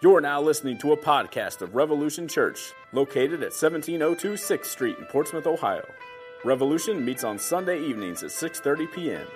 You're 0.00 0.20
now 0.20 0.40
listening 0.40 0.78
to 0.78 0.92
a 0.92 0.96
podcast 0.96 1.60
of 1.60 1.74
Revolution 1.74 2.28
Church, 2.28 2.72
located 2.92 3.42
at 3.42 3.50
1702 3.50 4.34
6th 4.34 4.66
Street 4.66 4.96
in 4.96 5.04
Portsmouth, 5.06 5.48
Ohio. 5.48 5.84
Revolution 6.44 7.04
meets 7.04 7.24
on 7.24 7.36
Sunday 7.36 7.82
evenings 7.82 8.22
at 8.22 8.30
6:30 8.30 8.92
p.m. 8.92 9.26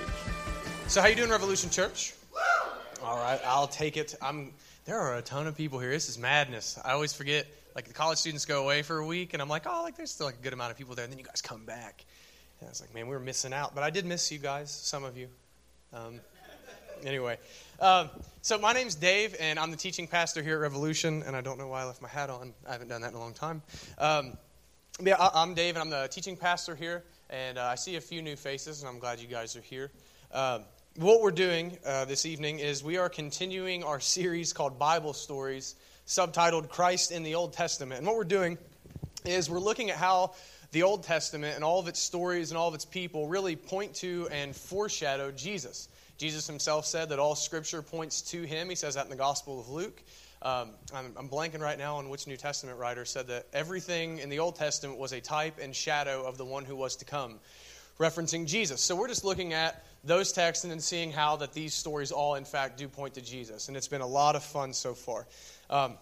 So, 0.88 1.00
how 1.00 1.06
you 1.06 1.14
doing, 1.14 1.30
Revolution 1.30 1.70
Church? 1.70 2.12
All 3.02 3.16
right, 3.16 3.40
I'll 3.46 3.66
take 3.66 3.96
it. 3.96 4.14
I'm. 4.20 4.52
There 4.84 4.98
are 4.98 5.16
a 5.16 5.22
ton 5.22 5.46
of 5.46 5.56
people 5.56 5.78
here. 5.78 5.92
This 5.92 6.10
is 6.10 6.18
madness. 6.18 6.78
I 6.84 6.92
always 6.92 7.14
forget. 7.14 7.46
Like 7.74 7.88
the 7.88 7.94
college 7.94 8.18
students 8.18 8.44
go 8.44 8.62
away 8.62 8.82
for 8.82 8.98
a 8.98 9.06
week, 9.06 9.32
and 9.32 9.40
I'm 9.40 9.48
like, 9.48 9.62
oh, 9.66 9.80
like 9.82 9.96
there's 9.96 10.10
still 10.10 10.26
like 10.26 10.36
a 10.38 10.42
good 10.42 10.52
amount 10.52 10.70
of 10.70 10.76
people 10.76 10.94
there. 10.94 11.04
And 11.04 11.12
then 11.12 11.18
you 11.18 11.24
guys 11.24 11.40
come 11.40 11.64
back. 11.64 12.04
I 12.64 12.68
was 12.70 12.80
like, 12.80 12.94
man, 12.94 13.06
we 13.06 13.14
were 13.14 13.20
missing 13.20 13.52
out. 13.52 13.74
But 13.74 13.84
I 13.84 13.90
did 13.90 14.06
miss 14.06 14.32
you 14.32 14.38
guys, 14.38 14.70
some 14.70 15.04
of 15.04 15.16
you. 15.16 15.28
Um, 15.92 16.20
anyway, 17.04 17.38
um, 17.80 18.08
so 18.42 18.58
my 18.58 18.72
name's 18.72 18.94
Dave, 18.94 19.36
and 19.38 19.58
I'm 19.58 19.70
the 19.70 19.76
teaching 19.76 20.06
pastor 20.06 20.42
here 20.42 20.56
at 20.56 20.60
Revolution. 20.60 21.22
And 21.26 21.36
I 21.36 21.40
don't 21.40 21.58
know 21.58 21.68
why 21.68 21.82
I 21.82 21.84
left 21.84 22.00
my 22.00 22.08
hat 22.08 22.30
on. 22.30 22.54
I 22.66 22.72
haven't 22.72 22.88
done 22.88 23.02
that 23.02 23.10
in 23.10 23.16
a 23.16 23.20
long 23.20 23.34
time. 23.34 23.62
Um, 23.98 24.36
yeah, 25.00 25.16
I, 25.16 25.42
am 25.42 25.54
Dave, 25.54 25.76
and 25.76 25.82
I'm 25.82 25.90
the 25.90 26.08
teaching 26.08 26.36
pastor 26.36 26.74
here. 26.74 27.04
And 27.30 27.58
uh, 27.58 27.64
I 27.64 27.74
see 27.74 27.96
a 27.96 28.00
few 28.00 28.22
new 28.22 28.36
faces, 28.36 28.80
and 28.80 28.88
I'm 28.88 28.98
glad 28.98 29.20
you 29.20 29.28
guys 29.28 29.56
are 29.56 29.62
here. 29.62 29.90
Um, 30.32 30.64
what 30.96 31.20
we're 31.20 31.32
doing 31.32 31.76
uh, 31.84 32.04
this 32.04 32.24
evening 32.24 32.60
is 32.60 32.84
we 32.84 32.96
are 32.96 33.08
continuing 33.08 33.82
our 33.82 34.00
series 34.00 34.52
called 34.52 34.78
Bible 34.78 35.12
Stories, 35.12 35.74
subtitled 36.06 36.68
Christ 36.68 37.10
in 37.10 37.24
the 37.24 37.34
Old 37.34 37.52
Testament. 37.52 37.98
And 37.98 38.06
what 38.06 38.16
we're 38.16 38.24
doing 38.24 38.58
is 39.24 39.50
we're 39.50 39.58
looking 39.58 39.90
at 39.90 39.96
how 39.96 40.34
the 40.74 40.82
Old 40.82 41.04
Testament 41.04 41.54
and 41.54 41.62
all 41.62 41.78
of 41.78 41.86
its 41.86 42.00
stories 42.00 42.50
and 42.50 42.58
all 42.58 42.66
of 42.66 42.74
its 42.74 42.84
people 42.84 43.28
really 43.28 43.54
point 43.54 43.94
to 43.94 44.28
and 44.32 44.54
foreshadow 44.54 45.30
Jesus. 45.30 45.88
Jesus 46.18 46.48
himself 46.48 46.84
said 46.84 47.10
that 47.10 47.20
all 47.20 47.36
scripture 47.36 47.80
points 47.80 48.20
to 48.22 48.42
him. 48.42 48.68
He 48.68 48.74
says 48.74 48.96
that 48.96 49.04
in 49.04 49.10
the 49.10 49.16
Gospel 49.16 49.60
of 49.60 49.68
Luke. 49.68 50.02
Um, 50.42 50.70
I'm, 50.92 51.12
I'm, 51.16 51.28
blanking 51.28 51.60
right 51.60 51.78
now 51.78 51.96
on 51.96 52.08
which 52.08 52.26
New 52.26 52.36
Testament 52.36 52.76
writer 52.76 53.04
said 53.04 53.28
that 53.28 53.46
everything 53.52 54.18
in 54.18 54.30
the 54.30 54.40
Old 54.40 54.56
Testament 54.56 54.98
was 54.98 55.12
a 55.12 55.20
type 55.20 55.60
and 55.62 55.74
shadow 55.74 56.26
of 56.26 56.38
the 56.38 56.44
one 56.44 56.64
who 56.64 56.74
was 56.74 56.96
to 56.96 57.04
come, 57.04 57.38
referencing 58.00 58.44
Jesus. 58.44 58.80
So 58.80 58.96
we're 58.96 59.08
just 59.08 59.24
looking 59.24 59.52
at 59.52 59.84
those 60.02 60.32
texts 60.32 60.64
and 60.64 60.72
then 60.72 60.80
seeing 60.80 61.12
how 61.12 61.36
that 61.36 61.52
these 61.54 61.72
stories 61.72 62.10
all, 62.10 62.34
in 62.34 62.44
fact, 62.44 62.78
do 62.78 62.88
point 62.88 63.14
to 63.14 63.22
Jesus. 63.22 63.68
And 63.68 63.76
it's 63.76 63.88
been 63.88 64.00
a 64.00 64.06
lot 64.06 64.34
of 64.34 64.42
fun 64.42 64.72
so 64.72 64.92
far. 64.92 65.28
Um, 65.70 65.94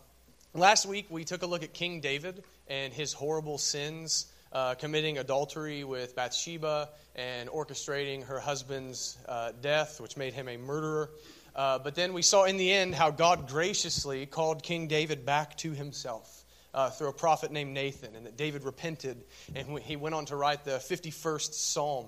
last 0.54 0.86
week, 0.86 1.06
we 1.10 1.24
took 1.24 1.42
a 1.42 1.46
look 1.46 1.62
at 1.62 1.74
King 1.74 2.00
David 2.00 2.42
and 2.68 2.90
his 2.90 3.12
horrible 3.12 3.58
sins 3.58 4.31
uh, 4.52 4.74
committing 4.74 5.18
adultery 5.18 5.84
with 5.84 6.14
Bathsheba 6.14 6.88
and 7.14 7.48
orchestrating 7.48 8.24
her 8.24 8.38
husband's 8.38 9.18
uh, 9.28 9.52
death, 9.60 10.00
which 10.00 10.16
made 10.16 10.34
him 10.34 10.48
a 10.48 10.56
murderer. 10.56 11.10
Uh, 11.54 11.78
but 11.78 11.94
then 11.94 12.12
we 12.12 12.22
saw 12.22 12.44
in 12.44 12.56
the 12.56 12.72
end 12.72 12.94
how 12.94 13.10
God 13.10 13.48
graciously 13.48 14.26
called 14.26 14.62
King 14.62 14.88
David 14.88 15.26
back 15.26 15.56
to 15.58 15.72
himself 15.72 16.44
uh, 16.74 16.90
through 16.90 17.08
a 17.08 17.12
prophet 17.12 17.52
named 17.52 17.74
Nathan, 17.74 18.16
and 18.16 18.26
that 18.26 18.36
David 18.36 18.64
repented, 18.64 19.22
and 19.54 19.78
he 19.80 19.96
went 19.96 20.14
on 20.14 20.24
to 20.26 20.36
write 20.36 20.64
the 20.64 20.78
51st 20.78 21.52
Psalm 21.52 22.06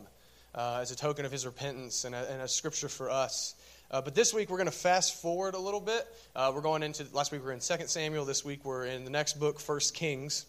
uh, 0.54 0.78
as 0.80 0.90
a 0.90 0.96
token 0.96 1.24
of 1.24 1.32
his 1.32 1.44
repentance 1.44 2.04
and 2.04 2.14
a, 2.14 2.30
and 2.32 2.40
a 2.42 2.48
scripture 2.48 2.88
for 2.88 3.10
us. 3.10 3.54
Uh, 3.90 4.00
but 4.00 4.14
this 4.14 4.32
week 4.32 4.50
we're 4.50 4.56
going 4.56 4.66
to 4.66 4.72
fast 4.72 5.20
forward 5.20 5.54
a 5.54 5.58
little 5.58 5.80
bit. 5.80 6.06
Uh, 6.34 6.50
we're 6.54 6.62
going 6.62 6.82
into 6.82 7.04
last 7.12 7.30
week 7.32 7.42
we 7.42 7.46
were 7.46 7.52
in 7.52 7.60
2 7.60 7.74
Samuel. 7.86 8.24
This 8.24 8.44
week 8.44 8.64
we're 8.64 8.86
in 8.86 9.04
the 9.04 9.10
next 9.10 9.38
book, 9.38 9.60
1 9.60 9.78
Kings, 9.92 10.46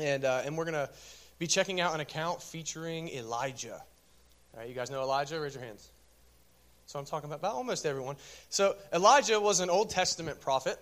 and 0.00 0.24
uh, 0.24 0.42
and 0.44 0.56
we're 0.56 0.64
going 0.64 0.74
to 0.74 0.90
be 1.38 1.46
checking 1.46 1.80
out 1.80 1.94
an 1.94 2.00
account 2.00 2.42
featuring 2.42 3.08
Elijah. 3.08 3.82
All 4.52 4.60
right, 4.60 4.68
you 4.68 4.74
guys 4.74 4.90
know 4.90 5.02
Elijah? 5.02 5.40
Raise 5.40 5.54
your 5.54 5.64
hands. 5.64 5.88
So 6.86 6.98
I'm 6.98 7.06
talking 7.06 7.28
about, 7.28 7.40
about 7.40 7.54
almost 7.54 7.86
everyone. 7.86 8.16
So 8.50 8.76
Elijah 8.92 9.40
was 9.40 9.60
an 9.60 9.70
Old 9.70 9.90
Testament 9.90 10.40
prophet. 10.40 10.78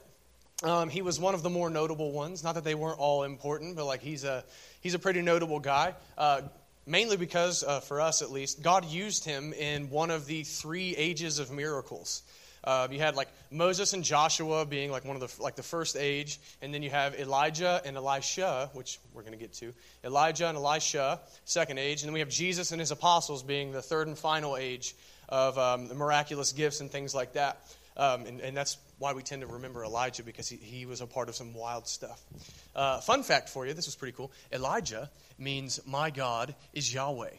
Um, 0.63 0.91
he 0.91 1.03
was 1.03 1.19
one 1.19 1.35
of 1.35 1.43
the 1.43 1.51
more 1.51 1.71
notable 1.71 2.13
ones. 2.13 2.45
Not 2.45 2.55
that 2.55 2.65
they 2.65 2.75
weren't 2.75 2.99
all 2.99 3.23
important, 3.23 3.77
but 3.77 3.87
like 3.87 4.01
he's 4.01 4.25
a 4.25 4.45
he's 4.81 4.95
a 4.95 4.99
pretty 4.99 5.23
notable 5.23 5.59
guy. 5.59 5.95
Uh, 6.17 6.43
mainly 6.87 7.17
because, 7.17 7.63
uh, 7.63 7.81
for 7.81 8.01
us 8.01 8.23
at 8.23 8.31
least, 8.31 8.63
God 8.63 8.85
used 8.85 9.25
him 9.25 9.53
in 9.53 9.91
one 9.91 10.11
of 10.11 10.27
the 10.27 10.43
three 10.45 10.95
ages 10.97 11.39
of 11.39 11.51
miracles. 11.51 12.23
Uh, 12.65 12.87
you 12.91 12.99
had 12.99 13.17
like 13.17 13.29
Moses 13.51 13.93
and 13.93 14.05
Joshua 14.05 14.65
being 14.65 14.91
like 14.91 15.05
one 15.05 15.17
of 15.17 15.21
the 15.21 15.43
like 15.43 15.57
the 15.57 15.63
first 15.63 15.97
age, 15.97 16.39
and 16.61 16.73
then 16.73 16.83
you 16.83 16.91
have 16.91 17.19
Elijah 17.19 17.81
and 17.85 17.97
Elisha, 17.97 18.71
which 18.73 19.01
we're 19.13 19.23
going 19.23 19.33
to 19.33 19.39
get 19.39 19.53
to. 19.55 19.73
Elijah 20.05 20.49
and 20.49 20.57
Elisha, 20.57 21.21
second 21.45 21.79
age, 21.79 22.03
and 22.03 22.09
then 22.09 22.15
we 22.15 22.21
have 22.21 22.29
Jesus 22.29 22.71
and 22.71 22.81
his 22.81 22.91
apostles 22.91 23.43
being 23.43 23.73
the 23.73 23.83
third 23.83 24.07
and 24.07 24.17
final 24.17 24.57
age 24.57 24.95
of 25.29 25.59
um, 25.59 25.89
the 25.89 25.95
miraculous 25.95 26.53
gifts 26.53 26.81
and 26.81 26.91
things 26.91 27.15
like 27.15 27.33
that. 27.33 27.59
Um, 27.97 28.27
and, 28.27 28.41
and, 28.41 28.57
that's 28.57 28.79
why 28.99 29.13
we 29.13 29.23
tend 29.23 29.43
to 29.43 29.47
remember 29.47 29.85
Elijah 29.85 30.23
because 30.23 30.49
he, 30.49 30.57
he 30.57 30.87
was 30.87 31.03
a 31.03 31.07
part 31.07 31.29
of 31.29 31.35
some 31.35 31.53
wild 31.53 31.87
stuff. 31.87 32.23
Uh, 32.75 33.01
fun 33.01 33.23
fact 33.23 33.51
for 33.51 33.67
you 33.67 33.75
this 33.75 33.85
was 33.85 33.97
pretty 33.97 34.17
cool. 34.17 34.33
Elijah 34.51 35.11
means 35.39 35.79
my 35.87 36.09
God 36.09 36.55
is 36.73 36.93
Yahweh, 36.93 37.35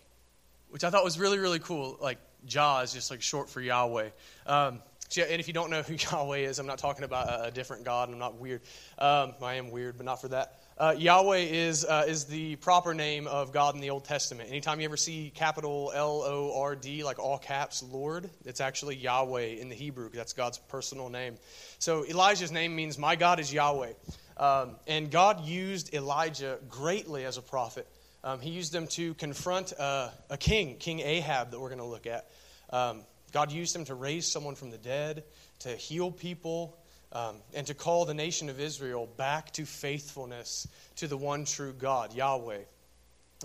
which 0.69 0.83
I 0.83 0.91
thought 0.91 1.03
was 1.03 1.17
really, 1.17 1.39
really 1.39 1.57
cool. 1.57 1.97
Like, 1.99 2.19
Jah 2.45 2.81
is 2.83 2.93
just 2.93 3.09
like 3.09 3.21
short 3.21 3.49
for 3.49 3.61
Yahweh. 3.61 4.09
Um, 4.45 4.81
and 5.17 5.39
if 5.39 5.47
you 5.47 5.53
don't 5.53 5.69
know 5.69 5.81
who 5.81 5.93
Yahweh 6.11 6.39
is, 6.39 6.59
I'm 6.59 6.65
not 6.65 6.77
talking 6.77 7.03
about 7.03 7.47
a, 7.47 7.51
different 7.51 7.83
God. 7.83 8.09
I'm 8.09 8.19
not 8.19 8.39
weird. 8.39 8.61
Um, 8.97 9.33
I 9.41 9.55
am 9.55 9.71
weird, 9.71 9.97
but 9.97 10.05
not 10.05 10.21
for 10.21 10.29
that. 10.29 10.59
Uh, 10.77 10.95
Yahweh 10.97 11.37
is, 11.37 11.85
uh, 11.85 12.05
is 12.07 12.25
the 12.25 12.55
proper 12.55 12.95
name 12.95 13.27
of 13.27 13.53
God 13.53 13.75
in 13.75 13.81
the 13.81 13.91
Old 13.91 14.05
Testament. 14.05 14.49
Anytime 14.49 14.79
you 14.79 14.85
ever 14.85 14.97
see 14.97 15.31
capital 15.35 15.91
L 15.93 16.23
O 16.25 16.59
R 16.59 16.75
D, 16.75 17.03
like 17.03 17.19
all 17.19 17.37
caps, 17.37 17.83
Lord, 17.83 18.29
it's 18.43 18.59
actually 18.59 18.95
Yahweh 18.95 19.59
in 19.59 19.69
the 19.69 19.75
Hebrew. 19.75 20.09
That's 20.11 20.33
God's 20.33 20.57
personal 20.57 21.09
name. 21.09 21.37
So 21.77 22.05
Elijah's 22.05 22.51
name 22.51 22.75
means, 22.75 22.97
My 22.97 23.15
God 23.15 23.39
is 23.39 23.53
Yahweh. 23.53 23.93
Um, 24.37 24.77
and 24.87 25.11
God 25.11 25.45
used 25.45 25.93
Elijah 25.93 26.57
greatly 26.67 27.25
as 27.25 27.37
a 27.37 27.41
prophet. 27.41 27.87
Um, 28.23 28.39
he 28.39 28.49
used 28.49 28.73
him 28.73 28.87
to 28.87 29.13
confront 29.15 29.73
uh, 29.77 30.09
a 30.29 30.37
king, 30.37 30.77
King 30.77 31.01
Ahab, 31.01 31.51
that 31.51 31.59
we're 31.59 31.69
going 31.69 31.79
to 31.79 31.85
look 31.85 32.07
at. 32.07 32.27
Um, 32.69 33.01
God 33.33 33.51
used 33.51 33.75
him 33.75 33.85
to 33.85 33.95
raise 33.95 34.31
someone 34.31 34.55
from 34.55 34.69
the 34.69 34.77
dead, 34.77 35.23
to 35.59 35.69
heal 35.69 36.11
people, 36.11 36.77
um, 37.11 37.37
and 37.53 37.67
to 37.67 37.73
call 37.73 38.05
the 38.05 38.13
nation 38.13 38.49
of 38.49 38.59
Israel 38.59 39.07
back 39.17 39.51
to 39.53 39.65
faithfulness 39.65 40.67
to 40.97 41.07
the 41.07 41.17
one 41.17 41.45
true 41.45 41.73
God, 41.73 42.13
Yahweh. 42.13 42.59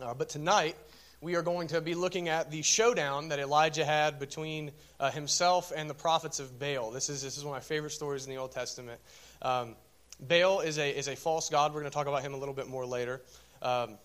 Uh, 0.01 0.15
but 0.15 0.29
tonight, 0.29 0.77
we 1.21 1.35
are 1.35 1.43
going 1.43 1.69
to 1.69 1.81
be 1.81 1.95
looking 1.95 2.29
at 2.29 2.51
the 2.51 2.63
showdown 2.63 3.31
that 3.31 3.39
Elijah 3.39 3.85
had 3.85 4.19
between 4.21 4.71
uh, 5.01 5.11
himself 5.11 5.73
and 5.75 5.91
the 5.91 5.95
prophets 5.95 6.39
of 6.39 6.59
Baal. 6.59 6.91
This 6.91 7.09
is, 7.09 7.23
this 7.23 7.37
is 7.37 7.45
one 7.45 7.57
of 7.57 7.63
my 7.63 7.67
favorite 7.67 7.91
stories 7.91 8.25
in 8.25 8.31
the 8.31 8.37
Old 8.37 8.53
Testament. 8.53 9.01
Um, 9.43 9.75
Baal 10.21 10.61
is 10.61 10.79
a, 10.79 10.97
is 10.97 11.09
a 11.09 11.17
false 11.17 11.49
god. 11.49 11.73
We're 11.73 11.81
going 11.81 11.91
to 11.91 11.95
talk 11.95 12.07
about 12.07 12.23
him 12.23 12.35
a 12.35 12.37
little 12.37 12.55
bit 12.55 12.69
more 12.69 12.87
later. 12.87 13.21
Um, 13.63 13.99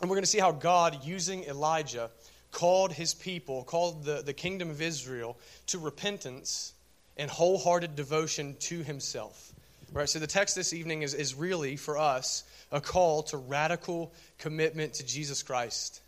and 0.00 0.08
we're 0.08 0.16
going 0.16 0.24
to 0.24 0.30
see 0.30 0.38
how 0.38 0.52
God, 0.52 1.04
using 1.04 1.44
Elijah, 1.44 2.10
called 2.50 2.92
his 2.92 3.14
people, 3.14 3.64
called 3.64 4.04
the, 4.04 4.22
the 4.22 4.32
kingdom 4.32 4.70
of 4.70 4.82
Israel 4.82 5.38
to 5.66 5.78
repentance 5.78 6.72
and 7.16 7.30
wholehearted 7.30 7.96
devotion 7.96 8.56
to 8.60 8.82
himself. 8.82 9.52
Right? 9.92 10.08
So 10.08 10.18
the 10.18 10.26
text 10.26 10.54
this 10.54 10.72
evening 10.72 11.02
is, 11.02 11.14
is 11.14 11.34
really, 11.34 11.76
for 11.76 11.98
us, 11.98 12.44
a 12.70 12.80
call 12.80 13.24
to 13.24 13.36
radical 13.36 14.12
commitment 14.38 14.94
to 14.94 15.06
Jesus 15.06 15.42
Christ. 15.42 16.00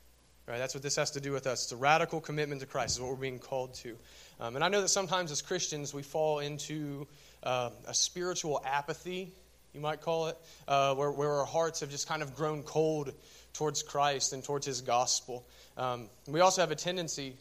Right? 0.47 0.58
That's 0.58 0.75
what 0.75 0.82
this 0.82 0.97
has 0.97 1.12
to 1.12 1.20
do 1.20 1.32
with 1.32 1.47
us. 1.47 1.64
It's 1.64 1.72
a 1.72 1.76
radical 1.76 2.20
commitment 2.20 2.60
to 2.60 2.66
Christ, 2.66 2.97
is 2.97 3.00
what 3.00 3.10
we're 3.10 3.16
being 3.16 3.38
called 3.38 3.74
to. 3.74 3.97
Um, 4.41 4.56
and 4.56 4.64
I 4.64 4.69
know 4.69 4.80
that 4.80 4.88
sometimes 4.88 5.30
as 5.30 5.42
Christians 5.42 5.94
we 5.94 6.03
fall 6.03 6.41
into 6.41 7.06
uh, 7.42 7.70
a 7.86 7.94
spiritual 7.94 8.62
apathy, 8.64 9.32
you 9.72 9.80
might 9.80 10.00
call 10.00 10.28
it, 10.28 10.36
uh, 10.69 10.94
where, 10.94 11.10
where 11.10 11.32
our 11.32 11.47
hearts 11.47 11.80
have 11.80 11.91
just 11.91 12.06
kind 12.06 12.22
of 12.22 12.36
grown 12.36 12.62
cold 12.62 13.12
towards 13.53 13.83
Christ 13.83 14.33
and 14.33 14.43
towards 14.43 14.67
his 14.67 14.81
gospel. 14.81 15.47
Um, 15.77 16.09
we 16.27 16.41
also 16.41 16.61
have 16.61 16.71
a 16.71 16.77
tendency 16.77 17.37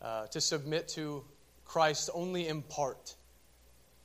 uh, 0.00 0.26
to 0.28 0.40
submit 0.40 0.88
to 0.88 1.24
Christ 1.64 2.10
only 2.12 2.48
in 2.48 2.62
part, 2.62 3.14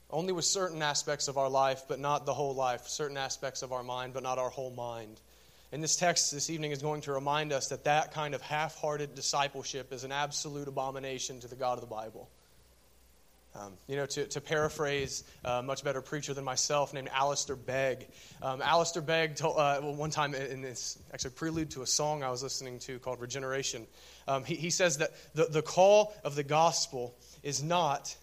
only 0.10 0.34
with 0.34 0.46
certain 0.46 0.82
aspects 0.82 1.28
of 1.28 1.38
our 1.38 1.50
life, 1.50 1.84
but 1.88 2.00
not 2.00 2.26
the 2.26 2.34
whole 2.34 2.56
life, 2.56 2.88
certain 2.88 3.18
aspects 3.18 3.62
of 3.62 3.72
our 3.72 3.84
mind, 3.84 4.14
but 4.14 4.24
not 4.24 4.38
our 4.38 4.50
whole 4.50 4.72
mind. 4.72 5.20
And 5.72 5.84
this 5.84 5.98
text 5.98 6.32
this 6.32 6.50
evening 6.50 6.72
is 6.72 6.82
going 6.82 7.02
to 7.02 7.12
remind 7.12 7.52
us 7.52 7.68
that 7.68 7.84
that 7.84 8.14
kind 8.14 8.34
of 8.34 8.42
half 8.42 8.76
hearted 8.76 9.16
discipleship 9.16 9.92
is 9.92 10.06
an 10.06 10.14
absolute 10.14 10.68
abomination 10.68 11.42
to 11.42 11.48
the 11.48 11.58
God 11.58 11.74
of 11.74 11.82
the 11.82 11.88
Bible. 11.88 12.30
Um, 13.59 13.74
you 13.88 13.95
know, 13.95 14.06
to, 14.06 14.27
to 14.27 14.42
paraphrase 14.42 15.24
a 15.44 15.63
much 15.63 15.83
better 15.83 16.01
preacher 16.01 16.33
than 16.36 16.44
myself 16.44 16.94
named 16.94 17.09
Alistair 17.12 17.56
Begg. 17.56 18.07
Um, 18.44 18.62
Alistair 18.62 19.01
Begg 19.01 19.36
told, 19.36 19.57
uh, 19.57 19.80
well, 19.81 19.95
one 19.95 20.12
time 20.12 20.36
in 20.36 20.62
this 20.62 21.00
actually 21.12 21.31
prelude 21.31 21.71
to 21.71 21.81
a 21.81 21.88
song 21.88 22.21
I 22.21 22.30
was 22.30 22.44
listening 22.44 22.77
to 22.80 23.00
called 23.00 23.19
Regeneration, 23.19 23.88
um, 24.27 24.44
he, 24.44 24.56
he 24.56 24.69
says 24.69 25.00
that 25.00 25.12
the, 25.33 25.45
the 25.45 25.63
call 25.63 26.13
of 26.24 26.36
the 26.36 26.44
gospel 26.44 27.15
is 27.42 27.63
not 27.63 28.15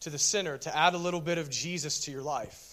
to 0.00 0.10
the 0.10 0.18
sinner 0.18 0.58
to 0.58 0.76
add 0.76 0.92
a 0.92 0.98
little 0.98 1.20
bit 1.20 1.38
of 1.38 1.48
Jesus 1.48 2.00
to 2.00 2.10
your 2.10 2.22
life. 2.22 2.71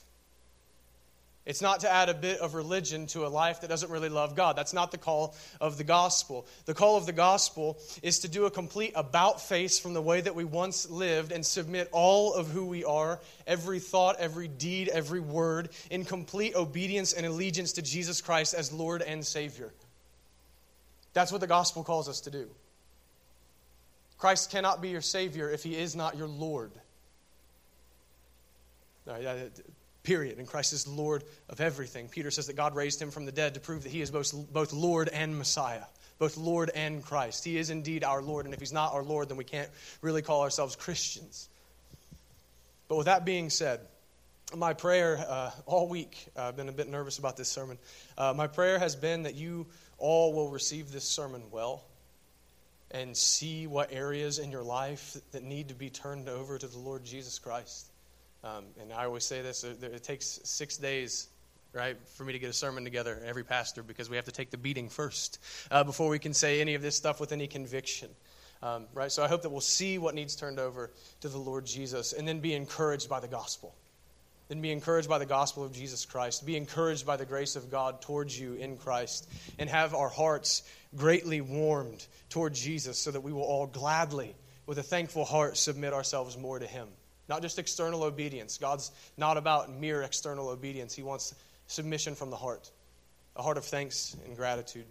It's 1.49 1.63
not 1.63 1.79
to 1.79 1.91
add 1.91 2.09
a 2.09 2.13
bit 2.13 2.41
of 2.41 2.53
religion 2.53 3.07
to 3.07 3.25
a 3.25 3.27
life 3.27 3.61
that 3.61 3.71
doesn't 3.71 3.89
really 3.89 4.07
love 4.07 4.35
God. 4.35 4.55
That's 4.55 4.71
not 4.71 4.91
the 4.91 4.99
call 4.99 5.35
of 5.59 5.79
the 5.79 5.83
gospel. 5.83 6.45
The 6.65 6.75
call 6.75 6.95
of 6.95 7.07
the 7.07 7.11
gospel 7.11 7.79
is 8.03 8.19
to 8.19 8.27
do 8.27 8.45
a 8.45 8.51
complete 8.51 8.91
about 8.95 9.41
face 9.41 9.79
from 9.79 9.95
the 9.95 10.01
way 10.01 10.21
that 10.21 10.35
we 10.35 10.43
once 10.43 10.87
lived 10.91 11.31
and 11.31 11.43
submit 11.43 11.89
all 11.91 12.35
of 12.35 12.51
who 12.51 12.67
we 12.67 12.85
are, 12.85 13.19
every 13.47 13.79
thought, 13.79 14.17
every 14.19 14.47
deed, 14.47 14.89
every 14.89 15.21
word, 15.21 15.69
in 15.89 16.05
complete 16.05 16.55
obedience 16.55 17.13
and 17.13 17.25
allegiance 17.25 17.73
to 17.73 17.81
Jesus 17.81 18.21
Christ 18.21 18.53
as 18.53 18.71
Lord 18.71 19.01
and 19.01 19.25
Savior. 19.25 19.73
That's 21.13 21.31
what 21.31 21.41
the 21.41 21.47
gospel 21.47 21.83
calls 21.83 22.07
us 22.07 22.21
to 22.21 22.29
do. 22.29 22.47
Christ 24.19 24.51
cannot 24.51 24.83
be 24.83 24.89
your 24.89 25.01
Savior 25.01 25.49
if 25.49 25.63
He 25.63 25.75
is 25.75 25.95
not 25.95 26.15
your 26.15 26.27
Lord. 26.27 26.69
Period. 30.03 30.37
And 30.37 30.47
Christ 30.47 30.73
is 30.73 30.87
Lord 30.87 31.23
of 31.49 31.61
everything. 31.61 32.07
Peter 32.07 32.31
says 32.31 32.47
that 32.47 32.55
God 32.55 32.75
raised 32.75 33.01
him 33.01 33.11
from 33.11 33.25
the 33.25 33.31
dead 33.31 33.53
to 33.55 33.59
prove 33.59 33.83
that 33.83 33.91
he 33.91 34.01
is 34.01 34.11
both, 34.11 34.33
both 34.51 34.73
Lord 34.73 35.09
and 35.09 35.37
Messiah, 35.37 35.83
both 36.17 36.37
Lord 36.37 36.71
and 36.73 37.03
Christ. 37.03 37.43
He 37.43 37.57
is 37.57 37.69
indeed 37.69 38.03
our 38.03 38.21
Lord. 38.21 38.45
And 38.45 38.53
if 38.53 38.59
he's 38.59 38.73
not 38.73 38.93
our 38.93 39.03
Lord, 39.03 39.29
then 39.29 39.37
we 39.37 39.43
can't 39.43 39.69
really 40.01 40.21
call 40.21 40.41
ourselves 40.41 40.75
Christians. 40.75 41.49
But 42.87 42.97
with 42.97 43.05
that 43.05 43.25
being 43.25 43.49
said, 43.49 43.81
my 44.55 44.73
prayer 44.73 45.23
uh, 45.27 45.51
all 45.65 45.87
week, 45.87 46.27
uh, 46.35 46.47
I've 46.47 46.55
been 46.55 46.69
a 46.69 46.73
bit 46.73 46.89
nervous 46.89 47.19
about 47.19 47.37
this 47.37 47.49
sermon. 47.49 47.77
Uh, 48.17 48.33
my 48.35 48.47
prayer 48.47 48.79
has 48.79 48.95
been 48.95 49.23
that 49.23 49.35
you 49.35 49.67
all 49.99 50.33
will 50.33 50.49
receive 50.49 50.91
this 50.91 51.03
sermon 51.03 51.43
well 51.51 51.83
and 52.91 53.15
see 53.15 53.67
what 53.67 53.91
areas 53.93 54.39
in 54.39 54.51
your 54.51 54.63
life 54.63 55.17
that 55.31 55.43
need 55.43 55.67
to 55.67 55.75
be 55.75 55.89
turned 55.89 56.27
over 56.27 56.57
to 56.57 56.67
the 56.67 56.79
Lord 56.79 57.03
Jesus 57.03 57.37
Christ. 57.37 57.88
Um, 58.43 58.65
and 58.79 58.93
I 58.93 59.05
always 59.05 59.25
say 59.25 59.41
this 59.41 59.63
it 59.63 60.03
takes 60.03 60.39
six 60.43 60.77
days 60.77 61.27
right, 61.73 61.97
for 62.15 62.23
me 62.23 62.33
to 62.33 62.39
get 62.39 62.49
a 62.49 62.53
sermon 62.53 62.83
together, 62.83 63.21
every 63.25 63.43
pastor, 63.43 63.83
because 63.83 64.09
we 64.09 64.15
have 64.15 64.25
to 64.25 64.31
take 64.31 64.49
the 64.49 64.57
beating 64.57 64.89
first 64.89 65.39
uh, 65.71 65.83
before 65.83 66.09
we 66.09 66.19
can 66.19 66.33
say 66.33 66.61
any 66.61 66.75
of 66.75 66.81
this 66.81 66.95
stuff 66.95 67.19
with 67.19 67.31
any 67.31 67.47
conviction. 67.47 68.09
Um, 68.61 68.87
right? 68.93 69.11
So 69.11 69.23
I 69.23 69.27
hope 69.27 69.43
that 69.43 69.49
we'll 69.49 69.61
see 69.61 69.97
what 69.97 70.15
needs 70.15 70.35
turned 70.35 70.59
over 70.59 70.91
to 71.21 71.29
the 71.29 71.37
Lord 71.37 71.65
Jesus 71.65 72.11
and 72.11 72.27
then 72.27 72.39
be 72.39 72.53
encouraged 72.53 73.09
by 73.09 73.19
the 73.19 73.27
gospel. 73.27 73.73
Then 74.49 74.61
be 74.61 74.71
encouraged 74.71 75.07
by 75.07 75.19
the 75.19 75.25
gospel 75.25 75.63
of 75.63 75.71
Jesus 75.71 76.05
Christ. 76.05 76.45
Be 76.45 76.57
encouraged 76.57 77.05
by 77.05 77.17
the 77.17 77.25
grace 77.25 77.55
of 77.55 77.69
God 77.69 78.01
towards 78.01 78.37
you 78.37 78.55
in 78.55 78.77
Christ. 78.77 79.29
And 79.59 79.69
have 79.69 79.93
our 79.93 80.09
hearts 80.09 80.63
greatly 80.97 81.39
warmed 81.39 82.05
toward 82.29 82.55
Jesus 82.55 82.99
so 82.99 83.11
that 83.11 83.21
we 83.21 83.31
will 83.31 83.43
all 83.43 83.67
gladly, 83.67 84.35
with 84.65 84.79
a 84.79 84.83
thankful 84.83 85.23
heart, 85.23 85.55
submit 85.55 85.93
ourselves 85.93 86.35
more 86.35 86.57
to 86.57 86.65
Him. 86.65 86.89
Not 87.29 87.43
just 87.43 87.59
external 87.59 88.03
obedience. 88.03 88.57
God's 88.57 88.91
not 89.15 89.37
about 89.37 89.71
mere 89.71 90.01
external 90.01 90.49
obedience. 90.49 90.95
He 90.95 91.03
wants 91.03 91.35
submission 91.67 92.15
from 92.15 92.31
the 92.31 92.35
heart, 92.35 92.71
a 93.35 93.43
heart 93.43 93.57
of 93.57 93.63
thanks 93.63 94.17
and 94.25 94.35
gratitude. 94.35 94.85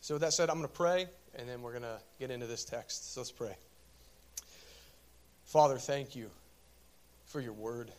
So, 0.00 0.16
with 0.16 0.22
that 0.22 0.32
said, 0.32 0.50
I'm 0.50 0.56
going 0.56 0.68
to 0.68 0.74
pray, 0.74 1.06
and 1.36 1.48
then 1.48 1.62
we're 1.62 1.72
going 1.72 1.82
to 1.82 1.98
get 2.18 2.30
into 2.30 2.46
this 2.46 2.64
text. 2.64 3.14
So, 3.14 3.20
let's 3.20 3.30
pray. 3.30 3.56
Father, 5.44 5.78
thank 5.78 6.14
you 6.16 6.30
for 7.26 7.40
your 7.40 7.52
word. 7.52 7.90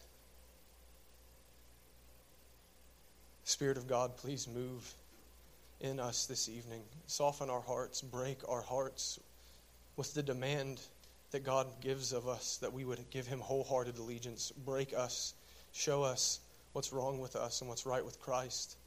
Spirit 3.46 3.78
of 3.78 3.88
God, 3.88 4.16
please 4.18 4.48
move 4.48 4.94
in 5.80 6.00
us 6.00 6.26
this 6.26 6.50
evening. 6.50 6.82
Soften 7.08 7.50
our 7.50 7.62
hearts, 7.62 8.02
break 8.02 8.38
our 8.48 8.62
hearts 8.62 9.20
with 9.96 10.14
the 10.14 10.22
demand 10.22 10.82
that 11.32 11.44
God 11.44 11.68
gives 11.82 12.14
of 12.14 12.28
us, 12.28 12.58
that 12.58 12.74
we 12.74 12.86
would 12.86 13.10
give 13.12 13.28
Him 13.28 13.40
wholehearted 13.40 13.98
allegiance, 13.98 14.52
break 14.52 14.94
us, 14.94 15.34
show 15.72 16.04
us 16.04 16.40
what's 16.74 16.92
wrong 16.94 17.20
with 17.20 17.36
us 17.36 17.62
and 17.62 17.70
what's 17.70 17.86
right 17.86 18.04
with 18.04 18.20
Christ. 18.20 18.78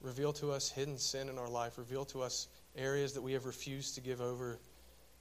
Reveal 0.00 0.32
to 0.34 0.52
us 0.52 0.70
hidden 0.70 0.98
sin 0.98 1.28
in 1.28 1.38
our 1.38 1.48
life. 1.48 1.76
Reveal 1.76 2.04
to 2.06 2.22
us 2.22 2.48
areas 2.76 3.12
that 3.14 3.22
we 3.22 3.32
have 3.32 3.46
refused 3.46 3.96
to 3.96 4.00
give 4.00 4.20
over 4.20 4.58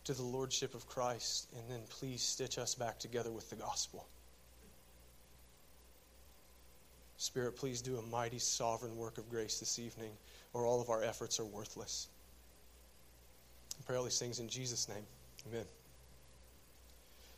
to 0.04 0.14
the 0.14 0.24
Lordship 0.24 0.76
of 0.76 0.88
Christ. 0.88 1.50
And 1.56 1.64
then 1.70 1.82
please 1.90 2.22
stitch 2.22 2.60
us 2.60 2.76
back 2.76 3.00
together 3.00 3.32
with 3.32 3.50
the 3.50 3.56
gospel. 3.56 4.08
Spirit, 7.18 7.56
please 7.56 7.82
do 7.82 7.98
a 7.98 8.02
mighty 8.04 8.38
sovereign 8.38 8.96
work 8.96 9.18
of 9.18 9.28
grace 9.30 9.60
this 9.60 9.80
evening, 9.80 10.12
or 10.54 10.68
all 10.68 10.80
of 10.80 10.92
our 10.92 11.02
efforts 11.04 11.40
are 11.40 11.46
worthless. 11.46 12.10
I 13.80 13.84
pray 13.86 13.98
all 13.98 14.04
these 14.04 14.20
things 14.20 14.40
in 14.40 14.48
Jesus' 14.48 14.88
name. 14.90 15.06
Amen. 15.50 15.66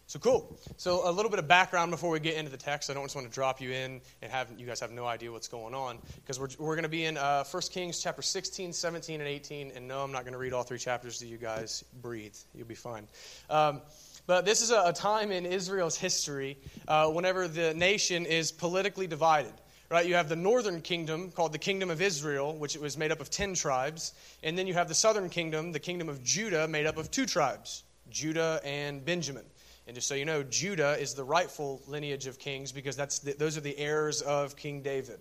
So 0.09 0.18
cool. 0.18 0.57
So 0.77 1.07
a 1.07 1.12
little 1.12 1.30
bit 1.30 1.38
of 1.38 1.47
background 1.47 1.91
before 1.91 2.09
we 2.09 2.19
get 2.19 2.33
into 2.33 2.50
the 2.50 2.57
text. 2.57 2.89
I 2.89 2.95
don't 2.95 3.03
just 3.03 3.15
want 3.15 3.27
to 3.27 3.33
drop 3.33 3.62
you 3.62 3.69
in 3.69 4.01
and 4.24 4.31
have 4.31 4.47
you 4.57 4.65
guys 4.65 4.80
have 4.80 4.89
no 4.89 5.06
idea 5.06 5.31
what's 5.31 5.47
going 5.47 5.75
on 5.75 6.00
because 6.15 6.39
we're, 6.39 6.50
we're 6.57 6.74
going 6.74 6.81
to 6.81 6.89
be 6.89 7.06
in 7.06 7.15
uh, 7.15 7.44
1 7.44 7.63
Kings 7.71 8.01
chapter 8.01 8.24
16, 8.24 8.74
17, 8.74 9.21
and 9.21 9.30
18. 9.30 9.71
And 9.75 9.88
no, 9.88 10.00
I'm 10.00 10.12
not 10.12 10.24
going 10.24 10.33
to 10.33 10.39
read 10.39 10.51
all 10.51 10.63
three 10.63 10.80
chapters 10.80 11.19
to 11.19 11.27
you 11.27 11.38
guys. 11.38 11.86
Breathe. 12.01 12.33
You'll 12.56 12.65
be 12.65 12.74
fine. 12.74 13.07
Um, 13.51 13.81
but 14.25 14.45
this 14.45 14.63
is 14.63 14.71
a, 14.71 14.81
a, 14.88 14.94
time 14.94 15.31
in 15.31 15.45
Israel's 15.45 15.95
history 15.95 16.57
uh, 16.88 17.09
whenever 17.09 17.47
the 17.47 17.75
nation 17.75 18.25
is 18.25 18.51
politically 18.51 19.06
divided 19.06 19.53
right? 19.89 20.06
You 20.06 20.15
have 20.15 20.30
the 20.30 20.36
northern 20.36 20.81
kingdom 20.81 21.31
called 21.31 21.51
the 21.51 21.59
kingdom 21.59 21.89
of 21.89 22.01
Israel, 22.01 22.56
which 22.56 22.77
was 22.77 22.97
made 22.97 23.12
up 23.12 23.19
of 23.19 23.30
10 23.30 23.56
tribes. 23.56 24.13
And 24.44 24.57
then 24.57 24.68
you 24.68 24.74
have 24.75 24.88
the 24.88 24.95
southern 24.95 25.30
kingdom, 25.30 25.71
the 25.71 25.80
kingdom 25.80 26.09
of 26.09 26.24
Judah, 26.24 26.68
made 26.68 26.86
up 26.86 26.97
of 26.97 27.09
two 27.09 27.25
tribes, 27.25 27.83
Judah 28.09 28.62
and 28.63 29.03
Benjamin. 29.03 29.45
And 29.88 29.95
just 29.95 30.07
so 30.07 30.13
you 30.13 30.25
know, 30.25 30.44
Judah 30.44 30.95
is 31.00 31.15
the 31.15 31.24
rightful 31.24 31.81
lineage 31.88 32.27
of 32.27 32.38
kings 32.38 32.71
because 32.71 32.95
that's 32.95 33.19
the, 33.19 33.33
those 33.33 33.57
are 33.57 33.62
the 33.62 33.75
heirs 33.77 34.21
of 34.21 34.56
King 34.56 34.83
David. 34.83 35.19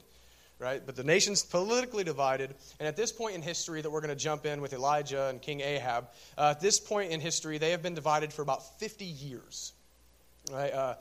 Right? 0.59 0.85
But 0.85 0.97
the 0.97 1.05
nation's 1.05 1.43
politically 1.43 2.05
divided. 2.05 2.55
And 2.79 2.87
at 2.87 2.97
this 2.97 3.13
point 3.13 3.37
in 3.37 3.43
history 3.43 3.81
that 3.81 3.89
we're 3.89 4.01
going 4.01 4.11
to 4.11 4.17
jump 4.17 4.45
in 4.45 4.61
with 4.61 4.73
Elijah 4.75 5.29
and 5.29 5.41
King 5.41 5.61
Ahab, 5.61 6.09
uh, 6.37 6.51
at 6.51 6.61
this 6.61 6.81
point 6.81 7.13
in 7.13 7.21
history, 7.21 7.57
they 7.57 7.71
have 7.71 7.83
been 7.83 7.95
divided 7.95 8.33
for 8.33 8.43
about 8.43 8.79
50 8.79 9.05
years. 9.05 9.73
Right? 10.53 10.73
Uh, 10.73 10.97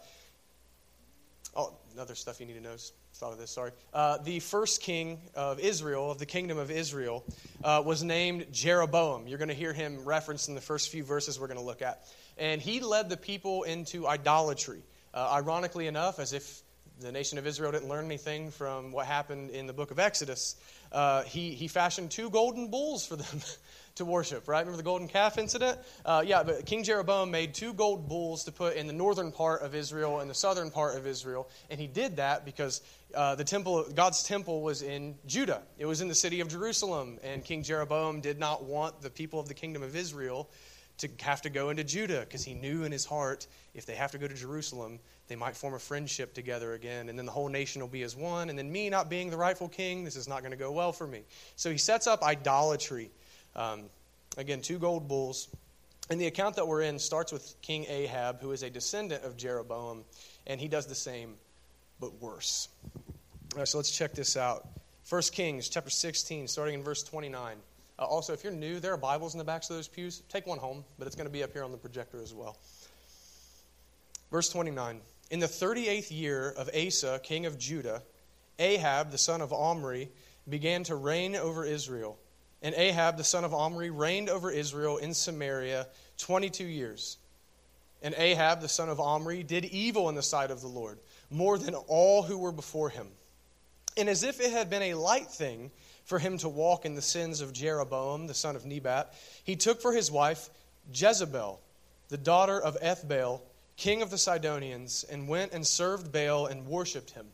oh, 1.56 1.74
another 1.94 2.16
stuff 2.16 2.40
you 2.40 2.46
need 2.46 2.54
to 2.54 2.62
know 2.62 2.78
thought 3.18 3.34
of 3.34 3.40
this, 3.40 3.52
sorry. 3.52 3.72
Uh, 3.94 4.18
the 4.18 4.40
first 4.40 4.82
king 4.82 5.20
of 5.34 5.60
Israel, 5.60 6.12
of 6.12 6.20
the 6.20 6.26
kingdom 6.26 6.60
of 6.60 6.70
Israel, 6.70 7.26
uh, 7.64 7.82
was 7.84 8.04
named 8.04 8.46
Jeroboam. 8.52 9.28
You're 9.28 9.40
going 9.40 9.48
to 9.48 9.56
hear 9.56 9.74
him 9.74 10.06
referenced 10.06 10.50
in 10.50 10.56
the 10.56 10.62
first 10.62 10.90
few 10.90 11.04
verses 11.04 11.40
we're 11.40 11.48
going 11.48 11.60
to 11.60 11.66
look 11.66 11.82
at. 11.82 12.04
And 12.38 12.62
he 12.62 12.80
led 12.80 13.10
the 13.10 13.18
people 13.18 13.64
into 13.64 14.08
idolatry. 14.08 14.84
Uh, 15.14 15.32
ironically 15.34 15.88
enough, 15.88 16.20
as 16.20 16.32
if 16.32 16.62
the 17.00 17.12
nation 17.12 17.38
of 17.38 17.46
Israel 17.46 17.72
didn't 17.72 17.90
learn 17.90 18.06
anything 18.06 18.52
from 18.52 18.92
what 18.92 19.06
happened 19.06 19.50
in 19.52 19.68
the 19.68 19.74
book 19.74 19.92
of 19.92 20.00
Exodus, 20.00 20.56
uh, 20.92 21.24
he, 21.24 21.52
he 21.52 21.68
fashioned 21.68 22.12
two 22.12 22.30
golden 22.30 22.70
bulls 22.70 23.06
for 23.06 23.16
them 23.16 23.42
to 23.96 24.06
worship, 24.06 24.48
right? 24.48 24.60
Remember 24.60 24.78
the 24.78 24.84
golden 24.84 25.08
calf 25.08 25.38
incident? 25.38 25.78
Uh, 26.06 26.24
yeah, 26.26 26.44
but 26.44 26.66
King 26.66 26.84
Jeroboam 26.84 27.32
made 27.32 27.54
two 27.54 27.74
gold 27.74 28.08
bulls 28.08 28.46
to 28.46 28.52
put 28.52 28.76
in 28.76 28.88
the 28.88 28.94
northern 28.94 29.32
part 29.32 29.62
of 29.62 29.76
Israel 29.76 30.20
and 30.20 30.30
the 30.30 30.36
southern 30.36 30.72
part 30.72 30.96
of 30.96 31.06
Israel. 31.06 31.50
And 31.70 31.80
he 31.80 31.88
did 31.88 32.18
that 32.18 32.46
because 32.46 32.82
uh, 33.14 33.36
the 33.36 33.44
temple, 33.44 33.86
God's 33.94 34.24
temple 34.24 34.62
was 34.62 34.82
in 34.82 35.16
Judah. 35.26 35.62
It 35.78 35.86
was 35.86 36.02
in 36.02 36.08
the 36.08 36.16
city 36.16 36.42
of 36.42 36.50
Jerusalem. 36.50 37.20
And 37.24 37.44
King 37.44 37.64
Jeroboam 37.64 38.22
did 38.22 38.40
not 38.40 38.64
want 38.64 39.02
the 39.02 39.10
people 39.10 39.40
of 39.40 39.48
the 39.48 39.54
kingdom 39.54 39.84
of 39.84 39.96
Israel 39.96 40.50
to 41.00 41.10
have 41.22 41.42
to 41.44 41.50
go 41.50 41.70
into 41.70 41.84
Judah 41.84 42.22
because 42.22 42.44
he 42.44 42.54
knew 42.54 42.84
in 42.84 42.92
his 42.92 43.06
heart 43.06 43.48
if 43.76 43.86
they 43.86 43.94
have 43.96 44.12
to 44.12 44.18
go 44.18 44.28
to 44.28 44.34
Jerusalem, 44.34 45.00
they 45.28 45.36
might 45.36 45.56
form 45.56 45.76
a 45.76 45.80
friendship 45.80 46.34
together 46.34 46.74
again, 46.74 47.10
and 47.10 47.20
then 47.20 47.26
the 47.26 47.32
whole 47.32 47.50
nation 47.50 47.82
will 47.82 47.90
be 47.90 48.02
as 48.02 48.16
one. 48.16 48.50
And 48.50 48.58
then 48.58 48.72
me 48.72 48.90
not 48.90 49.10
being 49.10 49.30
the 49.30 49.38
rightful 49.38 49.70
king, 49.70 50.04
this 50.04 50.16
is 50.16 50.28
not 50.28 50.40
going 50.40 50.52
to 50.52 50.58
go 50.58 50.72
well 50.72 50.92
for 50.92 51.06
me. 51.06 51.24
So 51.56 51.70
he 51.70 51.78
sets 51.78 52.08
up 52.08 52.24
idolatry 52.24 53.12
um, 53.56 53.90
again, 54.38 54.62
two 54.62 54.80
gold 54.80 55.08
bulls. 55.08 55.50
And 56.10 56.22
the 56.22 56.28
account 56.28 56.56
that 56.56 56.68
we're 56.68 56.84
in 56.84 57.00
starts 57.00 57.34
with 57.34 57.56
King 57.62 57.86
Ahab, 57.90 58.40
who 58.40 58.52
is 58.52 58.64
a 58.64 58.70
descendant 58.70 59.24
of 59.24 59.36
Jeroboam, 59.36 60.06
and 60.46 60.62
he 60.62 60.70
does 60.70 60.86
the 60.86 60.96
same, 60.96 61.34
but 62.00 62.22
worse. 62.22 62.70
All 63.54 63.60
right, 63.60 63.68
so 63.68 63.78
let's 63.78 63.92
check 63.92 64.14
this 64.14 64.38
out. 64.38 64.68
1 65.10 65.22
Kings 65.32 65.70
chapter 65.70 65.90
16, 65.90 66.48
starting 66.48 66.76
in 66.76 66.84
verse 66.84 67.04
29. 67.04 67.58
Uh, 68.00 68.04
also, 68.04 68.34
if 68.34 68.44
you're 68.44 68.54
new, 68.54 68.80
there 68.80 68.94
are 68.94 68.98
Bibles 68.98 69.34
in 69.34 69.38
the 69.38 69.44
backs 69.44 69.70
of 69.70 69.76
those 69.76 69.88
pews. 69.88 70.22
Take 70.30 70.46
one 70.46 70.60
home, 70.60 70.84
but 71.00 71.08
it's 71.08 71.16
going 71.16 71.28
to 71.28 71.34
be 71.34 71.44
up 71.44 71.54
here 71.54 71.64
on 71.64 71.72
the 71.72 71.78
projector 71.78 72.22
as 72.22 72.34
well. 72.34 72.58
Verse 74.32 74.50
29. 74.50 75.00
In 75.32 75.40
the 75.40 75.48
38th 75.48 76.12
year 76.12 76.54
of 76.58 76.70
Asa, 76.76 77.20
king 77.24 77.46
of 77.46 77.58
Judah, 77.58 78.04
Ahab, 78.60 79.12
the 79.12 79.18
son 79.18 79.42
of 79.42 79.52
Omri, 79.54 80.10
began 80.48 80.84
to 80.84 80.96
reign 80.96 81.36
over 81.36 81.66
Israel. 81.66 82.18
And 82.62 82.74
Ahab, 82.76 83.18
the 83.18 83.24
son 83.24 83.44
of 83.44 83.54
Omri, 83.54 83.90
reigned 83.90 84.30
over 84.30 84.52
Israel 84.52 84.98
in 84.98 85.14
Samaria 85.14 85.88
22 86.18 86.64
years. 86.64 87.18
And 88.02 88.16
Ahab, 88.18 88.62
the 88.62 88.70
son 88.70 88.90
of 88.90 89.00
Omri, 89.00 89.44
did 89.44 89.66
evil 89.66 90.10
in 90.10 90.16
the 90.16 90.24
sight 90.24 90.52
of 90.52 90.62
the 90.62 90.68
Lord, 90.68 91.00
more 91.30 91.58
than 91.58 91.76
all 91.76 92.24
who 92.24 92.38
were 92.38 92.52
before 92.52 92.90
him. 92.90 93.08
And 93.98 94.10
as 94.10 94.24
if 94.24 94.40
it 94.40 94.52
had 94.52 94.70
been 94.70 94.84
a 94.84 94.94
light 94.94 95.28
thing 95.28 95.72
for 96.06 96.20
him 96.20 96.38
to 96.40 96.50
walk 96.50 96.86
in 96.86 96.96
the 96.96 97.02
sins 97.02 97.42
of 97.42 97.52
Jeroboam, 97.52 98.28
the 98.28 98.34
son 98.34 98.56
of 98.56 98.66
Nebat, 98.66 99.14
he 99.44 99.56
took 99.56 99.82
for 99.82 99.92
his 99.92 100.12
wife 100.12 100.50
Jezebel, 100.94 101.60
the 102.10 102.18
daughter 102.18 102.60
of 102.60 102.80
Ethbaal, 102.80 103.42
king 103.76 104.02
of 104.02 104.10
the 104.10 104.18
Sidonians, 104.18 105.04
and 105.10 105.28
went 105.28 105.52
and 105.52 105.66
served 105.66 106.12
Baal 106.12 106.46
and 106.46 106.68
worshipped 106.68 107.12
him. 107.12 107.28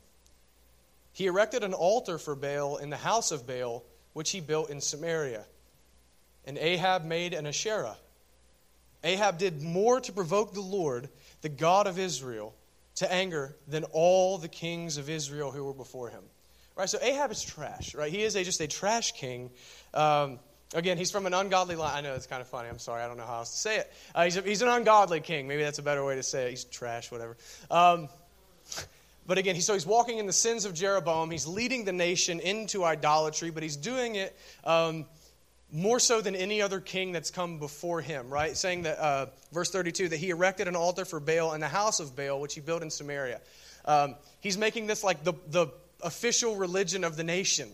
He 1.12 1.28
erected 1.28 1.64
an 1.64 1.74
altar 1.74 2.18
for 2.18 2.36
Baal 2.36 2.78
in 2.78 2.90
the 2.90 2.98
house 2.98 3.32
of 3.32 3.46
Baal, 3.46 3.84
which 4.14 4.32
he 4.32 4.40
built 4.40 4.70
in 4.70 4.82
Samaria. 4.82 5.46
And 6.46 6.58
Ahab 6.58 7.06
made 7.06 7.34
an 7.34 7.46
Asherah. 7.46 7.98
Ahab 9.04 9.38
did 9.38 9.62
more 9.62 10.00
to 10.02 10.12
provoke 10.12 10.54
the 10.54 10.62
Lord, 10.62 11.10
the 11.42 11.50
God 11.50 11.88
of 11.88 12.00
Israel, 12.00 12.56
to 12.96 13.12
anger 13.12 13.56
than 13.68 13.84
all 13.86 14.38
the 14.38 14.48
kings 14.48 14.98
of 14.98 15.10
Israel 15.10 15.52
who 15.52 15.64
were 15.66 15.74
before 15.74 16.10
him. 16.10 16.24
Right, 16.76 16.90
so 16.90 16.98
Ahab 17.02 17.32
is 17.32 17.44
trash, 17.44 17.94
right? 17.94 18.12
He 18.12 18.24
is 18.24 18.36
a, 18.36 18.44
just 18.44 18.60
a 18.60 18.68
trash 18.68 19.12
king. 19.12 19.52
Um, 19.94 20.40
again, 20.74 20.98
he's 20.98 21.12
from 21.12 21.28
an 21.28 21.34
ungodly 21.34 21.76
line. 21.76 21.92
I 21.96 22.02
know 22.02 22.16
it's 22.16 22.26
kind 22.26 22.42
of 22.42 22.48
funny. 22.48 22.68
I'm 22.68 22.80
sorry. 22.80 23.04
I 23.04 23.08
don't 23.08 23.18
know 23.18 23.26
how 23.26 23.38
else 23.38 23.52
to 23.52 23.58
say 23.58 23.78
it. 23.78 23.94
Uh, 24.16 24.24
he's, 24.24 24.38
a, 24.38 24.42
he's, 24.42 24.62
an 24.64 24.70
ungodly 24.70 25.22
king. 25.22 25.48
Maybe 25.48 25.62
that's 25.62 25.78
a 25.78 25.84
better 25.84 26.04
way 26.04 26.16
to 26.16 26.24
say 26.24 26.48
it. 26.48 26.50
He's 26.50 26.64
trash, 26.64 27.12
whatever. 27.12 27.38
Um, 27.70 28.10
but 29.28 29.38
again, 29.38 29.54
he, 29.54 29.62
so 29.62 29.74
he's 29.74 29.86
walking 29.86 30.18
in 30.18 30.26
the 30.26 30.34
sins 30.34 30.66
of 30.66 30.74
Jeroboam. 30.74 31.30
He's 31.30 31.46
leading 31.46 31.86
the 31.86 31.94
nation 31.94 32.40
into 32.40 32.84
idolatry, 32.84 33.52
but 33.52 33.62
he's 33.62 33.78
doing 33.78 34.16
it 34.16 34.36
um, 34.64 35.06
more 35.74 36.00
so 36.00 36.22
than 36.22 36.36
any 36.36 36.62
other 36.62 36.80
king 36.80 37.12
that's 37.12 37.32
come 37.32 37.58
before 37.58 38.00
him, 38.00 38.30
right? 38.30 38.56
Saying 38.56 38.84
that, 38.84 39.00
uh, 39.00 39.26
verse 39.52 39.72
32, 39.72 40.10
that 40.10 40.18
he 40.18 40.30
erected 40.30 40.68
an 40.68 40.76
altar 40.76 41.04
for 41.04 41.20
Baal 41.20 41.54
in 41.54 41.62
the 41.62 41.68
house 41.68 42.00
of 42.00 42.16
Baal, 42.16 42.40
which 42.40 42.54
he 42.54 42.62
built 42.62 42.84
in 42.84 42.92
Samaria. 42.92 43.42
Um, 43.86 44.16
he's 44.40 44.58
making 44.58 44.86
this 44.86 45.04
like 45.04 45.24
the, 45.24 45.34
the 45.50 45.68
official 46.04 46.56
religion 46.56 47.04
of 47.04 47.18
the 47.18 47.24
nation 47.24 47.70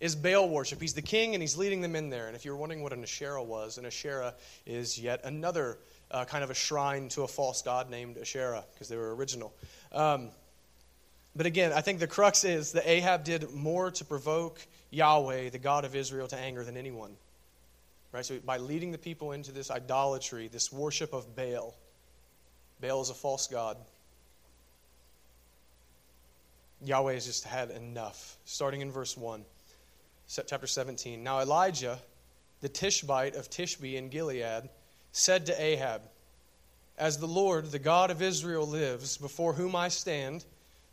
is 0.00 0.16
Baal 0.16 0.48
worship. 0.48 0.80
He's 0.80 0.94
the 0.94 1.02
king 1.02 1.34
and 1.34 1.42
he's 1.42 1.56
leading 1.56 1.80
them 1.80 1.94
in 1.94 2.10
there. 2.10 2.26
And 2.26 2.34
if 2.34 2.44
you're 2.44 2.56
wondering 2.56 2.82
what 2.82 2.92
an 2.92 3.02
Asherah 3.02 3.42
was, 3.42 3.78
an 3.78 3.86
Asherah 3.86 4.34
is 4.66 4.98
yet 4.98 5.20
another 5.24 5.78
uh, 6.10 6.24
kind 6.24 6.42
of 6.42 6.50
a 6.50 6.54
shrine 6.54 7.08
to 7.10 7.22
a 7.22 7.28
false 7.28 7.62
god 7.62 7.88
named 7.88 8.18
Asherah 8.18 8.64
because 8.74 8.88
they 8.88 8.96
were 8.96 9.14
original. 9.14 9.54
Um, 9.92 10.30
but 11.36 11.46
again, 11.46 11.72
I 11.72 11.82
think 11.82 12.00
the 12.00 12.08
crux 12.08 12.42
is 12.42 12.72
that 12.72 12.88
Ahab 12.88 13.22
did 13.22 13.52
more 13.52 13.92
to 13.92 14.04
provoke 14.04 14.60
Yahweh, 14.90 15.50
the 15.50 15.58
God 15.58 15.84
of 15.84 15.94
Israel, 15.94 16.26
to 16.28 16.36
anger 16.36 16.64
than 16.64 16.76
anyone. 16.76 17.16
Right? 18.14 18.24
So 18.24 18.38
by 18.38 18.58
leading 18.58 18.92
the 18.92 18.98
people 18.98 19.32
into 19.32 19.50
this 19.50 19.72
idolatry, 19.72 20.46
this 20.46 20.72
worship 20.72 21.12
of 21.12 21.34
Baal, 21.34 21.74
Baal 22.80 23.02
is 23.02 23.10
a 23.10 23.14
false 23.14 23.48
god. 23.48 23.76
Yahweh 26.84 27.14
has 27.14 27.26
just 27.26 27.42
had 27.42 27.72
enough. 27.72 28.36
Starting 28.44 28.82
in 28.82 28.92
verse 28.92 29.16
1, 29.16 29.44
chapter 30.46 30.68
17. 30.68 31.24
Now 31.24 31.40
Elijah, 31.40 31.98
the 32.60 32.68
Tishbite 32.68 33.34
of 33.34 33.50
Tishbe 33.50 33.96
in 33.96 34.10
Gilead, 34.10 34.68
said 35.10 35.46
to 35.46 35.60
Ahab, 35.60 36.02
As 36.96 37.18
the 37.18 37.26
Lord, 37.26 37.72
the 37.72 37.80
God 37.80 38.12
of 38.12 38.22
Israel, 38.22 38.64
lives, 38.64 39.16
before 39.16 39.54
whom 39.54 39.74
I 39.74 39.88
stand, 39.88 40.44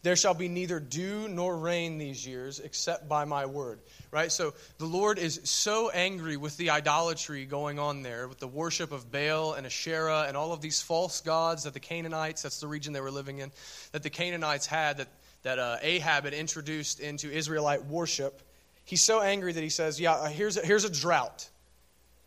there 0.03 0.15
shall 0.15 0.33
be 0.33 0.47
neither 0.47 0.79
dew 0.79 1.27
nor 1.27 1.55
rain 1.55 1.97
these 1.97 2.25
years 2.25 2.59
except 2.59 3.07
by 3.07 3.25
my 3.25 3.45
word. 3.45 3.79
Right? 4.11 4.31
So 4.31 4.53
the 4.77 4.85
Lord 4.85 5.19
is 5.19 5.41
so 5.43 5.89
angry 5.89 6.37
with 6.37 6.57
the 6.57 6.71
idolatry 6.71 7.45
going 7.45 7.79
on 7.79 8.01
there, 8.01 8.27
with 8.27 8.39
the 8.39 8.47
worship 8.47 8.91
of 8.91 9.11
Baal 9.11 9.53
and 9.53 9.65
Asherah 9.65 10.25
and 10.27 10.35
all 10.35 10.53
of 10.53 10.61
these 10.61 10.81
false 10.81 11.21
gods 11.21 11.63
that 11.63 11.73
the 11.73 11.79
Canaanites, 11.79 12.41
that's 12.41 12.59
the 12.59 12.67
region 12.67 12.93
they 12.93 13.01
were 13.01 13.11
living 13.11 13.37
in, 13.37 13.51
that 13.91 14.03
the 14.03 14.09
Canaanites 14.09 14.65
had, 14.65 14.97
that, 14.97 15.07
that 15.43 15.59
uh, 15.59 15.77
Ahab 15.81 16.25
had 16.25 16.33
introduced 16.33 16.99
into 16.99 17.31
Israelite 17.31 17.85
worship. 17.85 18.41
He's 18.85 19.03
so 19.03 19.21
angry 19.21 19.53
that 19.53 19.63
he 19.63 19.69
says, 19.69 19.99
Yeah, 19.99 20.13
uh, 20.13 20.29
here's 20.29 20.57
a, 20.57 20.65
here's 20.65 20.83
a 20.83 20.91
drought. 20.91 21.47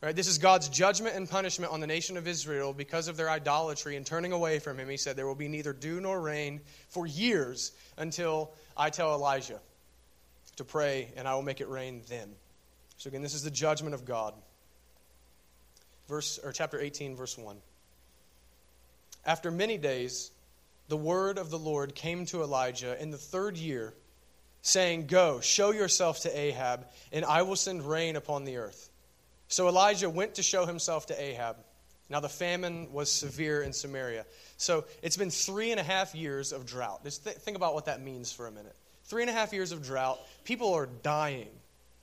Right? 0.04 0.14
This 0.14 0.26
is 0.28 0.37
God's 0.37 0.68
judgment 0.68 1.16
and 1.16 1.26
punishment 1.26 1.73
on 1.73 1.80
the 1.80 1.87
nation 1.87 2.18
of 2.18 2.28
Israel 2.28 2.75
because 2.75 3.08
of 3.08 3.16
their 3.16 3.30
idolatry 3.30 3.96
and 3.96 4.04
turning 4.04 4.32
away 4.32 4.58
from 4.58 4.78
him. 4.78 4.87
He 4.87 4.99
said, 4.99 5.16
There 5.16 5.26
will 5.26 5.34
be 5.34 5.49
neither 5.49 5.73
dew 5.73 5.99
nor 5.99 6.20
rain 6.20 6.61
for 6.90 7.06
years 7.06 7.73
until 7.96 8.52
I 8.76 8.90
tell 8.90 9.14
Elijah 9.14 9.61
to 10.56 10.64
pray, 10.64 11.08
and 11.16 11.26
I 11.26 11.34
will 11.34 11.42
make 11.42 11.62
it 11.62 11.70
rain 11.70 12.02
then. 12.11 12.34
So 12.99 13.08
again, 13.08 13.23
this 13.23 13.32
is 13.32 13.44
the 13.44 13.50
judgment 13.50 13.94
of 13.94 14.04
God. 14.04 14.34
Verse 16.06 16.38
or 16.44 16.52
chapter 16.52 16.78
18, 16.78 17.16
verse 17.16 17.38
1. 17.38 17.56
After 19.25 19.50
many 19.50 19.78
days, 19.78 20.32
the 20.88 20.99
word 20.99 21.38
of 21.38 21.49
the 21.49 21.58
Lord 21.58 21.94
came 21.94 22.26
to 22.26 22.42
Elijah 22.42 23.00
in 23.00 23.11
the 23.11 23.16
third 23.16 23.56
year, 23.56 23.94
saying, 24.61 25.06
Go, 25.06 25.40
show 25.40 25.70
yourself 25.70 26.20
to 26.20 26.38
Ahab, 26.38 26.88
and 27.11 27.25
I 27.25 27.40
will 27.40 27.56
send 27.56 27.88
rain 27.88 28.16
upon 28.16 28.44
the 28.44 28.58
earth. 28.58 28.90
So 29.48 29.68
Elijah 29.68 30.10
went 30.10 30.34
to 30.36 30.42
show 30.42 30.66
himself 30.66 31.06
to 31.06 31.20
Ahab. 31.20 31.56
Now 32.10 32.20
the 32.20 32.28
famine 32.28 32.92
was 32.92 33.10
severe 33.10 33.62
in 33.62 33.72
Samaria. 33.72 34.26
So 34.56 34.84
it's 35.02 35.16
been 35.16 35.30
three 35.30 35.70
and 35.70 35.80
a 35.80 35.82
half 35.82 36.14
years 36.14 36.52
of 36.52 36.66
drought. 36.66 37.02
Just 37.04 37.24
th- 37.24 37.36
think 37.36 37.56
about 37.56 37.74
what 37.74 37.86
that 37.86 38.00
means 38.02 38.32
for 38.32 38.46
a 38.46 38.50
minute. 38.50 38.76
Three 39.04 39.22
and 39.22 39.30
a 39.30 39.34
half 39.34 39.52
years 39.52 39.72
of 39.72 39.82
drought. 39.82 40.18
People 40.44 40.74
are 40.74 40.86
dying. 41.02 41.48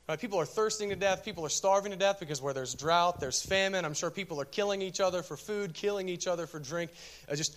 Right? 0.07 0.19
People 0.19 0.39
are 0.39 0.45
thirsting 0.45 0.89
to 0.89 0.95
death. 0.95 1.23
People 1.23 1.45
are 1.45 1.49
starving 1.49 1.91
to 1.91 1.97
death 1.97 2.19
because 2.19 2.41
where 2.41 2.53
there's 2.53 2.73
drought, 2.73 3.19
there's 3.19 3.41
famine. 3.41 3.85
I'm 3.85 3.93
sure 3.93 4.11
people 4.11 4.41
are 4.41 4.45
killing 4.45 4.81
each 4.81 4.99
other 4.99 5.23
for 5.23 5.37
food, 5.37 5.73
killing 5.73 6.09
each 6.09 6.27
other 6.27 6.47
for 6.47 6.59
drink. 6.59 6.91
Uh, 7.29 7.35
just 7.35 7.55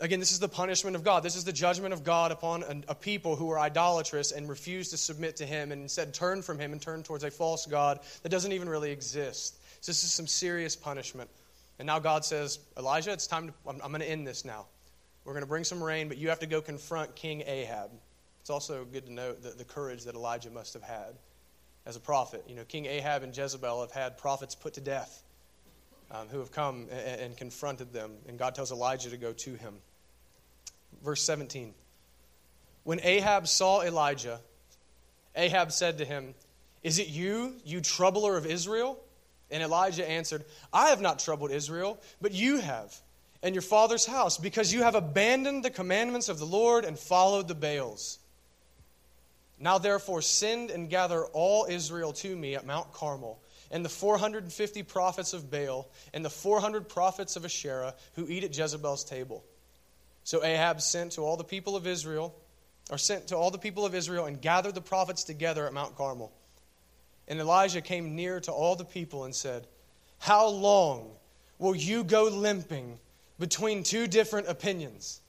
Again, 0.00 0.20
this 0.20 0.30
is 0.30 0.38
the 0.38 0.48
punishment 0.48 0.94
of 0.94 1.02
God. 1.02 1.24
This 1.24 1.34
is 1.34 1.44
the 1.44 1.52
judgment 1.52 1.92
of 1.92 2.04
God 2.04 2.30
upon 2.30 2.84
a, 2.86 2.94
people 2.94 3.34
who 3.34 3.50
are 3.50 3.58
idolatrous 3.58 4.30
and 4.30 4.48
refuse 4.48 4.90
to 4.90 4.96
submit 4.96 5.36
to 5.36 5.46
Him 5.46 5.72
and 5.72 5.82
instead 5.82 6.14
turn 6.14 6.40
from 6.42 6.58
Him 6.58 6.72
and 6.72 6.80
turn 6.80 7.02
towards 7.02 7.24
a 7.24 7.30
false 7.32 7.66
God 7.66 7.98
that 8.22 8.28
doesn't 8.28 8.52
even 8.52 8.68
really 8.68 8.92
exist. 8.92 9.56
So, 9.80 9.90
this 9.90 10.04
is 10.04 10.12
some 10.12 10.28
serious 10.28 10.76
punishment. 10.76 11.28
And 11.80 11.86
now 11.86 11.98
God 11.98 12.24
says, 12.24 12.60
Elijah, 12.76 13.12
it's 13.12 13.26
time 13.26 13.48
to, 13.48 13.54
I'm, 13.66 13.80
I'm 13.82 13.90
going 13.90 14.00
to 14.00 14.10
end 14.10 14.24
this 14.24 14.44
now. 14.44 14.66
We're 15.24 15.32
going 15.32 15.42
to 15.42 15.48
bring 15.48 15.64
some 15.64 15.82
rain, 15.82 16.08
but 16.08 16.16
you 16.16 16.28
have 16.28 16.40
to 16.40 16.46
go 16.46 16.60
confront 16.60 17.16
King 17.16 17.42
Ahab. 17.46 17.90
It's 18.40 18.50
also 18.50 18.84
good 18.84 19.06
to 19.06 19.12
note 19.12 19.42
the, 19.42 19.50
the 19.50 19.64
courage 19.64 20.04
that 20.04 20.14
Elijah 20.14 20.50
must 20.50 20.74
have 20.74 20.82
had 20.82 21.14
as 21.86 21.96
a 21.96 22.00
prophet. 22.00 22.44
You 22.48 22.54
know, 22.54 22.64
King 22.64 22.86
Ahab 22.86 23.24
and 23.24 23.36
Jezebel 23.36 23.80
have 23.80 23.90
had 23.90 24.16
prophets 24.16 24.54
put 24.54 24.74
to 24.74 24.80
death 24.80 25.22
um, 26.10 26.28
who 26.28 26.38
have 26.38 26.52
come 26.52 26.86
and, 26.90 27.20
and 27.20 27.36
confronted 27.36 27.92
them. 27.92 28.12
And 28.28 28.38
God 28.38 28.54
tells 28.54 28.72
Elijah 28.72 29.10
to 29.10 29.16
go 29.16 29.32
to 29.32 29.54
him. 29.54 29.74
Verse 31.02 31.22
17. 31.22 31.74
When 32.84 33.00
Ahab 33.02 33.46
saw 33.46 33.82
Elijah, 33.82 34.40
Ahab 35.36 35.72
said 35.72 35.98
to 35.98 36.04
him, 36.04 36.34
Is 36.82 36.98
it 36.98 37.08
you, 37.08 37.56
you 37.64 37.80
troubler 37.80 38.36
of 38.36 38.46
Israel? 38.46 38.98
And 39.50 39.62
Elijah 39.62 40.08
answered, 40.08 40.44
I 40.72 40.88
have 40.88 41.00
not 41.00 41.18
troubled 41.18 41.50
Israel, 41.50 42.00
but 42.20 42.32
you 42.32 42.58
have, 42.58 42.94
and 43.42 43.54
your 43.54 43.62
father's 43.62 44.04
house, 44.04 44.36
because 44.36 44.72
you 44.72 44.82
have 44.82 44.94
abandoned 44.94 45.64
the 45.64 45.70
commandments 45.70 46.28
of 46.28 46.38
the 46.38 46.46
Lord 46.46 46.84
and 46.84 46.98
followed 46.98 47.48
the 47.48 47.54
Baals. 47.54 48.18
Now 49.58 49.78
therefore 49.78 50.22
send 50.22 50.70
and 50.70 50.90
gather 50.90 51.24
all 51.24 51.66
Israel 51.68 52.12
to 52.14 52.36
me 52.36 52.54
at 52.54 52.66
Mount 52.66 52.92
Carmel 52.92 53.40
and 53.70 53.84
the 53.84 53.88
450 53.88 54.82
prophets 54.84 55.32
of 55.32 55.50
Baal, 55.50 55.90
and 56.14 56.24
the 56.24 56.30
400 56.30 56.88
prophets 56.88 57.36
of 57.36 57.44
Asherah 57.44 57.94
who 58.14 58.26
eat 58.28 58.44
at 58.44 58.56
Jezebel's 58.56 59.04
table. 59.04 59.44
So 60.28 60.44
Ahab 60.44 60.82
sent 60.82 61.12
to 61.12 61.22
all 61.22 61.38
the 61.38 61.42
people 61.42 61.74
of 61.74 61.86
Israel, 61.86 62.34
or 62.90 62.98
sent 62.98 63.28
to 63.28 63.36
all 63.38 63.50
the 63.50 63.56
people 63.56 63.86
of 63.86 63.94
Israel, 63.94 64.26
and 64.26 64.38
gathered 64.38 64.74
the 64.74 64.82
prophets 64.82 65.24
together 65.24 65.66
at 65.66 65.72
Mount 65.72 65.96
Carmel. 65.96 66.30
And 67.28 67.40
Elijah 67.40 67.80
came 67.80 68.14
near 68.14 68.38
to 68.40 68.52
all 68.52 68.76
the 68.76 68.84
people 68.84 69.24
and 69.24 69.34
said, 69.34 69.66
How 70.18 70.46
long 70.46 71.12
will 71.58 71.74
you 71.74 72.04
go 72.04 72.24
limping 72.24 72.98
between 73.38 73.82
two 73.82 74.06
different 74.06 74.48
opinions? 74.48 75.22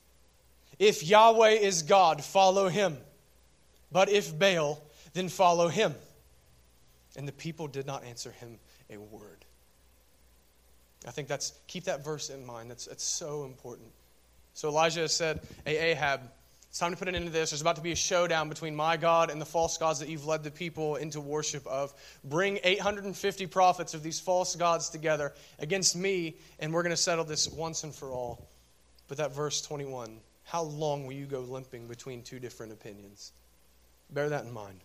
If 0.80 1.02
Yahweh 1.02 1.52
is 1.52 1.84
God, 1.84 2.22
follow 2.22 2.68
him. 2.68 2.98
But 3.94 4.10
if 4.10 4.38
Baal, 4.38 4.84
then 5.14 5.30
follow 5.30 5.70
him. 5.70 5.96
And 7.16 7.26
the 7.26 7.32
people 7.32 7.68
did 7.68 7.86
not 7.86 8.04
answer 8.04 8.32
him 8.32 8.60
a 8.90 8.98
word. 8.98 9.46
I 11.08 11.12
think 11.12 11.30
that's, 11.30 11.54
keep 11.68 11.86
that 11.86 12.04
verse 12.04 12.30
in 12.30 12.46
mind. 12.46 12.70
That's, 12.70 12.88
that's 12.88 13.06
so 13.06 13.46
important. 13.46 13.94
So 14.60 14.68
Elijah 14.68 15.08
said, 15.08 15.40
Hey, 15.64 15.92
Ahab, 15.92 16.20
it's 16.68 16.80
time 16.80 16.92
to 16.92 16.98
put 16.98 17.08
an 17.08 17.16
end 17.16 17.24
to 17.24 17.32
this. 17.32 17.52
There's 17.52 17.62
about 17.62 17.78
to 17.78 17.82
be 17.82 17.94
a 17.94 17.96
showdown 17.96 18.50
between 18.50 18.76
my 18.76 18.98
God 18.98 19.30
and 19.30 19.40
the 19.40 19.46
false 19.46 19.78
gods 19.78 20.00
that 20.00 20.10
you've 20.10 20.26
led 20.26 20.44
the 20.44 20.52
people 20.52 20.98
into 20.98 21.22
worship 21.22 21.66
of. 21.66 21.94
Bring 22.26 22.60
850 22.66 23.48
prophets 23.48 23.94
of 23.94 24.04
these 24.04 24.20
false 24.20 24.58
gods 24.58 24.90
together 24.90 25.32
against 25.60 25.96
me, 25.96 26.36
and 26.60 26.74
we're 26.74 26.84
going 26.84 26.92
to 26.92 26.98
settle 26.98 27.24
this 27.24 27.48
once 27.48 27.86
and 27.86 27.96
for 27.96 28.12
all. 28.12 28.50
But 29.08 29.20
that 29.20 29.34
verse 29.34 29.62
21 29.62 30.20
how 30.44 30.64
long 30.64 31.06
will 31.06 31.14
you 31.14 31.26
go 31.26 31.40
limping 31.40 31.88
between 31.88 32.22
two 32.22 32.40
different 32.40 32.74
opinions? 32.74 33.32
Bear 34.10 34.28
that 34.28 34.44
in 34.44 34.52
mind. 34.52 34.82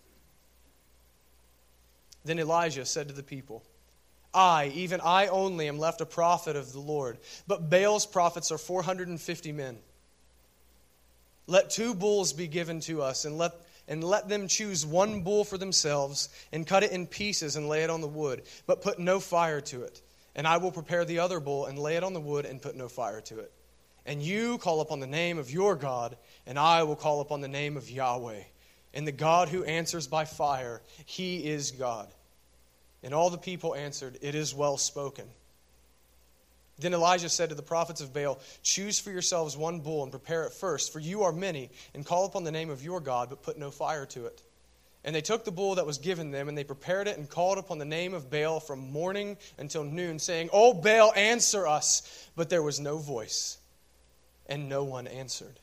Then 2.23 2.39
Elijah 2.39 2.85
said 2.85 3.09
to 3.09 3.13
the 3.13 3.23
people, 3.23 3.61
I, 4.35 4.71
even 4.75 5.01
I 5.01 5.27
only, 5.27 5.67
am 5.67 5.79
left 5.79 6.01
a 6.01 6.05
prophet 6.05 6.55
of 6.55 6.71
the 6.73 6.79
Lord, 6.79 7.17
but 7.47 7.69
Baal's 7.69 8.05
prophets 8.05 8.51
are 8.51 8.57
450 8.57 9.51
men. 9.51 9.77
Let 11.47 11.69
two 11.69 11.93
bulls 11.93 12.33
be 12.33 12.47
given 12.47 12.79
to 12.81 13.01
us, 13.01 13.25
and 13.25 13.37
let, 13.37 13.53
and 13.87 14.03
let 14.03 14.27
them 14.27 14.47
choose 14.47 14.85
one 14.85 15.21
bull 15.21 15.43
for 15.43 15.57
themselves, 15.57 16.29
and 16.51 16.67
cut 16.67 16.83
it 16.83 16.91
in 16.91 17.07
pieces 17.07 17.55
and 17.55 17.69
lay 17.69 17.83
it 17.83 17.89
on 17.89 18.01
the 18.01 18.07
wood, 18.07 18.43
but 18.67 18.81
put 18.81 18.99
no 18.99 19.19
fire 19.19 19.61
to 19.61 19.83
it. 19.83 20.01
And 20.35 20.47
I 20.47 20.57
will 20.57 20.71
prepare 20.71 21.05
the 21.05 21.19
other 21.19 21.39
bull 21.39 21.65
and 21.65 21.79
lay 21.79 21.95
it 21.95 22.03
on 22.03 22.13
the 22.13 22.19
wood 22.19 22.45
and 22.45 22.61
put 22.61 22.75
no 22.75 22.89
fire 22.89 23.21
to 23.21 23.39
it. 23.39 23.51
And 24.05 24.21
you 24.21 24.57
call 24.57 24.81
upon 24.81 24.99
the 24.99 25.07
name 25.07 25.37
of 25.37 25.49
your 25.49 25.75
God, 25.75 26.17
and 26.45 26.59
I 26.59 26.83
will 26.83 26.95
call 26.95 27.21
upon 27.21 27.41
the 27.41 27.47
name 27.47 27.77
of 27.77 27.89
Yahweh 27.89 28.43
and 28.95 29.05
the 29.05 29.11
God 29.11 29.49
who 29.49 29.63
answers 29.65 30.07
by 30.07 30.25
fire, 30.25 30.81
he 31.05 31.45
is 31.45 31.71
God. 31.71 32.07
And 33.05 33.13
all 33.13 33.29
the 33.29 33.37
people 33.37 33.75
answered, 33.75 34.17
It 34.21 34.33
is 34.33 34.55
well 34.55 34.77
spoken. 34.77 35.25
Then 36.79 36.95
Elijah 36.95 37.29
said 37.29 37.49
to 37.49 37.55
the 37.55 37.61
prophets 37.61 38.01
of 38.01 38.11
Baal, 38.13 38.39
Choose 38.63 38.99
for 38.99 39.11
yourselves 39.11 39.55
one 39.55 39.79
bull 39.79 40.01
and 40.01 40.11
prepare 40.11 40.45
it 40.45 40.53
first, 40.53 40.91
for 40.91 40.99
you 40.99 41.21
are 41.21 41.31
many, 41.31 41.69
and 41.93 42.03
call 42.03 42.25
upon 42.25 42.43
the 42.43 42.51
name 42.51 42.71
of 42.71 42.83
your 42.83 42.99
God, 42.99 43.29
but 43.29 43.43
put 43.43 43.59
no 43.59 43.69
fire 43.69 44.07
to 44.07 44.25
it. 44.25 44.41
And 45.03 45.15
they 45.15 45.21
took 45.21 45.45
the 45.45 45.51
bull 45.51 45.75
that 45.75 45.85
was 45.85 45.99
given 45.99 46.31
them, 46.31 46.49
and 46.49 46.57
they 46.57 46.63
prepared 46.63 47.07
it 47.07 47.19
and 47.19 47.29
called 47.29 47.59
upon 47.59 47.77
the 47.77 47.85
name 47.85 48.15
of 48.15 48.31
Baal 48.31 48.59
from 48.59 48.91
morning 48.91 49.37
until 49.59 49.83
noon, 49.83 50.17
saying, 50.17 50.49
O 50.51 50.73
Baal, 50.73 51.13
answer 51.15 51.67
us. 51.67 52.27
But 52.35 52.49
there 52.49 52.63
was 52.63 52.79
no 52.79 52.97
voice, 52.97 53.59
and 54.47 54.67
no 54.67 54.83
one 54.83 55.05
answered. 55.05 55.59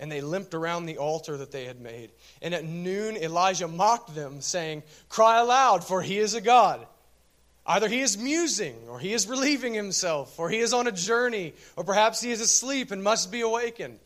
And 0.00 0.10
they 0.10 0.20
limped 0.20 0.54
around 0.54 0.86
the 0.86 0.98
altar 0.98 1.36
that 1.36 1.52
they 1.52 1.64
had 1.64 1.80
made. 1.80 2.10
And 2.42 2.52
at 2.52 2.64
noon, 2.64 3.16
Elijah 3.16 3.68
mocked 3.68 4.14
them, 4.14 4.40
saying, 4.40 4.82
Cry 5.08 5.40
aloud, 5.40 5.84
for 5.84 6.02
he 6.02 6.18
is 6.18 6.34
a 6.34 6.40
God. 6.40 6.84
Either 7.66 7.88
he 7.88 8.00
is 8.00 8.18
musing, 8.18 8.76
or 8.88 8.98
he 8.98 9.12
is 9.12 9.26
relieving 9.26 9.72
himself, 9.72 10.38
or 10.38 10.50
he 10.50 10.58
is 10.58 10.74
on 10.74 10.86
a 10.86 10.92
journey, 10.92 11.54
or 11.76 11.84
perhaps 11.84 12.20
he 12.20 12.30
is 12.30 12.40
asleep 12.40 12.90
and 12.90 13.02
must 13.02 13.32
be 13.32 13.40
awakened. 13.40 13.98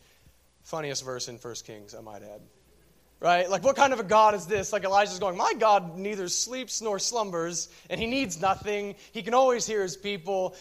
Funniest 0.63 1.05
verse 1.05 1.29
in 1.29 1.37
1 1.37 1.55
Kings, 1.65 1.95
I 1.95 2.01
might 2.01 2.23
add. 2.23 2.41
Right? 3.21 3.51
Like, 3.51 3.65
what 3.65 3.75
kind 3.75 3.93
of 3.93 3.99
a 3.99 4.05
God 4.05 4.35
is 4.35 4.47
this? 4.47 4.73
Like, 4.73 4.85
Elijah's 4.85 5.19
going, 5.19 5.37
My 5.37 5.53
God 5.59 5.97
neither 5.97 6.29
sleeps 6.29 6.81
nor 6.81 7.01
slumbers, 7.01 7.69
and 7.91 8.01
he 8.01 8.07
needs 8.07 8.41
nothing. 8.41 8.95
He 9.11 9.23
can 9.23 9.35
always 9.35 9.67
hear 9.67 9.83
his 9.83 9.97
people. 9.97 10.55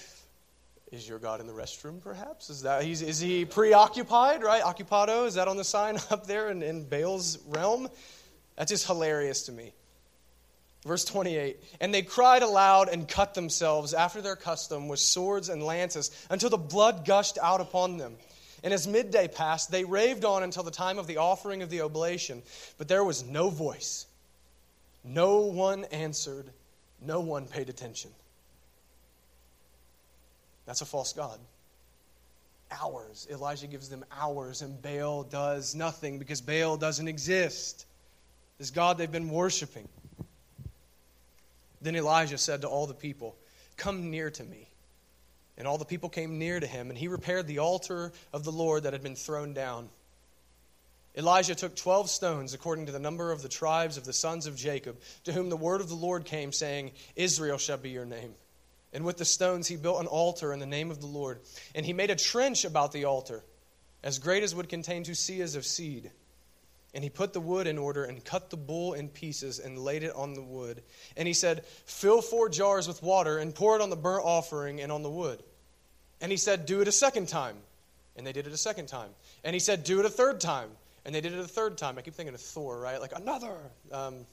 Is 0.91 1.07
your 1.07 1.19
God 1.19 1.41
in 1.41 1.47
the 1.47 1.53
restroom, 1.53 2.01
perhaps? 2.01 2.49
Is, 2.49 2.61
that, 2.61 2.83
he's, 2.83 3.01
is 3.01 3.19
he 3.19 3.43
preoccupied, 3.43 4.41
right? 4.41 4.63
Occupado, 4.63 5.27
is 5.27 5.33
that 5.33 5.47
on 5.49 5.57
the 5.57 5.63
sign 5.63 5.97
up 6.09 6.27
there 6.27 6.49
in, 6.49 6.63
in 6.63 6.85
Baal's 6.85 7.39
realm? 7.47 7.89
That's 8.55 8.71
just 8.71 8.87
hilarious 8.87 9.43
to 9.43 9.51
me. 9.51 9.73
Verse 10.85 11.03
28 11.03 11.57
And 11.81 11.93
they 11.93 12.01
cried 12.01 12.41
aloud 12.41 12.87
and 12.87 13.07
cut 13.07 13.33
themselves 13.33 13.93
after 13.93 14.21
their 14.21 14.37
custom 14.37 14.87
with 14.87 14.99
swords 14.99 15.49
and 15.49 15.61
lances 15.61 16.09
until 16.29 16.49
the 16.49 16.57
blood 16.57 17.05
gushed 17.05 17.37
out 17.41 17.59
upon 17.59 17.97
them. 17.97 18.15
And 18.63 18.73
as 18.73 18.87
midday 18.87 19.27
passed, 19.27 19.69
they 19.69 19.83
raved 19.83 20.25
on 20.25 20.41
until 20.41 20.63
the 20.63 20.71
time 20.71 20.97
of 20.97 21.05
the 21.05 21.17
offering 21.17 21.61
of 21.61 21.69
the 21.69 21.81
oblation. 21.81 22.41
But 22.77 22.87
there 22.87 23.03
was 23.03 23.23
no 23.23 23.49
voice. 23.49 24.05
No 25.03 25.41
one 25.41 25.85
answered. 25.85 26.45
No 27.01 27.19
one 27.19 27.45
paid 27.45 27.69
attention. 27.69 28.11
That's 30.67 30.81
a 30.81 30.85
false 30.85 31.13
God. 31.13 31.39
Hours. 32.69 33.25
Elijah 33.31 33.65
gives 33.65 33.89
them 33.89 34.05
hours, 34.11 34.61
and 34.61 34.79
Baal 34.79 35.23
does 35.23 35.73
nothing 35.73 36.19
because 36.19 36.41
Baal 36.41 36.77
doesn't 36.77 37.07
exist. 37.07 37.87
This 38.59 38.69
God 38.69 38.97
they've 38.97 39.11
been 39.11 39.29
worshiping. 39.29 39.87
Then 41.81 41.95
Elijah 41.95 42.37
said 42.37 42.61
to 42.61 42.67
all 42.67 42.85
the 42.85 42.93
people, 42.93 43.35
Come 43.77 44.11
near 44.11 44.29
to 44.29 44.43
me. 44.43 44.69
And 45.57 45.67
all 45.67 45.77
the 45.77 45.85
people 45.85 46.09
came 46.09 46.37
near 46.37 46.59
to 46.59 46.67
him, 46.67 46.89
and 46.89 46.97
he 46.97 47.07
repaired 47.07 47.47
the 47.47 47.59
altar 47.59 48.11
of 48.33 48.43
the 48.43 48.51
Lord 48.51 48.83
that 48.83 48.93
had 48.93 49.01
been 49.01 49.15
thrown 49.15 49.53
down. 49.53 49.89
Elijah 51.15 51.55
took 51.55 51.75
12 51.75 52.09
stones, 52.11 52.53
according 52.53 52.87
to 52.87 52.91
the 52.91 52.99
number 52.99 53.31
of 53.31 53.41
the 53.41 53.49
tribes 53.49 53.97
of 53.97 54.05
the 54.05 54.13
sons 54.13 54.45
of 54.45 54.55
Jacob, 54.55 54.99
to 55.23 55.31
whom 55.31 55.49
the 55.49 55.57
word 55.57 55.81
of 55.81 55.89
the 55.89 55.95
Lord 55.95 56.25
came, 56.25 56.51
saying, 56.51 56.91
Israel 57.15 57.57
shall 57.57 57.77
be 57.77 57.89
your 57.89 58.05
name. 58.05 58.35
And 58.93 59.05
with 59.05 59.17
the 59.17 59.25
stones 59.25 59.67
he 59.67 59.75
built 59.75 59.99
an 59.99 60.07
altar 60.07 60.53
in 60.53 60.59
the 60.59 60.65
name 60.65 60.91
of 60.91 61.01
the 61.01 61.07
Lord. 61.07 61.39
And 61.75 61.85
he 61.85 61.93
made 61.93 62.09
a 62.09 62.15
trench 62.15 62.65
about 62.65 62.91
the 62.91 63.05
altar, 63.05 63.43
as 64.03 64.19
great 64.19 64.43
as 64.43 64.55
would 64.55 64.69
contain 64.69 65.03
two 65.03 65.11
seahs 65.11 65.55
of 65.55 65.65
seed. 65.65 66.11
And 66.93 67.03
he 67.03 67.09
put 67.09 67.33
the 67.33 67.41
wood 67.41 67.67
in 67.67 67.77
order 67.77 68.05
and 68.05 68.23
cut 68.23 68.49
the 68.49 68.57
bull 68.57 68.93
in 68.93 69.09
pieces 69.09 69.59
and 69.59 69.77
laid 69.77 70.03
it 70.03 70.15
on 70.15 70.33
the 70.33 70.41
wood. 70.41 70.81
And 71.15 71.27
he 71.27 71.33
said, 71.33 71.65
Fill 71.85 72.21
four 72.21 72.49
jars 72.49 72.87
with 72.87 73.03
water 73.03 73.37
and 73.37 73.53
pour 73.53 73.75
it 73.75 73.81
on 73.81 73.89
the 73.89 73.95
burnt 73.95 74.23
offering 74.25 74.81
and 74.81 74.91
on 74.91 75.03
the 75.03 75.09
wood. 75.09 75.43
And 76.21 76.31
he 76.31 76.37
said, 76.37 76.65
Do 76.65 76.81
it 76.81 76.87
a 76.87 76.91
second 76.91 77.27
time. 77.27 77.57
And 78.15 78.25
they 78.25 78.31
did 78.31 78.47
it 78.47 78.53
a 78.53 78.57
second 78.57 78.87
time. 78.87 79.09
And 79.43 79.53
he 79.53 79.59
said, 79.59 79.83
Do 79.83 79.99
it 79.99 80.05
a 80.05 80.09
third 80.09 80.39
time. 80.39 80.69
And 81.05 81.13
they 81.13 81.21
did 81.21 81.33
it 81.33 81.39
a 81.39 81.47
third 81.47 81.77
time. 81.77 81.97
I 81.97 82.01
keep 82.01 82.15
thinking 82.15 82.33
of 82.33 82.41
Thor, 82.41 82.79
right? 82.79 82.99
Like, 82.99 83.13
another. 83.15 83.55
Um, 83.91 84.25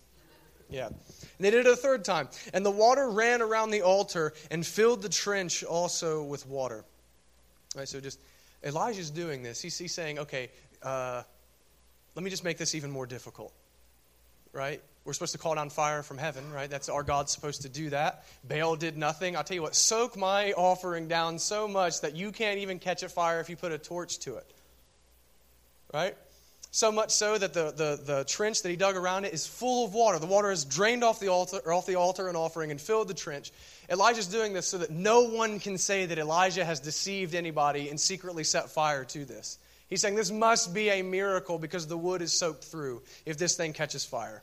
yeah. 0.69 0.87
And 0.87 0.97
they 1.41 1.51
did 1.51 1.67
it 1.67 1.73
a 1.73 1.77
third 1.77 2.05
time. 2.05 2.29
And 2.53 2.65
the 2.65 2.71
water 2.71 3.09
ran 3.09 3.43
around 3.43 3.71
the 3.71 3.83
altar 3.83 4.33
and 4.51 4.67
filled 4.67 5.03
the 5.03 5.09
trench 5.09 5.65
also 5.65 6.23
with 6.23 6.47
water. 6.47 6.85
Right, 7.77 7.89
so 7.89 8.01
just 8.01 8.19
Elijah's 8.63 9.11
doing 9.11 9.43
this. 9.43 9.61
He's, 9.61 9.77
he's 9.77 9.93
saying, 9.93 10.21
okay, 10.21 10.51
uh, 10.83 11.23
let 12.15 12.23
me 12.23 12.31
just 12.31 12.45
make 12.45 12.59
this 12.59 12.75
even 12.75 12.91
more 12.91 13.07
difficult, 13.07 13.53
right? 14.53 14.81
We're 15.05 15.13
supposed 15.13 15.33
to 15.33 15.39
call 15.39 15.55
down 15.57 15.71
fire 15.71 16.03
from 16.03 16.17
heaven, 16.17 16.51
right? 16.53 16.71
That's 16.71 16.89
our 16.89 17.03
God's 17.03 17.33
supposed 17.33 17.63
to 17.63 17.69
do 17.69 17.91
that. 17.91 18.25
Baal 18.49 18.77
did 18.77 18.97
nothing. 18.97 19.37
I'll 19.37 19.45
tell 19.45 19.57
you 19.57 19.63
what, 19.63 19.75
soak 19.75 20.17
my 20.17 20.53
offering 20.53 21.09
down 21.09 21.39
so 21.39 21.69
much 21.69 22.01
that 22.01 22.17
you 22.17 22.33
can't 22.33 22.59
even 22.61 22.79
catch 22.79 23.03
a 23.03 23.09
fire 23.09 23.41
if 23.41 23.51
you 23.51 23.57
put 23.57 23.73
a 23.73 23.79
torch 23.79 24.21
to 24.21 24.37
it, 24.37 24.47
right? 25.93 26.17
So 26.75 26.91
much 26.91 27.13
so 27.13 27.39
that 27.39 27.55
the, 27.55 27.71
the, 27.71 28.01
the 28.05 28.25
trench 28.25 28.63
that 28.63 28.69
he 28.69 28.75
dug 28.75 28.97
around 28.97 29.25
it 29.25 29.33
is 29.33 29.47
full 29.47 29.85
of 29.85 29.95
water. 29.95 30.19
The 30.19 30.27
water 30.27 30.51
has 30.51 30.65
drained 30.65 31.05
off 31.05 31.21
the 31.21 31.29
altar, 31.29 31.73
off 31.73 31.87
the 31.87 31.95
altar 31.95 32.27
and 32.27 32.37
offering 32.37 32.73
and 32.73 32.81
filled 32.81 33.07
the 33.07 33.15
trench. 33.15 33.53
Elijah's 33.89 34.27
doing 34.27 34.53
this 34.53 34.67
so 34.67 34.79
that 34.79 34.91
no 34.91 35.21
one 35.21 35.61
can 35.61 35.79
say 35.79 36.07
that 36.07 36.19
Elijah 36.19 36.65
has 36.65 36.81
deceived 36.81 37.37
anybody 37.37 37.91
and 37.91 38.01
secretly 38.01 38.43
set 38.43 38.71
fire 38.71 39.05
to 39.05 39.25
this. 39.25 39.61
He's 39.89 40.01
saying 40.01 40.17
this 40.17 40.33
must 40.33 40.75
be 40.75 40.89
a 40.89 41.03
miracle 41.03 41.61
because 41.61 41.87
the 41.87 41.97
wood 41.97 42.21
is 42.21 42.33
soaked 42.33 42.65
through 42.65 43.03
if 43.25 43.39
this 43.39 43.57
thing 43.57 43.73
catches 43.73 44.05
fire. 44.05 44.43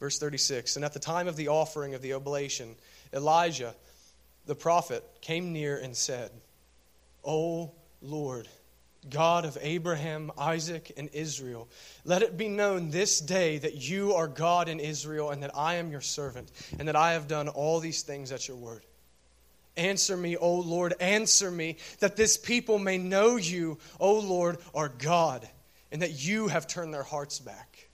Verse 0.00 0.18
36 0.18 0.76
And 0.76 0.84
at 0.86 0.94
the 0.94 0.98
time 0.98 1.28
of 1.28 1.36
the 1.36 1.48
offering 1.48 1.92
of 1.92 2.00
the 2.00 2.14
oblation, 2.14 2.74
Elijah, 3.12 3.74
the 4.46 4.54
prophet, 4.54 5.04
came 5.20 5.52
near 5.52 5.76
and 5.76 5.94
said, 5.94 6.30
O 7.22 7.72
Lord, 8.00 8.48
God 9.10 9.44
of 9.44 9.58
Abraham, 9.60 10.30
Isaac, 10.38 10.92
and 10.96 11.10
Israel, 11.12 11.68
let 12.04 12.22
it 12.22 12.36
be 12.36 12.48
known 12.48 12.90
this 12.90 13.20
day 13.20 13.58
that 13.58 13.74
you 13.74 14.14
are 14.14 14.28
God 14.28 14.68
in 14.68 14.78
Israel, 14.78 15.30
and 15.30 15.42
that 15.42 15.56
I 15.56 15.76
am 15.76 15.90
your 15.90 16.00
servant, 16.00 16.50
and 16.78 16.88
that 16.88 16.96
I 16.96 17.12
have 17.14 17.26
done 17.26 17.48
all 17.48 17.80
these 17.80 18.02
things 18.02 18.30
at 18.30 18.46
your 18.46 18.56
word. 18.56 18.82
Answer 19.76 20.16
me, 20.16 20.36
O 20.36 20.54
Lord, 20.54 20.94
answer 21.00 21.50
me, 21.50 21.78
that 22.00 22.16
this 22.16 22.36
people 22.36 22.78
may 22.78 22.98
know 22.98 23.36
you, 23.36 23.78
O 23.98 24.20
Lord, 24.20 24.58
our 24.74 24.88
God, 24.88 25.48
and 25.90 26.02
that 26.02 26.24
you 26.24 26.48
have 26.48 26.66
turned 26.66 26.92
their 26.92 27.02
hearts 27.02 27.38
back. 27.38 27.88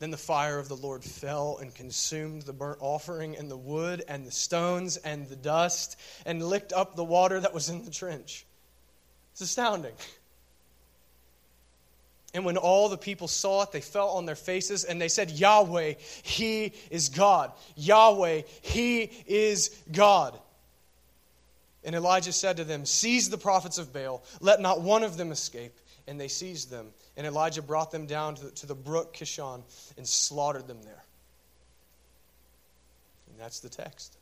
Then 0.00 0.10
the 0.10 0.16
fire 0.16 0.58
of 0.58 0.68
the 0.68 0.76
Lord 0.76 1.04
fell 1.04 1.58
and 1.60 1.74
consumed 1.74 2.42
the 2.42 2.52
burnt 2.52 2.78
offering 2.80 3.36
and 3.36 3.50
the 3.50 3.56
wood 3.56 4.02
and 4.08 4.26
the 4.26 4.32
stones 4.32 4.96
and 4.96 5.28
the 5.28 5.36
dust 5.36 5.98
and 6.26 6.42
licked 6.42 6.72
up 6.72 6.96
the 6.96 7.04
water 7.04 7.38
that 7.38 7.54
was 7.54 7.68
in 7.68 7.84
the 7.84 7.90
trench. 7.90 8.44
It's 9.34 9.40
astounding. 9.40 9.92
And 12.34 12.44
when 12.44 12.56
all 12.56 12.88
the 12.88 12.96
people 12.96 13.26
saw 13.26 13.62
it, 13.62 13.72
they 13.72 13.80
fell 13.80 14.10
on 14.10 14.26
their 14.26 14.36
faces 14.36 14.84
and 14.84 15.00
they 15.00 15.08
said, 15.08 15.32
Yahweh, 15.32 15.94
He 16.22 16.72
is 16.88 17.08
God. 17.08 17.50
Yahweh, 17.74 18.42
He 18.62 19.02
is 19.26 19.70
God. 19.90 20.38
And 21.84 21.96
Elijah 21.96 22.32
said 22.32 22.58
to 22.58 22.64
them, 22.64 22.86
Seize 22.86 23.28
the 23.28 23.38
prophets 23.38 23.78
of 23.78 23.92
Baal, 23.92 24.22
let 24.40 24.60
not 24.60 24.82
one 24.82 25.02
of 25.02 25.16
them 25.16 25.32
escape. 25.32 25.80
And 26.06 26.20
they 26.20 26.28
seized 26.28 26.70
them. 26.70 26.88
And 27.16 27.26
Elijah 27.26 27.62
brought 27.62 27.90
them 27.90 28.06
down 28.06 28.36
to 28.36 28.44
the, 28.44 28.50
to 28.52 28.66
the 28.66 28.74
brook 28.74 29.16
Kishon 29.16 29.62
and 29.96 30.06
slaughtered 30.06 30.68
them 30.68 30.78
there. 30.84 31.02
And 33.30 33.40
that's 33.40 33.60
the 33.60 33.68
text. 33.68 34.16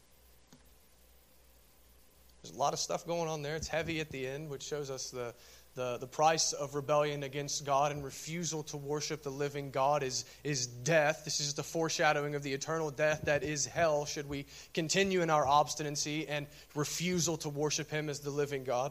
There's 2.42 2.54
a 2.56 2.58
lot 2.58 2.72
of 2.72 2.80
stuff 2.80 3.06
going 3.06 3.28
on 3.28 3.42
there. 3.42 3.54
It's 3.54 3.68
heavy 3.68 4.00
at 4.00 4.10
the 4.10 4.26
end, 4.26 4.50
which 4.50 4.64
shows 4.64 4.90
us 4.90 5.10
the, 5.10 5.32
the, 5.76 5.98
the 5.98 6.08
price 6.08 6.52
of 6.52 6.74
rebellion 6.74 7.22
against 7.22 7.64
God 7.64 7.92
and 7.92 8.02
refusal 8.02 8.64
to 8.64 8.76
worship 8.76 9.22
the 9.22 9.30
living 9.30 9.70
God 9.70 10.02
is, 10.02 10.24
is 10.42 10.66
death. 10.66 11.22
This 11.24 11.38
is 11.38 11.54
the 11.54 11.62
foreshadowing 11.62 12.34
of 12.34 12.42
the 12.42 12.52
eternal 12.52 12.90
death 12.90 13.22
that 13.26 13.44
is 13.44 13.64
hell, 13.64 14.06
should 14.06 14.28
we 14.28 14.46
continue 14.74 15.22
in 15.22 15.30
our 15.30 15.46
obstinacy 15.46 16.26
and 16.26 16.48
refusal 16.74 17.36
to 17.38 17.48
worship 17.48 17.90
Him 17.90 18.08
as 18.08 18.18
the 18.18 18.30
living 18.30 18.64
God. 18.64 18.90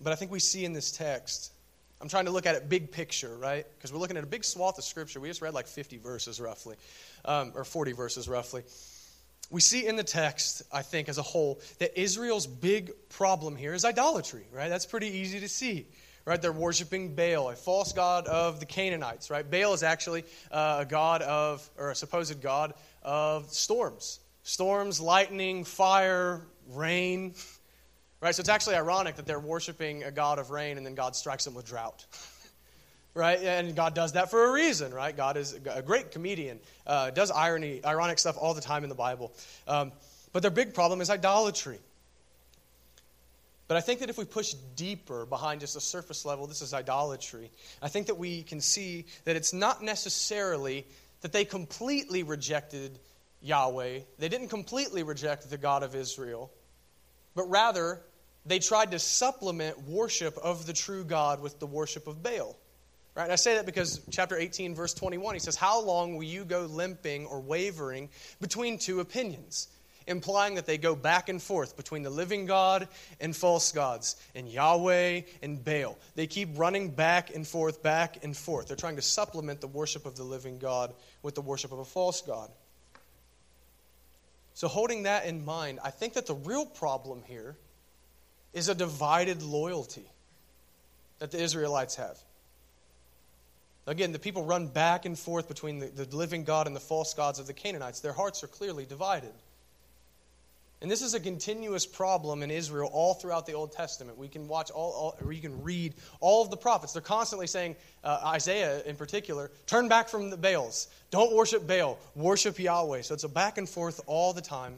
But 0.00 0.14
I 0.14 0.16
think 0.16 0.30
we 0.30 0.40
see 0.40 0.64
in 0.64 0.72
this 0.72 0.92
text, 0.92 1.52
I'm 2.00 2.08
trying 2.08 2.24
to 2.24 2.30
look 2.30 2.46
at 2.46 2.54
it 2.54 2.70
big 2.70 2.90
picture, 2.90 3.36
right? 3.36 3.66
Because 3.76 3.92
we're 3.92 3.98
looking 3.98 4.16
at 4.16 4.24
a 4.24 4.26
big 4.26 4.44
swath 4.44 4.78
of 4.78 4.84
Scripture. 4.84 5.20
We 5.20 5.28
just 5.28 5.42
read 5.42 5.52
like 5.52 5.66
50 5.66 5.98
verses 5.98 6.40
roughly, 6.40 6.76
um, 7.26 7.52
or 7.54 7.64
40 7.64 7.92
verses 7.92 8.30
roughly 8.30 8.62
we 9.50 9.60
see 9.60 9.86
in 9.86 9.96
the 9.96 10.04
text, 10.04 10.62
I 10.72 10.82
think, 10.82 11.08
as 11.08 11.18
a 11.18 11.22
whole, 11.22 11.60
that 11.78 11.98
Israel's 11.98 12.46
big 12.46 12.92
problem 13.08 13.56
here 13.56 13.74
is 13.74 13.84
idolatry, 13.84 14.46
right? 14.52 14.68
That's 14.68 14.86
pretty 14.86 15.08
easy 15.08 15.40
to 15.40 15.48
see, 15.48 15.86
right? 16.24 16.40
They're 16.40 16.52
worshiping 16.52 17.14
Baal, 17.14 17.50
a 17.50 17.54
false 17.54 17.92
god 17.92 18.26
of 18.26 18.60
the 18.60 18.66
Canaanites, 18.66 19.30
right? 19.30 19.48
Baal 19.48 19.72
is 19.72 19.82
actually 19.82 20.24
uh, 20.50 20.78
a 20.80 20.86
god 20.86 21.22
of, 21.22 21.68
or 21.78 21.90
a 21.90 21.94
supposed 21.94 22.40
god 22.40 22.74
of 23.02 23.50
storms. 23.52 24.20
Storms, 24.42 25.00
lightning, 25.00 25.64
fire, 25.64 26.42
rain, 26.68 27.34
Right? 28.20 28.34
So 28.34 28.40
it's 28.40 28.48
actually 28.48 28.76
ironic 28.76 29.16
that 29.16 29.26
they're 29.26 29.38
worshiping 29.38 30.04
a 30.04 30.10
God 30.10 30.38
of 30.38 30.50
rain 30.50 30.78
and 30.78 30.86
then 30.86 30.94
God 30.94 31.14
strikes 31.14 31.44
them 31.44 31.54
with 31.54 31.66
drought. 31.66 32.06
right? 33.16 33.40
And 33.40 33.74
God 33.74 33.94
does 33.94 34.12
that 34.12 34.30
for 34.30 34.48
a 34.48 34.52
reason, 34.52 34.92
right? 34.92 35.16
God 35.16 35.36
is 35.36 35.58
a 35.68 35.82
great 35.82 36.10
comedian, 36.10 36.60
uh, 36.86 37.10
does 37.10 37.30
irony, 37.30 37.80
ironic 37.84 38.18
stuff 38.18 38.36
all 38.38 38.52
the 38.54 38.60
time 38.60 38.82
in 38.82 38.88
the 38.90 38.94
Bible. 38.94 39.32
Um, 39.66 39.92
but 40.32 40.42
their 40.42 40.50
big 40.50 40.74
problem 40.74 41.00
is 41.00 41.08
idolatry. 41.08 41.78
But 43.68 43.78
I 43.78 43.80
think 43.80 44.00
that 44.00 44.10
if 44.10 44.18
we 44.18 44.24
push 44.24 44.52
deeper 44.76 45.26
behind 45.26 45.60
just 45.60 45.76
a 45.76 45.80
surface 45.80 46.24
level, 46.24 46.46
this 46.46 46.62
is 46.62 46.74
idolatry, 46.74 47.50
I 47.82 47.88
think 47.88 48.06
that 48.06 48.18
we 48.18 48.42
can 48.42 48.60
see 48.60 49.06
that 49.24 49.34
it's 49.34 49.52
not 49.52 49.82
necessarily 49.82 50.86
that 51.22 51.32
they 51.32 51.44
completely 51.44 52.22
rejected 52.22 52.98
Yahweh, 53.40 54.00
they 54.18 54.28
didn't 54.28 54.48
completely 54.48 55.02
reject 55.02 55.48
the 55.48 55.58
God 55.58 55.82
of 55.82 55.94
Israel, 55.94 56.50
but 57.34 57.44
rather 57.44 58.02
they 58.44 58.58
tried 58.58 58.90
to 58.92 58.98
supplement 58.98 59.88
worship 59.88 60.36
of 60.38 60.66
the 60.66 60.72
true 60.72 61.04
God 61.04 61.40
with 61.40 61.58
the 61.58 61.66
worship 61.66 62.06
of 62.06 62.22
Baal. 62.22 62.56
Right? 63.16 63.24
And 63.24 63.32
I 63.32 63.36
say 63.36 63.54
that 63.54 63.64
because 63.64 64.00
chapter 64.10 64.36
18, 64.36 64.74
verse 64.74 64.92
21, 64.92 65.34
he 65.34 65.40
says, 65.40 65.56
How 65.56 65.80
long 65.80 66.16
will 66.16 66.24
you 66.24 66.44
go 66.44 66.66
limping 66.66 67.26
or 67.26 67.40
wavering 67.40 68.10
between 68.40 68.78
two 68.78 69.00
opinions? 69.00 69.68
implying 70.06 70.54
that 70.54 70.66
they 70.66 70.78
go 70.78 70.94
back 70.94 71.28
and 71.28 71.42
forth 71.42 71.76
between 71.76 72.02
the 72.02 72.10
living 72.10 72.46
God 72.46 72.88
and 73.20 73.34
false 73.34 73.72
gods, 73.72 74.16
and 74.34 74.48
Yahweh 74.48 75.22
and 75.42 75.64
Baal. 75.64 75.98
They 76.14 76.26
keep 76.26 76.50
running 76.56 76.90
back 76.90 77.34
and 77.34 77.46
forth, 77.46 77.82
back 77.82 78.22
and 78.22 78.36
forth. 78.36 78.68
They're 78.68 78.76
trying 78.76 78.96
to 78.96 79.02
supplement 79.02 79.60
the 79.60 79.66
worship 79.66 80.06
of 80.06 80.16
the 80.16 80.22
living 80.22 80.58
God 80.58 80.94
with 81.22 81.34
the 81.34 81.40
worship 81.40 81.72
of 81.72 81.80
a 81.80 81.84
false 81.84 82.22
God. 82.22 82.50
So, 84.54 84.68
holding 84.68 85.02
that 85.02 85.26
in 85.26 85.44
mind, 85.44 85.80
I 85.84 85.90
think 85.90 86.14
that 86.14 86.26
the 86.26 86.34
real 86.34 86.64
problem 86.64 87.22
here 87.26 87.56
is 88.54 88.68
a 88.68 88.74
divided 88.74 89.42
loyalty 89.42 90.06
that 91.18 91.30
the 91.30 91.42
Israelites 91.42 91.96
have. 91.96 92.16
Again, 93.86 94.12
the 94.12 94.18
people 94.18 94.44
run 94.44 94.66
back 94.66 95.04
and 95.04 95.18
forth 95.18 95.46
between 95.46 95.78
the, 95.78 95.86
the 95.86 96.16
living 96.16 96.44
God 96.44 96.66
and 96.66 96.74
the 96.74 96.80
false 96.80 97.14
gods 97.14 97.38
of 97.38 97.46
the 97.46 97.52
Canaanites. 97.52 98.00
Their 98.00 98.12
hearts 98.12 98.42
are 98.42 98.48
clearly 98.48 98.84
divided. 98.84 99.32
And 100.82 100.90
this 100.90 101.00
is 101.00 101.14
a 101.14 101.20
continuous 101.20 101.86
problem 101.86 102.42
in 102.42 102.50
Israel 102.50 102.90
all 102.92 103.14
throughout 103.14 103.46
the 103.46 103.54
Old 103.54 103.72
Testament. 103.72 104.18
We 104.18 104.28
can 104.28 104.46
watch 104.46 104.70
all, 104.70 104.92
all 104.92 105.16
or 105.24 105.32
you 105.32 105.40
can 105.40 105.62
read 105.62 105.94
all 106.20 106.42
of 106.42 106.50
the 106.50 106.56
prophets. 106.56 106.92
They're 106.92 107.00
constantly 107.00 107.46
saying, 107.46 107.76
uh, 108.04 108.20
Isaiah 108.26 108.82
in 108.82 108.96
particular, 108.96 109.50
turn 109.66 109.88
back 109.88 110.08
from 110.08 110.28
the 110.28 110.36
Baals. 110.36 110.88
Don't 111.10 111.34
worship 111.34 111.66
Baal, 111.66 111.98
worship 112.14 112.58
Yahweh. 112.58 113.02
So 113.02 113.14
it's 113.14 113.24
a 113.24 113.28
back 113.28 113.56
and 113.56 113.68
forth 113.68 114.00
all 114.06 114.34
the 114.34 114.42
time. 114.42 114.74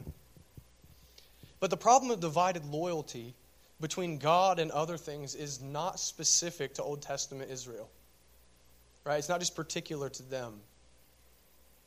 But 1.59 1.69
the 1.69 1.77
problem 1.77 2.11
of 2.11 2.21
divided 2.21 2.65
loyalty 2.65 3.33
between 3.81 4.19
God 4.19 4.59
and 4.59 4.71
other 4.71 4.95
things 4.95 5.35
is 5.35 5.61
not 5.61 5.99
specific 5.99 6.75
to 6.75 6.83
Old 6.83 7.01
Testament 7.01 7.51
Israel. 7.51 7.89
Right? 9.03 9.17
It's 9.17 9.29
not 9.29 9.39
just 9.39 9.55
particular 9.55 10.09
to 10.09 10.23
them. 10.23 10.61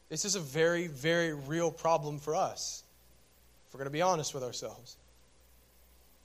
This 0.09 0.25
is 0.25 0.35
a 0.35 0.41
very, 0.41 0.89
very 0.89 1.33
real 1.33 1.71
problem 1.71 2.19
for 2.19 2.35
us 2.35 2.85
if 3.67 3.75
we're 3.75 3.79
going 3.79 3.89
to 3.89 3.93
be 3.93 4.03
honest 4.03 4.35
with 4.35 4.43
ourselves. 4.43 4.97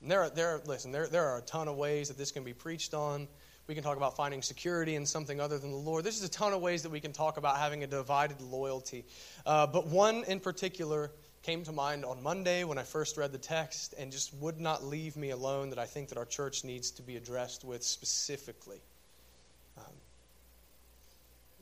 And 0.01 0.11
there, 0.11 0.23
are, 0.23 0.29
there, 0.29 0.61
listen, 0.65 0.91
there, 0.91 1.07
there 1.07 1.25
are 1.27 1.37
a 1.37 1.41
ton 1.41 1.67
of 1.67 1.77
ways 1.77 2.09
that 2.09 2.17
this 2.17 2.31
can 2.31 2.43
be 2.43 2.53
preached 2.53 2.93
on. 2.93 3.27
We 3.67 3.75
can 3.75 3.83
talk 3.83 3.97
about 3.97 4.15
finding 4.15 4.41
security 4.41 4.95
in 4.95 5.05
something 5.05 5.39
other 5.39 5.57
than 5.57 5.71
the 5.71 5.77
Lord. 5.77 6.03
There's 6.03 6.21
a 6.23 6.29
ton 6.29 6.53
of 6.53 6.61
ways 6.61 6.83
that 6.83 6.89
we 6.89 6.99
can 6.99 7.13
talk 7.13 7.37
about 7.37 7.57
having 7.57 7.83
a 7.83 7.87
divided 7.87 8.41
loyalty. 8.41 9.05
Uh, 9.45 9.67
but 9.67 9.87
one 9.87 10.23
in 10.27 10.39
particular 10.39 11.11
came 11.43 11.63
to 11.63 11.71
mind 11.71 12.03
on 12.03 12.21
Monday 12.21 12.65
when 12.65 12.77
I 12.77 12.83
first 12.83 13.17
read 13.17 13.31
the 13.31 13.37
text 13.37 13.93
and 13.97 14.11
just 14.11 14.33
would 14.35 14.59
not 14.59 14.83
leave 14.83 15.15
me 15.15 15.29
alone 15.29 15.69
that 15.69 15.79
I 15.79 15.85
think 15.85 16.09
that 16.09 16.17
our 16.17 16.25
church 16.25 16.63
needs 16.65 16.91
to 16.91 17.01
be 17.01 17.15
addressed 17.15 17.63
with 17.63 17.83
specifically. 17.83 18.81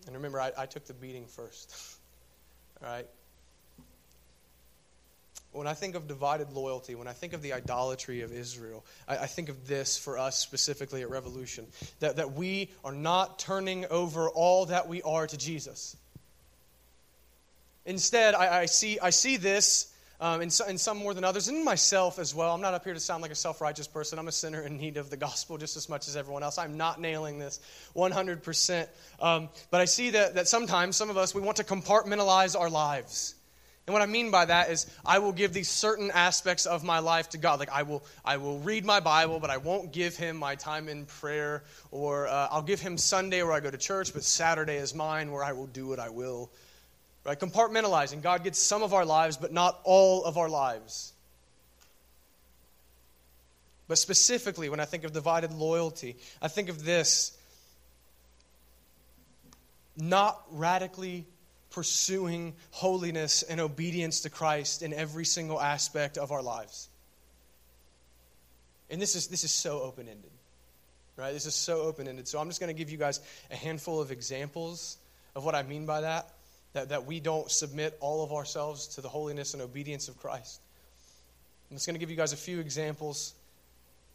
And 0.05 0.15
remember, 0.15 0.39
I, 0.39 0.51
I 0.57 0.65
took 0.65 0.85
the 0.85 0.93
beating 0.93 1.25
first. 1.25 1.75
All 2.83 2.89
right? 2.89 3.07
when 5.55 5.67
I 5.67 5.73
think 5.73 5.95
of 5.95 6.07
divided 6.07 6.51
loyalty, 6.51 6.95
when 6.95 7.07
I 7.07 7.13
think 7.13 7.31
of 7.33 7.41
the 7.41 7.53
idolatry 7.53 8.21
of 8.21 8.33
Israel, 8.33 8.85
I, 9.07 9.19
I, 9.19 9.25
think 9.25 9.47
of 9.47 9.67
this 9.67 9.97
for 9.97 10.17
us 10.17 10.37
specifically 10.37 11.01
at 11.01 11.09
Revolution 11.09 11.65
that, 12.01 12.17
that 12.17 12.33
we 12.33 12.71
are 12.83 12.91
not 12.91 13.39
turning 13.39 13.85
over 13.89 14.29
all 14.29 14.65
that 14.65 14.89
we 14.89 15.01
are 15.03 15.25
to 15.25 15.37
Jesus. 15.37 15.95
Instead, 17.85 18.35
I, 18.35 18.61
I 18.61 18.65
see, 18.65 18.99
I 18.99 19.11
see 19.11 19.37
this 19.37 19.91
um, 20.19 20.41
in, 20.41 20.49
in 20.67 20.77
some 20.77 20.97
more 20.97 21.13
than 21.13 21.23
others, 21.23 21.47
and 21.47 21.63
myself 21.63 22.19
as 22.19 22.33
well. 22.33 22.53
I'm 22.53 22.61
not 22.61 22.73
up 22.73 22.83
here 22.83 22.93
to 22.93 22.99
sound 22.99 23.21
like 23.21 23.31
a 23.31 23.35
self 23.35 23.61
righteous 23.61 23.87
person. 23.87 24.19
I'm 24.19 24.27
a 24.27 24.31
sinner 24.31 24.61
in 24.61 24.77
need 24.77 24.97
of 24.97 25.09
the 25.09 25.17
gospel 25.17 25.57
just 25.57 25.77
as 25.77 25.89
much 25.89 26.07
as 26.07 26.15
everyone 26.15 26.43
else. 26.43 26.57
I'm 26.57 26.77
not 26.77 26.99
nailing 26.99 27.39
this 27.39 27.59
100%. 27.95 28.87
Um, 29.19 29.49
but 29.71 29.81
I 29.81 29.85
see 29.85 30.11
that, 30.11 30.35
that 30.35 30.47
sometimes 30.47 30.95
some 30.95 31.09
of 31.09 31.17
us, 31.17 31.35
we 31.35 31.41
want 31.41 31.57
to 31.57 31.63
compartmentalize 31.63 32.59
our 32.59 32.69
lives. 32.69 33.35
And 33.87 33.93
what 33.93 34.01
I 34.01 34.07
mean 34.07 34.31
by 34.31 34.45
that 34.45 34.71
is 34.71 34.87
I 35.05 35.19
will 35.19 35.31
give 35.31 35.53
these 35.53 35.69
certain 35.69 36.09
aspects 36.09 36.65
of 36.65 36.83
my 36.83 36.99
life 36.99 37.29
to 37.29 37.37
God. 37.37 37.59
Like 37.59 37.69
I 37.69 37.83
will, 37.83 38.03
I 38.23 38.37
will 38.37 38.57
read 38.59 38.83
my 38.83 38.99
Bible, 38.99 39.39
but 39.39 39.51
I 39.51 39.57
won't 39.57 39.93
give 39.93 40.15
him 40.15 40.37
my 40.37 40.55
time 40.55 40.89
in 40.89 41.05
prayer. 41.05 41.63
Or 41.91 42.27
uh, 42.27 42.47
I'll 42.49 42.63
give 42.63 42.79
him 42.79 42.97
Sunday 42.97 43.43
where 43.43 43.53
I 43.53 43.59
go 43.59 43.69
to 43.69 43.77
church, 43.77 44.11
but 44.13 44.23
Saturday 44.23 44.77
is 44.77 44.95
mine 44.95 45.31
where 45.31 45.43
I 45.43 45.51
will 45.53 45.67
do 45.67 45.87
what 45.87 45.99
I 45.99 46.09
will. 46.09 46.49
Right? 47.25 47.39
Compartmentalizing. 47.39 48.21
God 48.21 48.43
gets 48.43 48.59
some 48.59 48.83
of 48.83 48.93
our 48.93 49.03
lives, 49.03 49.35
but 49.35 49.51
not 49.51 49.79
all 49.83 50.23
of 50.23 50.37
our 50.37 50.47
lives. 50.47 51.11
But 53.87 53.97
specifically, 53.97 54.69
when 54.69 54.79
I 54.79 54.85
think 54.85 55.03
of 55.03 55.13
divided 55.13 55.51
loyalty, 55.51 56.17
I 56.41 56.47
think 56.47 56.69
of 56.69 56.85
this 56.85 57.37
not 59.97 60.41
radically 60.51 61.25
pursuing 61.71 62.53
holiness 62.71 63.43
and 63.43 63.59
obedience 63.59 64.21
to 64.21 64.29
Christ 64.29 64.81
in 64.81 64.93
every 64.93 65.25
single 65.25 65.59
aspect 65.59 66.17
of 66.17 66.31
our 66.31 66.41
lives. 66.41 66.89
And 68.89 69.01
this 69.01 69.15
is, 69.15 69.27
this 69.27 69.43
is 69.43 69.51
so 69.51 69.81
open 69.81 70.07
ended, 70.07 70.31
right? 71.17 71.33
This 71.33 71.45
is 71.45 71.55
so 71.55 71.81
open 71.81 72.07
ended. 72.07 72.27
So 72.27 72.39
I'm 72.39 72.47
just 72.47 72.59
going 72.59 72.73
to 72.73 72.77
give 72.77 72.89
you 72.89 72.97
guys 72.97 73.19
a 73.51 73.55
handful 73.55 73.99
of 73.99 74.11
examples 74.11 74.97
of 75.35 75.43
what 75.43 75.55
I 75.55 75.63
mean 75.63 75.85
by 75.85 76.01
that, 76.01 76.29
that, 76.75 76.89
that 76.89 77.05
we 77.05 77.21
don't 77.21 77.49
submit 77.49 77.97
all 78.01 78.21
of 78.21 78.33
ourselves 78.33 78.87
to 78.95 79.01
the 79.01 79.07
holiness 79.07 79.53
and 79.53 79.63
obedience 79.63 80.09
of 80.09 80.17
Christ. 80.17 80.59
I'm 81.71 81.77
just 81.77 81.87
going 81.87 81.95
to 81.95 81.99
give 81.99 82.09
you 82.09 82.17
guys 82.17 82.33
a 82.33 82.37
few 82.37 82.59
examples. 82.59 83.33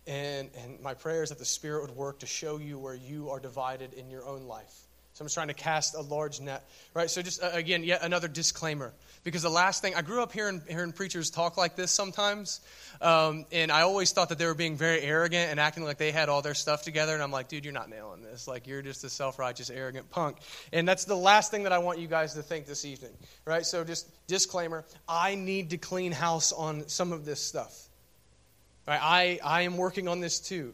And, 0.07 0.51
and 0.62 0.79
my 0.83 0.92
prayer 0.92 1.23
is 1.23 1.31
that 1.31 1.38
the 1.38 1.44
Spirit 1.46 1.81
would 1.88 1.96
work 1.96 2.18
to 2.18 2.27
show 2.27 2.59
you 2.59 2.79
where 2.79 2.94
you 2.94 3.31
are 3.31 3.40
divided 3.40 3.94
in 3.94 4.11
your 4.11 4.27
own 4.27 4.46
life. 4.46 4.75
So 5.21 5.25
I'm 5.25 5.27
just 5.27 5.35
trying 5.35 5.49
to 5.49 5.55
cast 5.55 5.95
a 5.95 6.01
large 6.01 6.41
net, 6.41 6.65
right? 6.95 7.11
So 7.11 7.21
just 7.21 7.43
uh, 7.43 7.51
again, 7.53 7.85
yet 7.85 8.03
another 8.03 8.27
disclaimer, 8.27 8.95
because 9.23 9.43
the 9.43 9.51
last 9.51 9.83
thing 9.83 9.95
I 9.95 10.01
grew 10.01 10.23
up 10.23 10.33
hearing 10.33 10.63
hearing 10.67 10.93
preachers 10.93 11.29
talk 11.29 11.59
like 11.59 11.77
this 11.77 11.91
sometimes, 11.91 12.63
um, 13.03 13.45
and 13.53 13.71
I 13.71 13.83
always 13.83 14.13
thought 14.13 14.31
that 14.31 14.39
they 14.39 14.47
were 14.47 14.55
being 14.55 14.79
very 14.79 15.03
arrogant 15.03 15.51
and 15.51 15.61
acting 15.61 15.85
like 15.85 15.99
they 15.99 16.11
had 16.11 16.31
all 16.31 16.41
their 16.41 16.55
stuff 16.55 16.85
together, 16.85 17.13
and 17.13 17.23
I'm 17.23 17.31
like, 17.31 17.49
dude, 17.49 17.67
you're 17.67 17.75
not 17.75 17.91
nailing 17.91 18.23
this. 18.23 18.49
Like 18.49 18.67
you're 18.67 18.81
just 18.81 19.05
a 19.05 19.11
self 19.11 19.39
righteous, 19.39 19.69
arrogant 19.69 20.11
punk, 20.11 20.39
and 20.73 20.89
that's 20.89 21.05
the 21.05 21.17
last 21.17 21.51
thing 21.51 21.65
that 21.65 21.73
I 21.73 21.81
want 21.81 21.99
you 21.99 22.09
guys 22.09 22.33
to 22.33 22.43
think 22.43 22.65
this 22.65 22.87
evening, 22.87 23.13
right? 23.45 23.67
So 23.67 23.85
just 23.85 24.09
disclaimer: 24.27 24.87
I 25.07 25.35
need 25.35 25.69
to 25.69 25.77
clean 25.77 26.13
house 26.13 26.51
on 26.51 26.89
some 26.89 27.13
of 27.13 27.27
this 27.27 27.43
stuff. 27.43 27.89
Right? 28.89 29.01
I 29.03 29.39
I 29.45 29.63
am 29.63 29.77
working 29.77 30.09
on 30.09 30.21
this 30.21 30.41
too. 30.41 30.73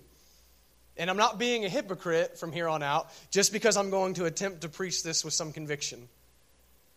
And 0.99 1.11
I'm 1.11 1.17
not 1.17 1.39
being 1.39 1.65
a 1.65 1.69
hypocrite 1.69 2.39
from 2.39 2.53
here 2.53 2.69
on 2.69 2.83
out 2.83 3.09
just 3.31 3.53
because 3.53 3.77
I'm 3.77 3.91
going 3.91 4.15
to 4.15 4.25
attempt 4.25 4.63
to 4.63 4.69
preach 4.69 5.03
this 5.03 5.25
with 5.25 5.35
some 5.35 5.53
conviction. 5.53 6.09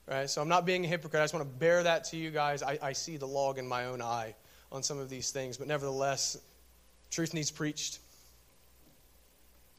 Right? 0.08 0.30
So 0.30 0.42
I'm 0.42 0.48
not 0.48 0.66
being 0.66 0.86
a 0.86 0.88
hypocrite. 0.88 1.22
I 1.22 1.24
just 1.24 1.34
want 1.34 1.46
to 1.46 1.60
bear 1.60 1.84
that 1.84 2.06
to 2.06 2.18
you 2.18 2.32
guys. 2.32 2.64
I, 2.64 2.80
I 2.82 2.94
see 2.94 3.18
the 3.18 3.28
log 3.28 3.58
in 3.58 3.68
my 3.68 3.86
own 3.86 4.02
eye 4.02 4.36
on 4.72 4.84
some 4.84 4.98
of 4.98 5.10
these 5.10 5.32
things. 5.32 5.58
But 5.58 5.68
nevertheless, 5.68 6.38
truth 7.12 7.34
needs 7.34 7.52
preached. 7.52 8.00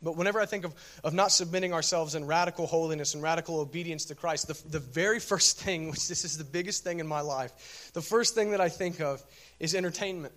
But 0.03 0.17
whenever 0.17 0.41
I 0.41 0.47
think 0.47 0.65
of, 0.65 0.75
of 1.05 1.13
not 1.15 1.31
submitting 1.33 1.75
ourselves 1.75 2.15
in 2.15 2.27
radical 2.27 2.67
holiness 2.67 3.15
and 3.15 3.23
radical 3.23 3.61
obedience 3.61 4.07
to 4.07 4.15
Christ, 4.15 4.49
the, 4.49 4.69
the 4.71 4.79
very 4.79 5.21
first 5.21 5.59
thing, 5.59 5.91
which 5.91 6.09
this 6.09 6.25
is 6.25 6.39
the 6.39 6.45
biggest 6.45 6.85
thing 6.85 7.01
in 7.01 7.07
my 7.07 7.21
life, 7.21 7.91
the 7.93 8.03
first 8.03 8.35
thing 8.35 8.51
that 8.51 8.61
I 8.61 8.69
think 8.69 9.01
of 9.01 9.23
is 9.59 9.75
entertainment. 9.75 10.33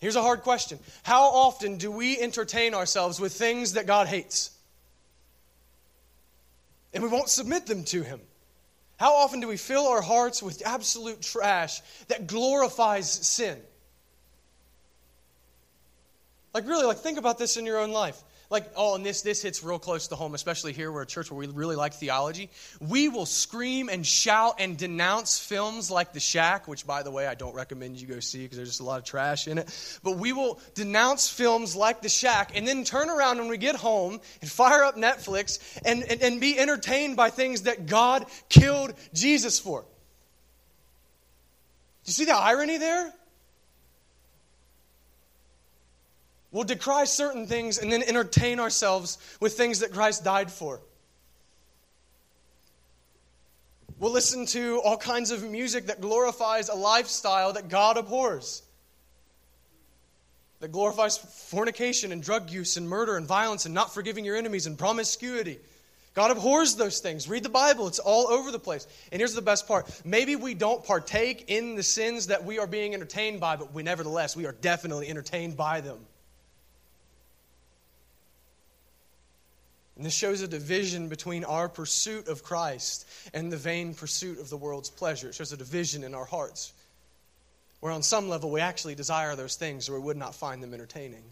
Here's 0.00 0.16
a 0.16 0.22
hard 0.22 0.42
question 0.42 0.78
How 1.02 1.22
often 1.24 1.76
do 1.76 1.90
we 1.90 2.18
entertain 2.18 2.74
ourselves 2.74 3.20
with 3.20 3.32
things 3.32 3.74
that 3.74 3.86
God 3.86 4.08
hates? 4.08 4.50
And 6.92 7.02
we 7.02 7.08
won't 7.08 7.28
submit 7.28 7.66
them 7.66 7.84
to 7.84 8.02
Him. 8.02 8.20
How 8.96 9.14
often 9.14 9.40
do 9.40 9.48
we 9.48 9.56
fill 9.56 9.86
our 9.86 10.02
hearts 10.02 10.42
with 10.42 10.62
absolute 10.66 11.22
trash 11.22 11.80
that 12.08 12.26
glorifies 12.26 13.10
sin? 13.10 13.58
Like, 16.52 16.66
really, 16.66 16.84
like, 16.84 16.98
think 16.98 17.16
about 17.16 17.38
this 17.38 17.56
in 17.56 17.64
your 17.64 17.78
own 17.78 17.92
life. 17.92 18.20
Like, 18.50 18.64
oh, 18.74 18.96
and 18.96 19.06
this 19.06 19.22
this 19.22 19.42
hits 19.42 19.62
real 19.62 19.78
close 19.78 20.08
to 20.08 20.16
home, 20.16 20.34
especially 20.34 20.72
here 20.72 20.90
we're 20.90 21.02
a 21.02 21.06
church 21.06 21.30
where 21.30 21.38
we 21.38 21.46
really 21.46 21.76
like 21.76 21.94
theology. 21.94 22.50
We 22.80 23.08
will 23.08 23.26
scream 23.26 23.88
and 23.88 24.04
shout 24.04 24.56
and 24.58 24.76
denounce 24.76 25.38
films 25.38 25.90
like 25.90 26.12
The 26.12 26.20
Shack, 26.20 26.66
which 26.66 26.84
by 26.86 27.04
the 27.04 27.12
way 27.12 27.28
I 27.28 27.34
don't 27.34 27.54
recommend 27.54 28.00
you 28.00 28.08
go 28.08 28.18
see 28.18 28.42
because 28.42 28.56
there's 28.56 28.68
just 28.70 28.80
a 28.80 28.84
lot 28.84 28.98
of 28.98 29.04
trash 29.04 29.46
in 29.46 29.58
it. 29.58 29.98
But 30.02 30.18
we 30.18 30.32
will 30.32 30.60
denounce 30.74 31.28
films 31.28 31.76
like 31.76 32.02
The 32.02 32.08
Shack 32.08 32.52
and 32.56 32.66
then 32.66 32.82
turn 32.82 33.08
around 33.08 33.38
when 33.38 33.48
we 33.48 33.56
get 33.56 33.76
home 33.76 34.20
and 34.40 34.50
fire 34.50 34.82
up 34.82 34.96
Netflix 34.96 35.60
and, 35.84 36.02
and, 36.02 36.20
and 36.20 36.40
be 36.40 36.58
entertained 36.58 37.16
by 37.16 37.30
things 37.30 37.62
that 37.62 37.86
God 37.86 38.26
killed 38.48 38.94
Jesus 39.14 39.60
for. 39.60 39.82
Do 39.82 39.86
you 42.06 42.12
see 42.12 42.24
the 42.24 42.34
irony 42.34 42.78
there? 42.78 43.12
We'll 46.52 46.64
decry 46.64 47.04
certain 47.04 47.46
things 47.46 47.78
and 47.78 47.92
then 47.92 48.02
entertain 48.02 48.58
ourselves 48.58 49.18
with 49.40 49.56
things 49.56 49.80
that 49.80 49.92
Christ 49.92 50.24
died 50.24 50.50
for. 50.50 50.80
We'll 54.00 54.12
listen 54.12 54.46
to 54.46 54.80
all 54.82 54.96
kinds 54.96 55.30
of 55.30 55.44
music 55.44 55.86
that 55.86 56.00
glorifies 56.00 56.70
a 56.70 56.74
lifestyle 56.74 57.52
that 57.52 57.68
God 57.68 57.98
abhors, 57.98 58.62
that 60.60 60.72
glorifies 60.72 61.18
fornication 61.18 62.10
and 62.10 62.22
drug 62.22 62.50
use 62.50 62.78
and 62.78 62.88
murder 62.88 63.16
and 63.16 63.26
violence 63.26 63.66
and 63.66 63.74
not 63.74 63.92
forgiving 63.92 64.24
your 64.24 64.36
enemies 64.36 64.66
and 64.66 64.78
promiscuity. 64.78 65.58
God 66.14 66.30
abhors 66.30 66.74
those 66.74 67.00
things. 67.00 67.28
Read 67.28 67.42
the 67.42 67.50
Bible, 67.50 67.86
it's 67.86 67.98
all 67.98 68.28
over 68.28 68.50
the 68.50 68.58
place. 68.58 68.86
And 69.12 69.20
here's 69.20 69.34
the 69.34 69.42
best 69.42 69.68
part 69.68 69.88
maybe 70.04 70.34
we 70.34 70.54
don't 70.54 70.82
partake 70.82 71.44
in 71.48 71.76
the 71.76 71.82
sins 71.82 72.28
that 72.28 72.44
we 72.44 72.58
are 72.58 72.66
being 72.66 72.94
entertained 72.94 73.38
by, 73.38 73.56
but 73.56 73.72
we 73.72 73.82
nevertheless, 73.82 74.34
we 74.34 74.46
are 74.46 74.52
definitely 74.52 75.08
entertained 75.08 75.58
by 75.58 75.82
them. 75.82 75.98
And 80.00 80.06
this 80.06 80.14
shows 80.14 80.40
a 80.40 80.48
division 80.48 81.10
between 81.10 81.44
our 81.44 81.68
pursuit 81.68 82.26
of 82.28 82.42
Christ 82.42 83.06
and 83.34 83.52
the 83.52 83.58
vain 83.58 83.92
pursuit 83.92 84.38
of 84.40 84.48
the 84.48 84.56
world's 84.56 84.88
pleasure. 84.88 85.28
It 85.28 85.34
shows 85.34 85.52
a 85.52 85.58
division 85.58 86.04
in 86.04 86.14
our 86.14 86.24
hearts, 86.24 86.72
where 87.80 87.92
on 87.92 88.02
some 88.02 88.30
level 88.30 88.50
we 88.50 88.62
actually 88.62 88.94
desire 88.94 89.36
those 89.36 89.56
things 89.56 89.90
or 89.90 89.92
we 89.92 89.98
would 89.98 90.16
not 90.16 90.34
find 90.34 90.62
them 90.62 90.72
entertaining. 90.72 91.22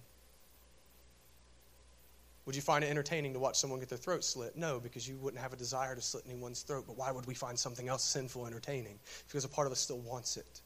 Would 2.45 2.57
you 2.57 2.61
find 2.61 2.85
it 2.85 2.89
entertaining 2.89 3.33
to 3.33 3.39
watch 3.39 3.59
someone 3.59 3.81
get 3.81 3.89
their 3.89 3.97
throat 3.97 4.23
slit? 4.23 4.55
No, 4.55 4.81
because 4.81 5.09
you 5.09 5.17
wouldn't 5.17 5.43
have 5.43 5.55
a 5.55 5.57
desire 5.57 5.95
to 5.95 6.03
slit 6.03 6.25
anyone's 6.29 6.61
throat. 6.61 6.85
But 6.87 6.99
why 6.99 7.11
would 7.11 7.25
we 7.25 7.33
find 7.33 7.59
something 7.59 7.89
else 7.89 8.05
sinful 8.05 8.47
entertaining? 8.47 8.99
Because 9.29 9.47
a 9.47 9.49
part 9.49 9.67
of 9.67 9.73
us 9.73 9.81
still 9.81 10.01
wants 10.01 10.37
it. 10.37 10.61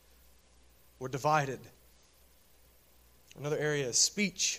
We're 0.99 1.07
divided. 1.07 1.61
Another 3.39 3.59
area 3.59 3.87
is 3.87 3.97
speech. 3.97 4.59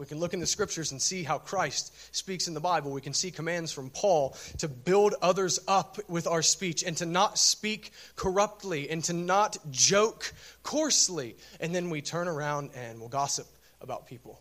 We 0.00 0.06
can 0.06 0.18
look 0.18 0.32
in 0.32 0.40
the 0.40 0.46
scriptures 0.46 0.92
and 0.92 1.02
see 1.02 1.24
how 1.24 1.36
Christ 1.36 1.94
speaks 2.16 2.48
in 2.48 2.54
the 2.54 2.60
Bible. 2.60 2.90
We 2.90 3.02
can 3.02 3.12
see 3.12 3.30
commands 3.30 3.70
from 3.70 3.90
Paul 3.90 4.34
to 4.56 4.66
build 4.66 5.14
others 5.20 5.60
up 5.68 5.98
with 6.08 6.26
our 6.26 6.40
speech 6.40 6.82
and 6.82 6.96
to 6.96 7.04
not 7.04 7.36
speak 7.36 7.92
corruptly 8.16 8.88
and 8.88 9.04
to 9.04 9.12
not 9.12 9.58
joke 9.70 10.32
coarsely. 10.62 11.36
And 11.60 11.74
then 11.74 11.90
we 11.90 12.00
turn 12.00 12.28
around 12.28 12.70
and 12.74 12.98
we'll 12.98 13.10
gossip 13.10 13.46
about 13.82 14.06
people. 14.06 14.40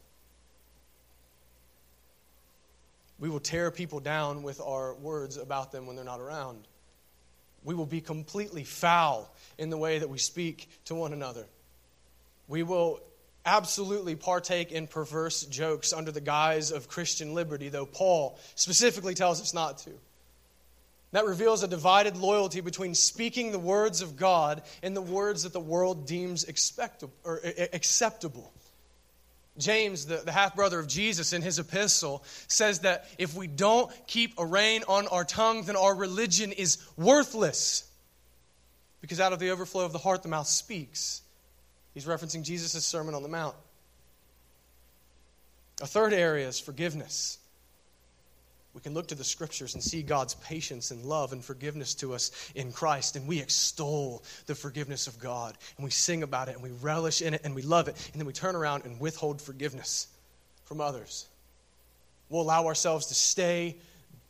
We 3.19 3.27
will 3.27 3.41
tear 3.41 3.69
people 3.69 3.99
down 3.99 4.43
with 4.43 4.61
our 4.61 4.95
words 4.95 5.35
about 5.35 5.73
them 5.73 5.87
when 5.87 5.97
they're 5.97 6.05
not 6.05 6.21
around. 6.21 6.69
We 7.65 7.75
will 7.75 7.85
be 7.85 7.99
completely 7.99 8.63
foul 8.63 9.29
in 9.57 9.69
the 9.69 9.77
way 9.77 9.99
that 9.99 10.09
we 10.09 10.19
speak 10.19 10.69
to 10.85 10.95
one 10.95 11.11
another. 11.11 11.47
We 12.47 12.63
will 12.63 13.01
absolutely 13.49 14.15
partake 14.15 14.71
in 14.71 14.85
perverse 14.85 15.43
jokes 15.43 15.91
under 15.91 16.11
the 16.11 16.21
guise 16.21 16.71
of 16.71 16.87
Christian 16.87 17.33
liberty, 17.33 17.69
though 17.69 17.87
Paul 17.87 18.37
specifically 18.53 19.15
tells 19.15 19.41
us 19.41 19.53
not 19.53 19.79
to. 19.79 19.89
That 21.11 21.25
reveals 21.25 21.63
a 21.63 21.67
divided 21.67 22.15
loyalty 22.15 22.61
between 22.61 22.93
speaking 22.93 23.51
the 23.51 23.57
words 23.57 24.03
of 24.03 24.15
God 24.15 24.61
and 24.83 24.95
the 24.95 25.01
words 25.01 25.43
that 25.43 25.53
the 25.53 25.59
world 25.59 26.05
deems 26.05 26.47
acceptable. 26.47 28.53
James, 29.57 30.05
the, 30.05 30.17
the 30.17 30.31
half 30.31 30.55
brother 30.55 30.77
of 30.77 30.87
Jesus, 30.87 31.33
in 31.33 31.41
his 31.41 31.57
epistle, 31.57 32.23
says 32.47 32.81
that 32.81 33.09
if 33.17 33.35
we 33.35 33.47
don't 33.47 33.91
keep 34.05 34.35
a 34.37 34.45
rein 34.45 34.83
on 34.87 35.07
our 35.07 35.25
tongue, 35.25 35.63
then 35.63 35.75
our 35.75 35.95
religion 35.95 36.51
is 36.51 36.77
worthless. 36.95 37.89
Because 39.01 39.19
out 39.19 39.33
of 39.33 39.39
the 39.39 39.49
overflow 39.49 39.85
of 39.85 39.91
the 39.91 39.97
heart, 39.97 40.21
the 40.21 40.29
mouth 40.29 40.47
speaks. 40.47 41.23
He's 41.93 42.05
referencing 42.05 42.43
Jesus' 42.43 42.85
Sermon 42.85 43.15
on 43.15 43.23
the 43.23 43.29
Mount. 43.29 43.55
A 45.81 45.87
third 45.87 46.13
area 46.13 46.47
is 46.47 46.59
forgiveness. 46.59 47.37
We 48.73 48.81
can 48.81 48.93
look 48.93 49.07
to 49.07 49.15
the 49.15 49.23
scriptures 49.23 49.73
and 49.73 49.83
see 49.83 50.03
God's 50.03 50.35
patience 50.35 50.91
and 50.91 51.03
love 51.03 51.33
and 51.33 51.43
forgiveness 51.43 51.95
to 51.95 52.13
us 52.13 52.31
in 52.53 52.71
Christ, 52.71 53.15
and 53.15 53.27
we 53.27 53.39
extol 53.39 54.23
the 54.45 54.55
forgiveness 54.55 55.07
of 55.07 55.19
God, 55.19 55.57
and 55.77 55.83
we 55.83 55.89
sing 55.89 56.21
about 56.21 56.49
it, 56.49 56.55
and 56.55 56.63
we 56.63 56.69
relish 56.81 57.21
in 57.21 57.33
it, 57.33 57.41
and 57.43 57.55
we 57.55 57.63
love 57.63 57.87
it, 57.87 58.09
and 58.11 58.21
then 58.21 58.27
we 58.27 58.33
turn 58.33 58.55
around 58.55 58.85
and 58.85 58.99
withhold 58.99 59.41
forgiveness 59.41 60.07
from 60.65 60.81
others. 60.81 61.27
We'll 62.29 62.41
allow 62.41 62.67
ourselves 62.67 63.07
to 63.07 63.15
stay 63.15 63.77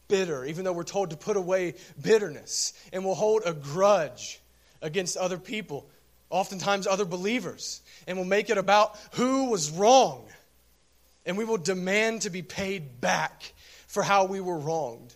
bitter, 0.08 0.46
even 0.46 0.64
though 0.64 0.74
we're 0.74 0.84
told 0.84 1.10
to 1.10 1.18
put 1.18 1.36
away 1.36 1.76
bitterness, 2.02 2.74
and 2.94 3.04
we'll 3.04 3.16
hold 3.16 3.44
a 3.46 3.54
grudge 3.54 4.40
against 4.82 5.18
other 5.18 5.38
people 5.38 5.90
oftentimes 6.30 6.88
other 6.88 7.06
believers, 7.06 7.82
and 8.08 8.18
we'll 8.18 8.26
make 8.26 8.50
it 8.50 8.58
about 8.58 8.98
who 9.14 9.50
was 9.50 9.72
wrong. 9.72 10.26
And 11.26 11.38
we 11.38 11.46
will 11.46 11.58
demand 11.58 12.24
to 12.24 12.30
be 12.30 12.42
paid 12.42 13.02
back 13.02 13.54
for 13.88 14.04
how 14.04 14.26
we 14.26 14.40
were 14.40 14.58
wronged. 14.58 15.14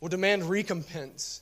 We'll 0.00 0.08
demand 0.08 0.44
recompense, 0.44 1.40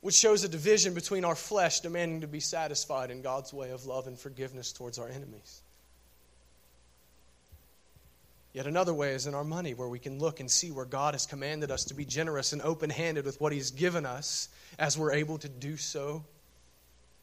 which 0.00 0.14
shows 0.14 0.44
a 0.44 0.48
division 0.48 0.94
between 0.94 1.24
our 1.24 1.34
flesh 1.34 1.80
demanding 1.80 2.20
to 2.20 2.28
be 2.28 2.40
satisfied 2.40 3.10
in 3.10 3.22
God's 3.22 3.52
way 3.52 3.70
of 3.70 3.86
love 3.86 4.06
and 4.06 4.18
forgiveness 4.18 4.72
towards 4.72 4.98
our 4.98 5.08
enemies. 5.08 5.60
Yet 8.52 8.68
another 8.68 8.94
way 8.94 9.10
is 9.10 9.26
in 9.26 9.34
our 9.34 9.42
money, 9.42 9.74
where 9.74 9.88
we 9.88 9.98
can 9.98 10.20
look 10.20 10.38
and 10.38 10.48
see 10.48 10.70
where 10.70 10.84
God 10.84 11.14
has 11.14 11.26
commanded 11.26 11.72
us 11.72 11.84
to 11.86 11.94
be 11.94 12.04
generous 12.04 12.52
and 12.52 12.62
open 12.62 12.88
handed 12.88 13.24
with 13.24 13.40
what 13.40 13.52
He's 13.52 13.72
given 13.72 14.06
us 14.06 14.48
as 14.78 14.96
we're 14.96 15.12
able 15.12 15.38
to 15.38 15.48
do 15.48 15.76
so 15.76 16.24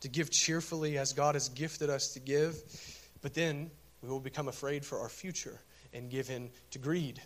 to 0.01 0.07
give 0.07 0.29
cheerfully 0.29 0.97
as 0.97 1.13
God 1.13 1.35
has 1.35 1.49
gifted 1.49 1.89
us 1.89 2.13
to 2.13 2.19
give, 2.19 2.55
but 3.21 3.33
then 3.33 3.71
we 4.01 4.09
will 4.09 4.19
become 4.19 4.47
afraid 4.47 4.85
for 4.85 4.99
our 4.99 5.09
future 5.09 5.59
and 5.93 6.09
give 6.09 6.29
in 6.29 6.49
to 6.71 6.79
greed 6.79 7.21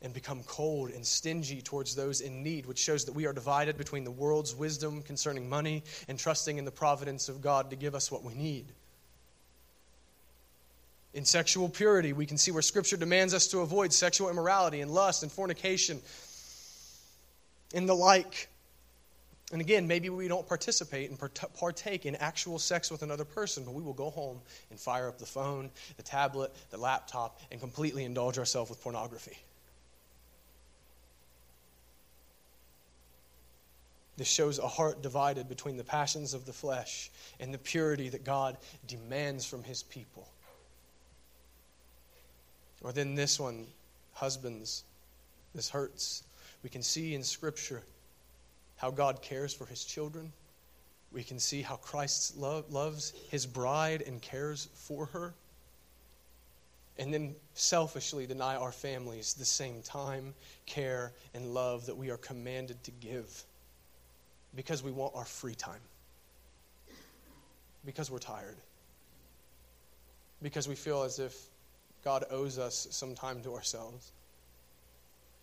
and 0.00 0.14
become 0.14 0.42
cold 0.44 0.90
and 0.90 1.04
stingy 1.04 1.60
towards 1.60 1.96
those 1.96 2.20
in 2.20 2.42
need, 2.42 2.66
which 2.66 2.78
shows 2.78 3.04
that 3.04 3.14
we 3.14 3.26
are 3.26 3.32
divided 3.32 3.76
between 3.76 4.04
the 4.04 4.10
world's 4.10 4.54
wisdom 4.54 5.02
concerning 5.02 5.48
money 5.48 5.82
and 6.06 6.18
trusting 6.18 6.56
in 6.56 6.64
the 6.64 6.70
providence 6.70 7.28
of 7.28 7.40
God 7.40 7.70
to 7.70 7.76
give 7.76 7.94
us 7.94 8.10
what 8.10 8.22
we 8.22 8.34
need. 8.34 8.66
In 11.14 11.24
sexual 11.24 11.68
purity, 11.68 12.12
we 12.12 12.26
can 12.26 12.38
see 12.38 12.52
where 12.52 12.62
Scripture 12.62 12.96
demands 12.96 13.34
us 13.34 13.48
to 13.48 13.60
avoid 13.60 13.92
sexual 13.92 14.30
immorality 14.30 14.82
and 14.82 14.90
lust 14.90 15.24
and 15.24 15.32
fornication 15.32 16.00
and 17.74 17.88
the 17.88 17.94
like. 17.94 18.48
And 19.50 19.62
again, 19.62 19.86
maybe 19.86 20.10
we 20.10 20.28
don't 20.28 20.46
participate 20.46 21.08
and 21.08 21.18
partake 21.54 22.04
in 22.04 22.16
actual 22.16 22.58
sex 22.58 22.90
with 22.90 23.02
another 23.02 23.24
person, 23.24 23.64
but 23.64 23.72
we 23.72 23.82
will 23.82 23.94
go 23.94 24.10
home 24.10 24.40
and 24.70 24.78
fire 24.78 25.08
up 25.08 25.18
the 25.18 25.26
phone, 25.26 25.70
the 25.96 26.02
tablet, 26.02 26.54
the 26.70 26.76
laptop, 26.76 27.40
and 27.50 27.58
completely 27.58 28.04
indulge 28.04 28.38
ourselves 28.38 28.68
with 28.68 28.82
pornography. 28.82 29.38
This 34.18 34.28
shows 34.28 34.58
a 34.58 34.66
heart 34.66 35.00
divided 35.00 35.48
between 35.48 35.76
the 35.76 35.84
passions 35.84 36.34
of 36.34 36.44
the 36.44 36.52
flesh 36.52 37.10
and 37.40 37.54
the 37.54 37.58
purity 37.58 38.10
that 38.10 38.24
God 38.24 38.58
demands 38.86 39.46
from 39.46 39.62
his 39.62 39.82
people. 39.84 40.28
Or 42.82 42.92
then 42.92 43.14
this 43.14 43.40
one, 43.40 43.66
husbands, 44.12 44.84
this 45.54 45.70
hurts. 45.70 46.24
We 46.62 46.68
can 46.68 46.82
see 46.82 47.14
in 47.14 47.22
Scripture 47.22 47.82
how 48.78 48.90
God 48.90 49.20
cares 49.20 49.52
for 49.52 49.66
his 49.66 49.84
children. 49.84 50.32
We 51.12 51.22
can 51.22 51.38
see 51.38 51.62
how 51.62 51.76
Christ 51.76 52.36
love, 52.36 52.72
loves 52.72 53.12
his 53.30 53.44
bride 53.44 54.02
and 54.06 54.22
cares 54.22 54.68
for 54.74 55.06
her. 55.06 55.34
And 56.96 57.12
then 57.12 57.34
selfishly 57.54 58.26
deny 58.26 58.56
our 58.56 58.72
families 58.72 59.34
the 59.34 59.44
same 59.44 59.82
time, 59.82 60.34
care, 60.66 61.12
and 61.34 61.54
love 61.54 61.86
that 61.86 61.96
we 61.96 62.10
are 62.10 62.16
commanded 62.16 62.82
to 62.84 62.90
give 62.90 63.44
because 64.54 64.82
we 64.82 64.90
want 64.90 65.14
our 65.14 65.24
free 65.24 65.54
time, 65.54 65.80
because 67.84 68.10
we're 68.10 68.18
tired, 68.18 68.56
because 70.42 70.66
we 70.66 70.74
feel 70.74 71.02
as 71.02 71.18
if 71.18 71.36
God 72.04 72.24
owes 72.30 72.58
us 72.58 72.88
some 72.90 73.14
time 73.14 73.42
to 73.42 73.54
ourselves 73.54 74.12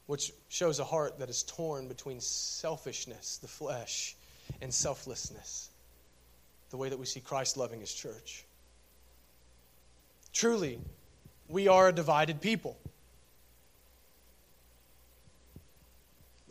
which 0.08 0.32
shows 0.50 0.80
a 0.80 0.84
heart 0.84 1.20
that 1.20 1.30
is 1.30 1.44
torn 1.44 1.88
between 1.88 2.20
selfishness, 2.20 3.38
the 3.38 3.48
flesh, 3.48 4.15
and 4.62 4.74
selflessness, 4.74 5.70
the 6.70 6.78
way 6.78 6.89
that 6.89 7.00
we 7.00 7.06
see 7.06 7.20
Christ 7.20 7.58
loving 7.58 7.80
his 7.80 7.94
church. 7.94 8.46
Truly, 10.34 10.80
we 11.48 11.68
are 11.68 11.89
a 11.89 11.94
divided 11.94 12.41
people. 12.41 12.78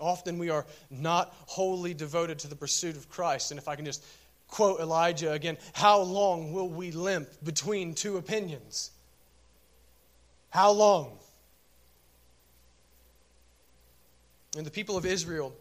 Often 0.00 0.38
we 0.38 0.50
are 0.50 0.66
not 0.90 1.34
wholly 1.46 1.94
devoted 1.94 2.40
to 2.40 2.48
the 2.48 2.56
pursuit 2.56 2.96
of 2.96 3.08
Christ. 3.08 3.52
And 3.52 3.58
if 3.58 3.68
I 3.68 3.76
can 3.76 3.84
just 3.84 4.04
quote 4.48 4.80
Elijah 4.80 5.32
again, 5.32 5.56
how 5.72 6.00
long 6.00 6.52
will 6.52 6.68
we 6.68 6.90
limp 6.90 7.28
between 7.42 7.94
two 7.94 8.16
opinions? 8.16 8.90
How 10.50 10.72
long? 10.72 11.18
And 14.56 14.66
the 14.66 14.70
people 14.70 14.96
of 14.96 15.06
Israel 15.06 15.54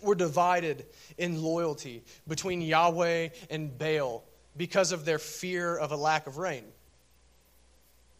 were 0.00 0.14
divided 0.14 0.86
in 1.18 1.42
loyalty 1.42 2.02
between 2.26 2.60
Yahweh 2.60 3.28
and 3.50 3.76
Baal 3.78 4.24
because 4.56 4.92
of 4.92 5.04
their 5.04 5.18
fear 5.18 5.76
of 5.76 5.92
a 5.92 5.96
lack 5.96 6.26
of 6.26 6.38
rain. 6.38 6.64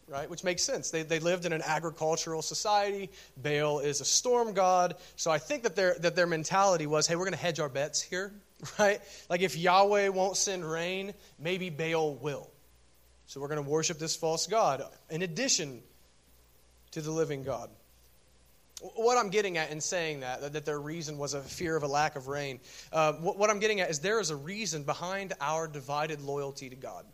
Right? 0.07 0.29
Which 0.29 0.43
makes 0.43 0.61
sense. 0.63 0.91
They, 0.91 1.03
they 1.03 1.19
lived 1.19 1.45
in 1.45 1.53
an 1.53 1.61
agricultural 1.65 2.41
society. 2.41 3.09
Baal 3.37 3.79
is 3.79 4.01
a 4.01 4.05
storm 4.05 4.53
god. 4.53 4.95
So 5.15 5.31
I 5.31 5.37
think 5.37 5.63
that 5.63 5.75
their, 5.75 5.95
that 5.99 6.15
their 6.15 6.27
mentality 6.27 6.85
was 6.85 7.07
hey, 7.07 7.15
we're 7.15 7.25
going 7.25 7.33
to 7.33 7.39
hedge 7.39 7.59
our 7.59 7.69
bets 7.69 8.01
here. 8.01 8.31
Right? 8.79 9.01
Like 9.29 9.41
if 9.41 9.57
Yahweh 9.57 10.07
won't 10.07 10.37
send 10.37 10.63
rain, 10.63 11.13
maybe 11.37 11.69
Baal 11.69 12.15
will. 12.15 12.49
So 13.25 13.41
we're 13.41 13.49
going 13.49 13.61
to 13.61 13.69
worship 13.69 13.99
this 13.99 14.15
false 14.15 14.47
god 14.47 14.83
in 15.09 15.21
addition 15.21 15.81
to 16.91 17.01
the 17.01 17.11
living 17.11 17.43
God. 17.43 17.69
What 18.95 19.17
I'm 19.17 19.29
getting 19.29 19.57
at 19.57 19.71
in 19.71 19.79
saying 19.79 20.19
that, 20.19 20.51
that 20.51 20.65
their 20.65 20.79
reason 20.79 21.17
was 21.17 21.33
a 21.33 21.41
fear 21.41 21.77
of 21.77 21.83
a 21.83 21.87
lack 21.87 22.17
of 22.17 22.27
rain, 22.27 22.59
uh, 22.91 23.13
what 23.13 23.49
I'm 23.49 23.59
getting 23.59 23.79
at 23.79 23.89
is 23.89 23.99
there 23.99 24.19
is 24.19 24.29
a 24.29 24.35
reason 24.35 24.83
behind 24.83 25.33
our 25.39 25.67
divided 25.67 26.21
loyalty 26.21 26.69
to 26.69 26.75
God. 26.75 27.05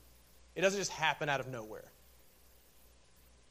It 0.55 0.61
doesn't 0.61 0.79
just 0.79 0.91
happen 0.91 1.29
out 1.29 1.39
of 1.39 1.47
nowhere. 1.47 1.85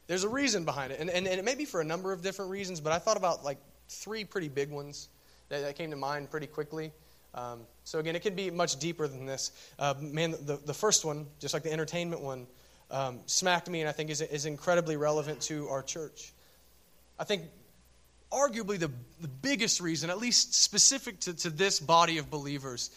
There's 0.09 0.25
a 0.25 0.29
reason 0.29 0.65
behind 0.65 0.91
it. 0.91 1.01
And, 1.01 1.11
and, 1.11 1.27
and 1.27 1.39
it 1.39 1.45
may 1.45 1.55
be 1.55 1.65
for 1.65 1.81
a 1.81 1.85
number 1.85 2.13
of 2.13 2.23
different 2.23 2.51
reasons, 2.51 2.81
but 2.81 2.93
I 2.93 2.99
thought 2.99 3.17
about 3.17 3.45
like 3.45 3.59
three 3.89 4.25
pretty 4.25 4.49
big 4.49 4.71
ones 4.71 5.09
that, 5.49 5.61
that 5.61 5.77
came 5.77 5.91
to 5.91 5.97
mind 5.97 6.31
pretty 6.31 6.47
quickly. 6.47 6.93
Um, 7.35 7.61
so, 7.85 7.99
again, 7.99 8.17
it 8.17 8.23
can 8.23 8.35
be 8.35 8.51
much 8.51 8.79
deeper 8.79 9.07
than 9.07 9.27
this. 9.27 9.53
Uh, 9.79 9.95
man, 10.01 10.33
the, 10.33 10.59
the 10.65 10.75
first 10.75 11.05
one, 11.05 11.27
just 11.39 11.55
like 11.55 11.63
the 11.63 11.73
entertainment 11.73 12.23
one, 12.23 12.47
um, 12.91 13.21
smacked 13.27 13.69
me 13.69 13.81
and 13.81 13.89
I 13.89 13.93
think 13.93 14.11
is, 14.11 14.23
is 14.23 14.47
incredibly 14.47 14.97
relevant 14.97 15.41
to 15.43 15.69
our 15.69 15.83
church. 15.83 16.33
I 17.19 17.25
think 17.25 17.43
arguably 18.31 18.79
the, 18.79 18.91
the 19.21 19.29
biggest 19.29 19.81
reason, 19.81 20.11
at 20.11 20.19
least 20.19 20.55
specific 20.55 21.21
to, 21.21 21.35
to 21.35 21.51
this 21.51 21.81
body 21.81 22.19
of 22.19 22.31
believers, 22.31 22.91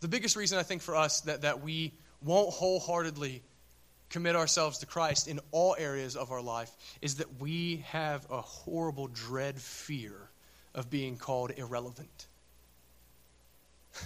the 0.00 0.08
biggest 0.08 0.36
reason 0.36 0.58
I 0.58 0.62
think 0.62 0.82
for 0.82 0.96
us 0.96 1.20
that, 1.22 1.42
that 1.42 1.62
we 1.62 1.92
won't 2.22 2.50
wholeheartedly 2.52 3.42
commit 4.08 4.34
ourselves 4.36 4.78
to 4.78 4.86
Christ 4.86 5.28
in 5.28 5.40
all 5.52 5.76
areas 5.78 6.16
of 6.16 6.32
our 6.32 6.40
life 6.42 6.70
is 7.00 7.16
that 7.16 7.40
we 7.40 7.84
have 7.88 8.26
a 8.30 8.40
horrible 8.40 9.06
dread 9.06 9.60
fear 9.60 10.14
of 10.74 10.90
being 10.90 11.16
called 11.16 11.52
irrelevant. 11.56 12.26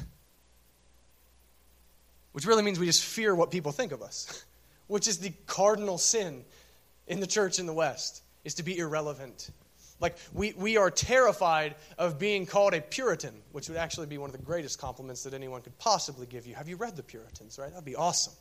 Which 2.32 2.46
really 2.46 2.62
means 2.62 2.78
we 2.78 2.86
just 2.86 3.04
fear 3.04 3.34
what 3.34 3.50
people 3.50 3.72
think 3.72 3.92
of 3.92 4.02
us, 4.02 4.44
which 4.88 5.08
is 5.08 5.18
the 5.18 5.32
cardinal 5.46 5.98
sin 5.98 6.44
in 7.06 7.20
the 7.20 7.26
church 7.26 7.58
in 7.58 7.66
the 7.66 7.72
West 7.72 8.23
is 8.44 8.54
to 8.54 8.62
be 8.62 8.78
irrelevant. 8.78 9.50
Like, 10.00 10.16
we, 10.32 10.52
we 10.56 10.76
are 10.76 10.90
terrified 10.90 11.76
of 11.98 12.18
being 12.18 12.46
called 12.46 12.74
a 12.74 12.80
Puritan, 12.80 13.34
which 13.52 13.68
would 13.68 13.78
actually 13.78 14.06
be 14.06 14.18
one 14.18 14.28
of 14.28 14.36
the 14.36 14.42
greatest 14.42 14.78
compliments 14.78 15.22
that 15.22 15.34
anyone 15.34 15.62
could 15.62 15.78
possibly 15.78 16.26
give 16.26 16.46
you. 16.46 16.54
Have 16.54 16.68
you 16.68 16.76
read 16.76 16.96
the 16.96 17.02
Puritans, 17.02 17.58
right? 17.58 17.70
That'd 17.70 17.84
be 17.84 17.96
awesome. 17.96 18.34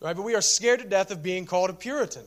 Right? 0.00 0.16
But 0.16 0.22
we 0.22 0.34
are 0.34 0.40
scared 0.40 0.80
to 0.80 0.86
death 0.86 1.10
of 1.10 1.22
being 1.22 1.46
called 1.46 1.70
a 1.70 1.74
Puritan. 1.74 2.24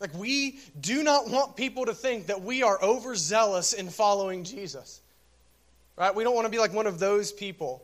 Like, 0.00 0.12
we 0.14 0.58
do 0.80 1.04
not 1.04 1.30
want 1.30 1.56
people 1.56 1.86
to 1.86 1.94
think 1.94 2.26
that 2.26 2.42
we 2.42 2.62
are 2.62 2.82
overzealous 2.82 3.72
in 3.72 3.88
following 3.88 4.42
Jesus. 4.42 5.00
Right? 5.96 6.14
We 6.14 6.24
don't 6.24 6.34
want 6.34 6.46
to 6.46 6.50
be 6.50 6.58
like 6.58 6.72
one 6.72 6.88
of 6.88 6.98
those 6.98 7.32
people 7.32 7.82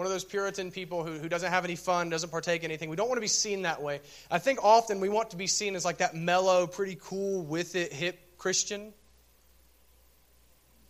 one 0.00 0.06
of 0.06 0.12
those 0.12 0.24
Puritan 0.24 0.70
people 0.70 1.04
who, 1.04 1.18
who 1.18 1.28
doesn't 1.28 1.50
have 1.50 1.66
any 1.66 1.76
fun, 1.76 2.08
doesn't 2.08 2.30
partake 2.30 2.64
in 2.64 2.70
anything. 2.70 2.88
We 2.88 2.96
don't 2.96 3.08
want 3.08 3.18
to 3.18 3.20
be 3.20 3.26
seen 3.26 3.62
that 3.62 3.82
way. 3.82 4.00
I 4.30 4.38
think 4.38 4.64
often 4.64 4.98
we 4.98 5.10
want 5.10 5.32
to 5.32 5.36
be 5.36 5.46
seen 5.46 5.76
as 5.76 5.84
like 5.84 5.98
that 5.98 6.14
mellow, 6.14 6.66
pretty 6.66 6.96
cool, 6.98 7.42
with 7.42 7.76
it, 7.76 7.92
hip 7.92 8.18
Christian. 8.38 8.94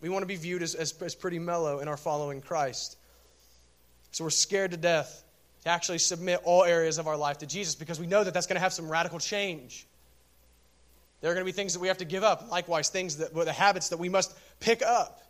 We 0.01 0.11
want 0.11 0.23
to 0.23 0.29
be 0.29 0.37
viewed 0.37 0.63
as, 0.63 0.77
as, 0.77 0.95
as 1.03 1.17
pretty 1.17 1.41
mellow 1.41 1.81
in 1.81 1.89
our 1.89 1.97
following 1.97 2.41
Christ. 2.41 2.97
So 4.13 4.23
we're 4.23 4.31
scared 4.31 4.71
to 4.71 4.77
death 4.77 5.25
to 5.65 5.71
actually 5.71 5.99
submit 5.99 6.43
all 6.45 6.63
areas 6.63 6.99
of 6.99 7.09
our 7.09 7.17
life 7.17 7.39
to 7.39 7.47
Jesus 7.47 7.75
because 7.75 7.99
we 7.99 8.07
know 8.07 8.23
that 8.23 8.33
that's 8.33 8.47
going 8.47 8.59
to 8.59 8.63
have 8.63 8.73
some 8.73 8.89
radical 8.89 9.19
change. 9.19 9.89
There 11.21 11.33
are 11.33 11.35
going 11.35 11.45
to 11.45 11.53
be 11.53 11.57
things 11.57 11.73
that 11.73 11.81
we 11.81 11.89
have 11.89 11.99
to 11.99 12.05
give 12.05 12.23
up. 12.23 12.49
Likewise, 12.49 12.91
things 12.91 13.17
that, 13.17 13.35
the 13.35 13.53
habits 13.53 13.89
that 13.89 13.99
we 13.99 14.09
must 14.09 14.33
pick 14.61 14.83
up. 14.83 15.21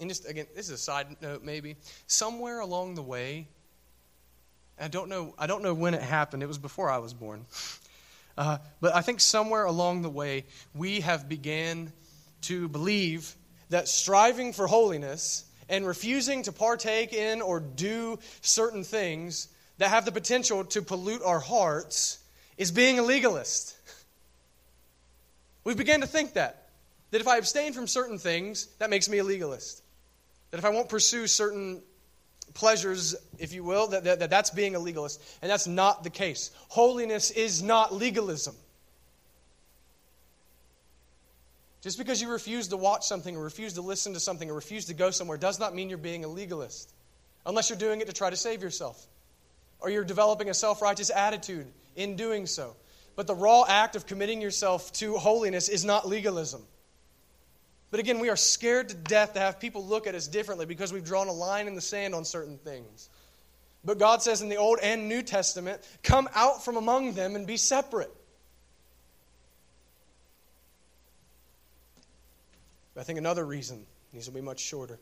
And 0.00 0.08
just 0.08 0.28
again, 0.28 0.46
this 0.54 0.66
is 0.66 0.72
a 0.72 0.78
side 0.78 1.16
note 1.20 1.42
maybe. 1.42 1.76
Somewhere 2.06 2.60
along 2.60 2.94
the 2.94 3.02
way, 3.02 3.48
I 4.80 4.88
don't 4.88 5.08
know, 5.08 5.34
I 5.38 5.46
don't 5.46 5.62
know 5.62 5.74
when 5.74 5.94
it 5.94 6.02
happened. 6.02 6.42
It 6.42 6.46
was 6.46 6.58
before 6.58 6.90
I 6.90 6.98
was 6.98 7.14
born. 7.14 7.46
Uh, 8.38 8.56
but 8.80 8.94
I 8.94 9.00
think 9.00 9.18
somewhere 9.18 9.64
along 9.64 10.02
the 10.02 10.08
way, 10.08 10.44
we 10.72 11.00
have 11.00 11.28
began 11.28 11.92
to 12.42 12.68
believe 12.68 13.34
that 13.70 13.88
striving 13.88 14.52
for 14.52 14.68
holiness 14.68 15.44
and 15.68 15.84
refusing 15.84 16.44
to 16.44 16.52
partake 16.52 17.12
in 17.12 17.42
or 17.42 17.58
do 17.58 18.20
certain 18.40 18.84
things 18.84 19.48
that 19.78 19.88
have 19.88 20.04
the 20.04 20.12
potential 20.12 20.64
to 20.66 20.82
pollute 20.82 21.20
our 21.24 21.40
hearts 21.40 22.18
is 22.56 22.70
being 22.70 23.00
a 23.00 23.02
legalist. 23.02 23.76
We 25.64 25.74
began 25.74 26.00
to 26.02 26.06
think 26.06 26.34
that. 26.34 26.68
That 27.10 27.20
if 27.20 27.28
I 27.28 27.38
abstain 27.38 27.72
from 27.72 27.86
certain 27.86 28.18
things, 28.18 28.66
that 28.78 28.88
makes 28.88 29.08
me 29.08 29.18
a 29.18 29.24
legalist. 29.24 29.82
That 30.50 30.58
if 30.58 30.64
I 30.64 30.70
won't 30.70 30.88
pursue 30.88 31.26
certain 31.26 31.82
pleasures, 32.54 33.14
if 33.38 33.52
you 33.52 33.62
will, 33.62 33.88
that, 33.88 34.04
that, 34.04 34.18
that 34.20 34.30
that's 34.30 34.50
being 34.50 34.74
a 34.74 34.78
legalist. 34.78 35.22
And 35.42 35.50
that's 35.50 35.66
not 35.66 36.02
the 36.02 36.10
case. 36.10 36.50
Holiness 36.68 37.30
is 37.30 37.62
not 37.62 37.94
legalism. 37.94 38.54
Just 41.80 41.98
because 41.98 42.20
you 42.20 42.30
refuse 42.30 42.68
to 42.68 42.76
watch 42.76 43.06
something 43.06 43.36
or 43.36 43.44
refuse 43.44 43.74
to 43.74 43.82
listen 43.82 44.14
to 44.14 44.20
something 44.20 44.50
or 44.50 44.54
refuse 44.54 44.86
to 44.86 44.94
go 44.94 45.10
somewhere 45.10 45.38
does 45.38 45.60
not 45.60 45.74
mean 45.74 45.88
you're 45.88 45.98
being 45.98 46.24
a 46.24 46.28
legalist. 46.28 46.92
Unless 47.46 47.70
you're 47.70 47.78
doing 47.78 48.00
it 48.00 48.08
to 48.08 48.12
try 48.12 48.30
to 48.30 48.36
save 48.36 48.62
yourself. 48.62 49.06
Or 49.80 49.88
you're 49.88 50.04
developing 50.04 50.50
a 50.50 50.54
self 50.54 50.82
righteous 50.82 51.10
attitude 51.10 51.66
in 51.94 52.16
doing 52.16 52.46
so. 52.46 52.74
But 53.14 53.26
the 53.26 53.34
raw 53.34 53.64
act 53.66 53.94
of 53.96 54.06
committing 54.06 54.40
yourself 54.40 54.92
to 54.94 55.16
holiness 55.16 55.68
is 55.68 55.84
not 55.84 56.08
legalism. 56.08 56.62
But 57.90 58.00
again, 58.00 58.18
we 58.18 58.28
are 58.28 58.36
scared 58.36 58.90
to 58.90 58.94
death 58.94 59.34
to 59.34 59.40
have 59.40 59.58
people 59.58 59.84
look 59.84 60.06
at 60.06 60.14
us 60.14 60.26
differently 60.26 60.66
because 60.66 60.92
we've 60.92 61.04
drawn 61.04 61.28
a 61.28 61.32
line 61.32 61.66
in 61.66 61.74
the 61.74 61.80
sand 61.80 62.14
on 62.14 62.24
certain 62.24 62.58
things. 62.58 63.08
But 63.84 63.98
God 63.98 64.22
says 64.22 64.42
in 64.42 64.48
the 64.48 64.56
Old 64.56 64.78
and 64.82 65.08
New 65.08 65.22
Testament, 65.22 65.80
come 66.02 66.28
out 66.34 66.64
from 66.64 66.76
among 66.76 67.14
them 67.14 67.36
and 67.36 67.46
be 67.46 67.56
separate. 67.56 68.12
But 72.94 73.02
I 73.02 73.04
think 73.04 73.18
another 73.18 73.46
reason, 73.46 73.86
these 74.12 74.26
will 74.26 74.34
be 74.34 74.40
much 74.40 74.60
shorter. 74.60 74.98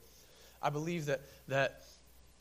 I 0.62 0.70
believe 0.70 1.06
that, 1.06 1.22
that, 1.48 1.82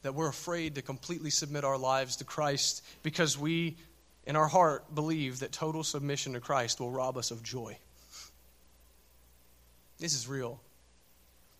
that 0.04 0.14
we're 0.14 0.28
afraid 0.28 0.76
to 0.76 0.82
completely 0.82 1.30
submit 1.30 1.64
our 1.64 1.78
lives 1.78 2.18
to 2.18 2.24
Christ 2.24 2.84
because 3.02 3.38
we, 3.38 3.78
in 4.28 4.36
our 4.36 4.48
heart, 4.48 4.94
believe 4.94 5.40
that 5.40 5.52
total 5.52 5.84
submission 5.84 6.34
to 6.34 6.40
Christ 6.40 6.80
will 6.80 6.92
rob 6.92 7.18
us 7.18 7.32
of 7.32 7.42
joy. 7.42 7.78
This 10.00 10.14
is 10.14 10.28
real. 10.28 10.60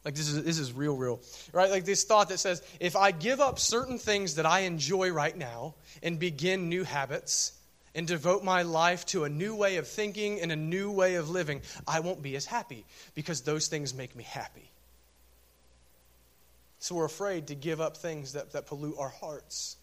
Like 0.04 0.14
this 0.14 0.28
is 0.28 0.44
this 0.44 0.60
is 0.60 0.72
real, 0.72 0.96
real. 0.96 1.20
Right? 1.52 1.72
Like 1.72 1.86
this 1.86 2.04
thought 2.04 2.30
that 2.30 2.38
says, 2.38 2.62
if 2.80 2.96
I 2.96 3.12
give 3.12 3.42
up 3.42 3.58
certain 3.58 3.98
things 3.98 4.36
that 4.36 4.46
I 4.46 4.62
enjoy 4.62 5.12
right 5.12 5.36
now 5.36 5.76
and 6.04 6.20
begin 6.20 6.70
new 6.70 6.84
habits 6.84 7.54
and 7.96 8.08
devote 8.08 8.44
my 8.44 8.62
life 8.62 9.06
to 9.08 9.24
a 9.24 9.30
new 9.30 9.56
way 9.56 9.78
of 9.78 9.88
thinking 9.88 10.42
and 10.42 10.52
a 10.52 10.56
new 10.56 10.92
way 10.92 11.16
of 11.16 11.30
living, 11.30 11.62
I 11.88 12.02
won't 12.02 12.22
be 12.22 12.36
as 12.36 12.46
happy 12.46 12.86
because 13.16 13.42
those 13.42 13.68
things 13.68 13.94
make 13.96 14.16
me 14.16 14.24
happy. 14.24 14.70
So 16.80 16.94
we're 16.94 17.06
afraid 17.06 17.48
to 17.48 17.56
give 17.56 17.82
up 17.82 17.98
things 17.98 18.34
that, 18.34 18.52
that 18.52 18.68
pollute 18.68 18.96
our 19.00 19.10
hearts. 19.10 19.78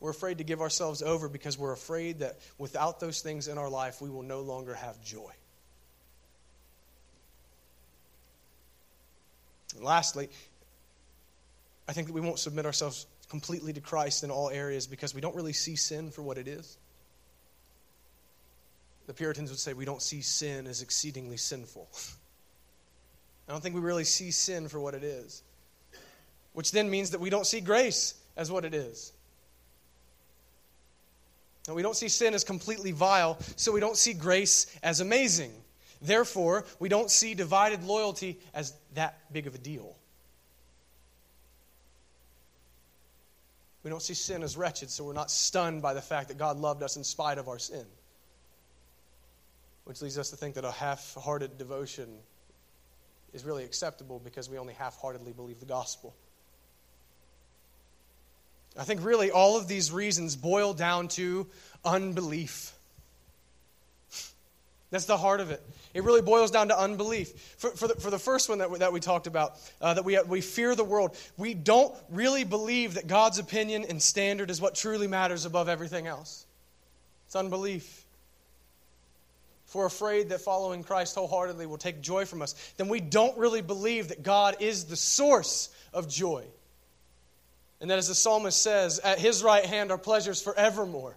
We're 0.00 0.10
afraid 0.10 0.38
to 0.38 0.44
give 0.44 0.62
ourselves 0.62 1.02
over 1.02 1.28
because 1.28 1.58
we're 1.58 1.72
afraid 1.72 2.20
that 2.20 2.38
without 2.56 3.00
those 3.00 3.20
things 3.20 3.48
in 3.48 3.58
our 3.58 3.68
life, 3.68 4.00
we 4.00 4.08
will 4.08 4.22
no 4.22 4.40
longer 4.40 4.72
have 4.72 5.02
joy. 5.02 5.32
And 9.76 9.84
lastly, 9.84 10.28
I 11.88 11.92
think 11.92 12.08
that 12.08 12.12
we 12.12 12.20
won't 12.20 12.38
submit 12.38 12.66
ourselves 12.66 13.06
completely 13.28 13.72
to 13.72 13.80
Christ 13.80 14.24
in 14.24 14.30
all 14.30 14.50
areas 14.50 14.86
because 14.86 15.14
we 15.14 15.20
don't 15.20 15.34
really 15.34 15.52
see 15.52 15.76
sin 15.76 16.10
for 16.10 16.22
what 16.22 16.38
it 16.38 16.48
is. 16.48 16.78
The 19.06 19.14
Puritans 19.14 19.50
would 19.50 19.58
say 19.58 19.72
we 19.72 19.84
don't 19.84 20.02
see 20.02 20.20
sin 20.20 20.66
as 20.66 20.82
exceedingly 20.82 21.36
sinful. 21.36 21.88
I 23.48 23.52
don't 23.52 23.60
think 23.60 23.74
we 23.74 23.80
really 23.80 24.04
see 24.04 24.32
sin 24.32 24.68
for 24.68 24.80
what 24.80 24.94
it 24.94 25.04
is. 25.04 25.42
Which 26.54 26.72
then 26.72 26.90
means 26.90 27.10
that 27.10 27.20
we 27.20 27.30
don't 27.30 27.46
see 27.46 27.60
grace 27.60 28.14
as 28.36 28.50
what 28.50 28.64
it 28.64 28.74
is. 28.74 29.12
And 31.68 31.76
we 31.76 31.82
don't 31.82 31.96
see 31.96 32.08
sin 32.08 32.34
as 32.34 32.44
completely 32.44 32.92
vile, 32.92 33.38
so 33.56 33.72
we 33.72 33.80
don't 33.80 33.96
see 33.96 34.14
grace 34.14 34.66
as 34.82 35.00
amazing. 35.00 35.52
Therefore, 36.02 36.64
we 36.78 36.88
don't 36.88 37.10
see 37.10 37.34
divided 37.34 37.84
loyalty 37.84 38.38
as 38.54 38.74
that 38.94 39.18
big 39.32 39.46
of 39.46 39.54
a 39.54 39.58
deal. 39.58 39.96
We 43.86 43.90
don't 43.90 44.02
see 44.02 44.14
sin 44.14 44.42
as 44.42 44.56
wretched, 44.56 44.90
so 44.90 45.04
we're 45.04 45.12
not 45.12 45.30
stunned 45.30 45.80
by 45.80 45.94
the 45.94 46.02
fact 46.02 46.26
that 46.28 46.38
God 46.38 46.58
loved 46.58 46.82
us 46.82 46.96
in 46.96 47.04
spite 47.04 47.38
of 47.38 47.48
our 47.48 47.60
sin. 47.60 47.86
Which 49.84 50.02
leads 50.02 50.18
us 50.18 50.30
to 50.30 50.36
think 50.36 50.56
that 50.56 50.64
a 50.64 50.72
half 50.72 51.14
hearted 51.14 51.56
devotion 51.56 52.08
is 53.32 53.44
really 53.44 53.62
acceptable 53.62 54.18
because 54.18 54.50
we 54.50 54.58
only 54.58 54.74
half 54.74 54.98
heartedly 55.00 55.32
believe 55.32 55.60
the 55.60 55.66
gospel. 55.66 56.16
I 58.76 58.82
think 58.82 59.04
really 59.04 59.30
all 59.30 59.56
of 59.56 59.68
these 59.68 59.92
reasons 59.92 60.34
boil 60.34 60.74
down 60.74 61.08
to 61.08 61.46
unbelief. 61.84 62.72
That's 64.90 65.04
the 65.04 65.16
heart 65.16 65.40
of 65.40 65.50
it. 65.50 65.62
It 65.96 66.04
really 66.04 66.20
boils 66.20 66.50
down 66.50 66.68
to 66.68 66.78
unbelief. 66.78 67.54
For, 67.56 67.70
for, 67.70 67.88
the, 67.88 67.94
for 67.94 68.10
the 68.10 68.18
first 68.18 68.50
one 68.50 68.58
that 68.58 68.70
we, 68.70 68.80
that 68.80 68.92
we 68.92 69.00
talked 69.00 69.26
about, 69.26 69.54
uh, 69.80 69.94
that 69.94 70.04
we, 70.04 70.20
we 70.28 70.42
fear 70.42 70.74
the 70.74 70.84
world, 70.84 71.16
we 71.38 71.54
don't 71.54 71.94
really 72.10 72.44
believe 72.44 72.94
that 72.94 73.06
God's 73.06 73.38
opinion 73.38 73.86
and 73.88 74.02
standard 74.02 74.50
is 74.50 74.60
what 74.60 74.74
truly 74.74 75.06
matters 75.06 75.46
above 75.46 75.70
everything 75.70 76.06
else. 76.06 76.44
It's 77.24 77.34
unbelief. 77.34 78.04
If 79.66 79.74
we're 79.74 79.86
afraid 79.86 80.28
that 80.28 80.42
following 80.42 80.84
Christ 80.84 81.14
wholeheartedly 81.14 81.64
will 81.64 81.78
take 81.78 82.02
joy 82.02 82.26
from 82.26 82.42
us, 82.42 82.54
then 82.76 82.88
we 82.88 83.00
don't 83.00 83.38
really 83.38 83.62
believe 83.62 84.08
that 84.08 84.22
God 84.22 84.56
is 84.60 84.84
the 84.84 84.96
source 84.96 85.70
of 85.94 86.10
joy. 86.10 86.44
And 87.80 87.90
that, 87.90 87.96
as 87.96 88.08
the 88.08 88.14
psalmist 88.14 88.60
says, 88.60 88.98
at 88.98 89.18
his 89.18 89.42
right 89.42 89.64
hand 89.64 89.90
are 89.90 89.96
pleasures 89.96 90.42
forevermore. 90.42 91.16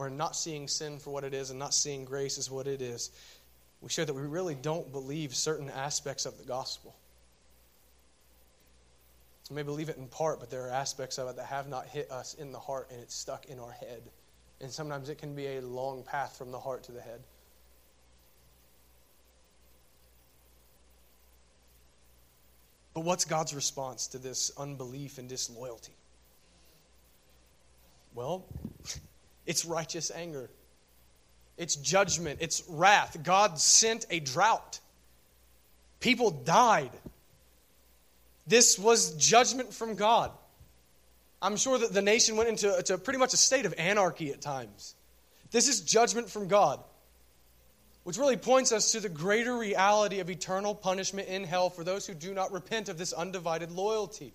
Or 0.00 0.08
not 0.08 0.34
seeing 0.34 0.66
sin 0.66 0.98
for 0.98 1.10
what 1.10 1.24
it 1.24 1.34
is 1.34 1.50
and 1.50 1.58
not 1.58 1.74
seeing 1.74 2.06
grace 2.06 2.38
as 2.38 2.50
what 2.50 2.66
it 2.66 2.80
is, 2.80 3.10
we 3.82 3.90
show 3.90 4.02
that 4.02 4.14
we 4.14 4.22
really 4.22 4.54
don't 4.54 4.90
believe 4.90 5.34
certain 5.34 5.68
aspects 5.68 6.24
of 6.24 6.38
the 6.38 6.44
gospel. 6.44 6.96
We 9.50 9.56
may 9.56 9.62
believe 9.62 9.90
it 9.90 9.98
in 9.98 10.06
part, 10.06 10.40
but 10.40 10.48
there 10.48 10.64
are 10.64 10.70
aspects 10.70 11.18
of 11.18 11.28
it 11.28 11.36
that 11.36 11.44
have 11.44 11.68
not 11.68 11.86
hit 11.86 12.10
us 12.10 12.32
in 12.32 12.50
the 12.50 12.58
heart 12.58 12.88
and 12.90 12.98
it's 12.98 13.14
stuck 13.14 13.44
in 13.50 13.58
our 13.58 13.72
head. 13.72 14.00
And 14.62 14.70
sometimes 14.70 15.10
it 15.10 15.18
can 15.18 15.34
be 15.34 15.58
a 15.58 15.60
long 15.60 16.02
path 16.02 16.34
from 16.38 16.50
the 16.50 16.58
heart 16.58 16.82
to 16.84 16.92
the 16.92 17.02
head. 17.02 17.20
But 22.94 23.02
what's 23.02 23.26
God's 23.26 23.54
response 23.54 24.06
to 24.06 24.18
this 24.18 24.50
unbelief 24.56 25.18
and 25.18 25.28
disloyalty? 25.28 25.92
Well, 28.14 28.46
it's 29.46 29.64
righteous 29.64 30.10
anger, 30.10 30.50
it's 31.56 31.76
judgment, 31.76 32.38
it's 32.40 32.62
wrath. 32.68 33.18
God 33.22 33.58
sent 33.58 34.06
a 34.10 34.20
drought, 34.20 34.80
people 36.00 36.30
died. 36.30 36.92
This 38.46 38.78
was 38.78 39.14
judgment 39.14 39.72
from 39.72 39.94
God. 39.94 40.32
I'm 41.40 41.56
sure 41.56 41.78
that 41.78 41.92
the 41.92 42.02
nation 42.02 42.36
went 42.36 42.48
into, 42.48 42.98
pretty 42.98 43.18
much 43.18 43.32
a 43.32 43.36
state 43.36 43.64
of 43.64 43.74
anarchy 43.78 44.32
at 44.32 44.40
times. 44.40 44.94
This 45.52 45.68
is 45.68 45.80
judgment 45.80 46.28
from 46.30 46.48
God 46.48 46.80
which 48.02 48.18
really 48.18 48.36
points 48.36 48.72
us 48.72 48.92
to 48.92 49.00
the 49.00 49.08
greater 49.08 49.56
reality 49.56 50.20
of 50.20 50.30
eternal 50.30 50.74
punishment 50.74 51.28
in 51.28 51.44
hell 51.44 51.70
for 51.70 51.84
those 51.84 52.06
who 52.06 52.14
do 52.14 52.32
not 52.32 52.52
repent 52.52 52.88
of 52.88 52.98
this 52.98 53.12
undivided 53.12 53.70
loyalty. 53.70 54.32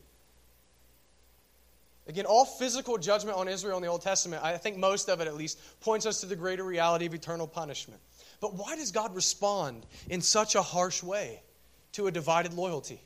Again, 2.08 2.26
all 2.26 2.46
physical 2.46 2.98
judgment 2.98 3.38
on 3.38 3.48
Israel 3.48 3.78
in 3.78 3.84
the 3.84 3.90
Old 3.90 4.02
Testament, 4.02 4.44
I 4.44 4.58
think 4.58 4.78
most 4.78 5.10
of 5.10 5.22
it 5.22 5.28
at 5.28 5.36
least, 5.36 5.60
points 5.82 6.06
us 6.06 6.22
to 6.22 6.28
the 6.28 6.36
greater 6.36 6.64
reality 6.64 7.08
of 7.08 7.14
eternal 7.14 7.48
punishment. 7.48 8.00
But 8.40 8.54
why 8.54 8.76
does 8.76 8.92
God 8.92 9.16
respond 9.16 9.86
in 10.08 10.22
such 10.22 10.56
a 10.56 10.62
harsh 10.62 11.02
way 11.02 11.42
to 11.94 12.06
a 12.06 12.12
divided 12.12 12.54
loyalty? 12.54 13.02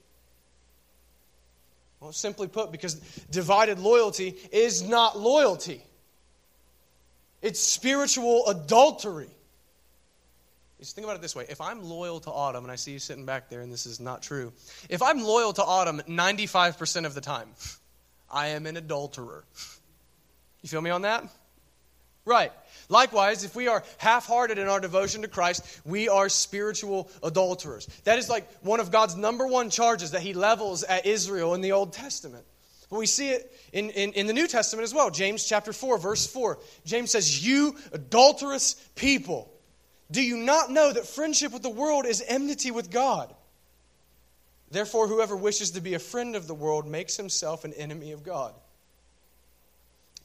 Well, 2.00 2.12
simply 2.12 2.48
put, 2.48 2.72
because 2.72 2.96
divided 3.30 3.80
loyalty 3.80 4.36
is 4.52 4.82
not 4.82 5.18
loyalty, 5.18 5.84
it's 7.42 7.60
spiritual 7.60 8.48
adultery. 8.48 9.30
Just 10.80 10.96
think 10.96 11.06
about 11.06 11.18
it 11.18 11.22
this 11.22 11.36
way. 11.36 11.46
If 11.50 11.60
I'm 11.60 11.84
loyal 11.84 12.22
to 12.22 12.32
Autumn, 12.32 12.64
and 12.64 12.72
I 12.72 12.76
see 12.76 12.92
you 12.92 13.00
sitting 13.00 13.26
back 13.26 13.50
there, 13.50 13.60
and 13.60 13.72
this 13.72 13.86
is 13.86 14.00
not 14.00 14.22
true. 14.22 14.54
If 14.90 15.02
I'm 15.02 15.22
loyal 15.22 15.52
to 15.54 15.64
Autumn 15.64 16.02
95% 16.08 17.06
of 17.06 17.14
the 17.14 17.22
time, 17.22 17.50
I 18.32 18.50
am 18.50 18.66
an 18.66 18.78
adulterer. 18.78 19.44
You 20.62 20.70
feel 20.70 20.82
me 20.82 20.90
on 20.90 21.04
that? 21.04 21.24
Right. 22.26 22.52
Likewise, 22.90 23.44
if 23.44 23.56
we 23.56 23.68
are 23.68 23.84
half 23.98 24.26
hearted 24.26 24.58
in 24.58 24.68
our 24.68 24.80
devotion 24.80 25.22
to 25.22 25.28
Christ, 25.28 25.82
we 25.86 26.10
are 26.10 26.30
spiritual 26.30 27.10
adulterers. 27.24 27.88
That 28.04 28.20
is 28.20 28.30
like 28.30 28.52
one 28.62 28.80
of 28.80 28.92
God's 28.92 29.16
number 29.16 29.48
one 29.48 29.70
charges 29.70 30.12
that 30.12 30.22
He 30.22 30.34
levels 30.34 30.84
at 30.84 31.06
Israel 31.06 31.54
in 31.54 31.62
the 31.62 31.72
Old 31.72 31.94
Testament. 31.94 32.46
But 32.90 33.00
we 33.00 33.06
see 33.06 33.30
it 33.30 33.52
in, 33.72 33.92
in, 33.92 34.14
in, 34.14 34.28
the 34.28 34.34
New 34.34 34.48
Testament 34.48 34.84
as 34.84 34.94
well. 34.94 35.12
James 35.12 35.46
chapter 35.46 35.72
4, 35.72 36.00
verse 36.00 36.26
4. 36.26 36.58
James 36.86 37.12
says, 37.12 37.46
You 37.46 37.76
adulterous 37.94 38.74
people. 38.96 39.52
Do 40.12 40.24
you 40.24 40.38
not 40.38 40.72
know 40.72 40.92
that 40.92 41.06
friendship 41.06 41.52
with 41.52 41.62
the 41.62 41.70
world 41.70 42.08
is 42.08 42.24
enmity 42.28 42.72
with 42.72 42.90
God? 42.90 43.34
Therefore, 44.72 45.08
whoever 45.08 45.36
wishes 45.36 45.72
to 45.72 45.82
be 45.82 45.96
a 45.96 46.00
friend 46.00 46.36
of 46.36 46.48
the 46.48 46.54
world 46.54 46.88
makes 46.88 47.18
himself 47.18 47.66
an 47.66 47.74
enemy 47.74 48.12
of 48.12 48.24
God. 48.24 48.54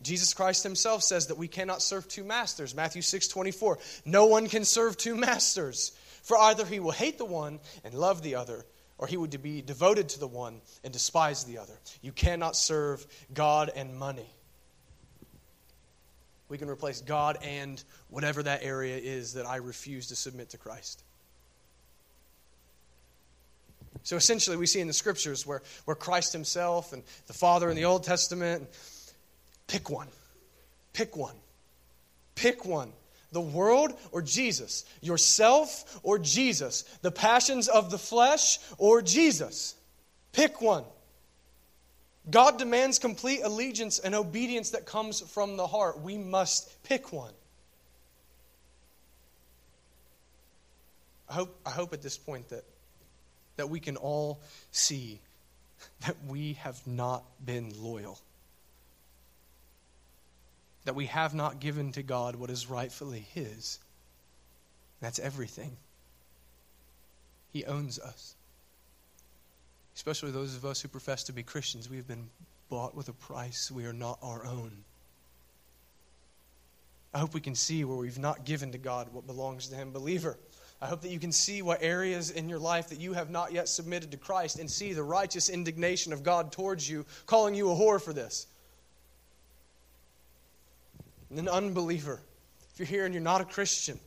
Jesus 0.03 0.35
Christ 0.35 0.63
himself 0.63 1.03
says 1.03 1.29
that 1.29 1.39
we 1.39 1.49
cannot 1.49 1.81
serve 1.81 2.07
two 2.09 2.25
masters. 2.25 2.75
Matthew 2.75 3.03
6 3.03 3.29
24. 3.29 3.79
No 4.05 4.27
one 4.27 4.49
can 4.49 4.65
serve 4.65 4.97
two 4.97 5.15
masters, 5.15 5.93
for 6.23 6.37
either 6.37 6.67
he 6.67 6.81
will 6.81 6.91
hate 6.91 7.17
the 7.17 7.25
one 7.25 7.61
and 7.85 7.95
love 7.95 8.23
the 8.23 8.35
other, 8.35 8.65
or 8.99 9.07
he 9.07 9.17
would 9.17 9.43
be 9.43 9.63
devoted 9.63 10.11
to 10.11 10.21
the 10.21 10.27
one 10.27 10.61
and 10.83 10.93
despise 10.93 11.45
the 11.45 11.59
other. 11.59 11.79
You 12.03 12.13
cannot 12.13 12.55
serve 12.55 13.07
God 13.33 13.71
and 13.75 13.97
money. 13.97 14.29
We 16.49 16.59
can 16.59 16.69
replace 16.69 17.01
God 17.01 17.39
and 17.43 17.83
whatever 18.09 18.43
that 18.43 18.63
area 18.63 18.99
is 18.99 19.35
that 19.35 19.47
I 19.47 19.57
refuse 19.57 20.09
to 20.09 20.17
submit 20.17 20.51
to 20.51 20.59
Christ. 20.59 21.03
So 24.05 24.17
essentially, 24.17 24.57
we 24.57 24.67
see 24.67 24.81
in 24.81 24.87
the 24.87 24.93
scriptures 24.93 25.47
where, 25.47 25.63
where 25.87 25.95
Christ 25.95 26.33
himself 26.33 26.93
and 26.93 27.03
the 27.27 27.33
Father 27.33 27.71
in 27.71 27.77
the 27.77 27.87
Old 27.87 28.05
Testament 28.05 28.69
pick 29.67 29.91
one. 29.91 30.09
Pick 30.93 31.17
one. 31.17 31.35
Pick 32.35 32.65
one. 32.67 32.93
The 33.33 33.41
world 33.41 33.99
or 34.13 34.21
Jesus? 34.23 34.85
Yourself 35.01 35.99
or 36.03 36.19
Jesus? 36.19 36.83
The 37.01 37.11
passions 37.11 37.67
of 37.67 37.91
the 37.91 37.99
flesh 37.99 38.59
or 38.79 39.01
Jesus? 39.01 39.75
Pick 40.33 40.61
one. 40.61 40.85
God 42.31 42.59
demands 42.59 42.99
complete 42.99 43.41
allegiance 43.43 43.99
and 43.99 44.15
obedience 44.15 44.71
that 44.71 44.87
comes 44.87 45.21
from 45.21 45.57
the 45.57 45.67
heart. 45.67 46.01
We 46.01 46.19
must 46.19 46.83
pick 46.83 47.13
one. 47.13 47.33
I 51.29 51.35
hope, 51.35 51.59
I 51.67 51.71
hope 51.71 51.93
at 51.93 52.03
this 52.03 52.19
point 52.19 52.51
that, 52.51 52.65
that 53.57 53.71
we 53.71 53.81
can 53.81 53.97
all 53.97 54.41
see 54.71 55.21
that 56.07 56.17
we 56.27 56.55
have 56.55 56.87
not 56.87 57.25
been 57.45 57.73
loyal. 57.83 58.19
That 60.85 60.95
we 60.95 61.07
have 61.07 61.35
not 61.35 61.61
given 61.61 61.93
to 61.93 62.03
God 62.03 62.37
what 62.37 62.51
is 62.51 62.69
rightfully 62.69 63.27
His. 63.33 63.79
That's 65.01 65.19
everything. 65.19 65.77
He 67.53 67.65
owns 67.65 67.99
us 67.99 68.35
especially 69.95 70.31
those 70.31 70.57
of 70.57 70.65
us 70.65 70.81
who 70.81 70.89
profess 70.89 71.25
to 71.25 71.33
be 71.33 71.43
Christians, 71.43 71.89
we 71.89 71.97
have 71.97 72.09
been 72.09 72.29
bought 72.69 72.95
with 72.95 73.09
a 73.09 73.13
price. 73.13 73.71
We 73.71 73.87
are 73.87 73.93
not 73.93 74.19
our 74.23 74.45
own. 74.45 74.73
I 77.13 77.21
hope 77.21 77.33
we 77.33 77.41
can 77.41 77.55
see 77.55 77.85
where 77.85 77.97
we've 77.97 78.19
not 78.19 78.45
given 78.45 78.73
to 78.73 78.79
God 78.79 79.13
what 79.13 79.27
belongs 79.27 79.69
to 79.69 79.77
Him. 79.77 79.93
Believer, 79.93 80.37
I 80.85 80.87
hope 80.87 81.01
that 81.01 81.11
you 81.11 81.19
can 81.19 81.33
see 81.33 81.63
what 81.63 81.83
areas 81.83 82.31
in 82.31 82.47
your 82.47 82.59
life 82.59 82.91
that 82.91 83.01
you 83.01 83.15
have 83.15 83.31
not 83.31 83.55
yet 83.55 83.71
submitted 83.71 84.11
to 84.11 84.19
Christ 84.19 84.59
and 84.59 84.71
see 84.71 84.93
the 84.93 85.03
righteous 85.03 85.49
indignation 85.49 86.13
of 86.13 86.23
God 86.23 86.53
towards 86.53 86.87
you, 86.87 87.07
calling 87.25 87.55
you 87.55 87.71
a 87.71 87.75
whore 87.75 87.99
for 87.99 88.13
this. 88.13 88.47
And 91.31 91.39
an 91.39 91.49
unbeliever, 91.49 92.21
if 92.71 92.79
you're 92.79 92.85
here 92.85 93.07
and 93.07 93.15
you're 93.15 93.23
not 93.23 93.41
a 93.41 93.47
Christian, 93.47 93.99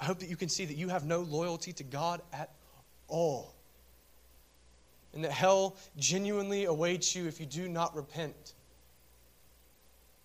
I 0.00 0.06
hope 0.06 0.20
that 0.20 0.30
you 0.30 0.36
can 0.36 0.48
see 0.48 0.64
that 0.64 0.78
you 0.78 0.88
have 0.88 1.04
no 1.04 1.20
loyalty 1.20 1.74
to 1.74 1.84
God 1.84 2.22
at 2.32 2.48
all. 3.06 3.54
And 5.12 5.24
that 5.24 5.30
hell 5.30 5.76
genuinely 5.98 6.64
awaits 6.64 7.14
you 7.14 7.26
if 7.26 7.38
you 7.38 7.44
do 7.44 7.68
not 7.68 7.94
repent. 7.94 8.54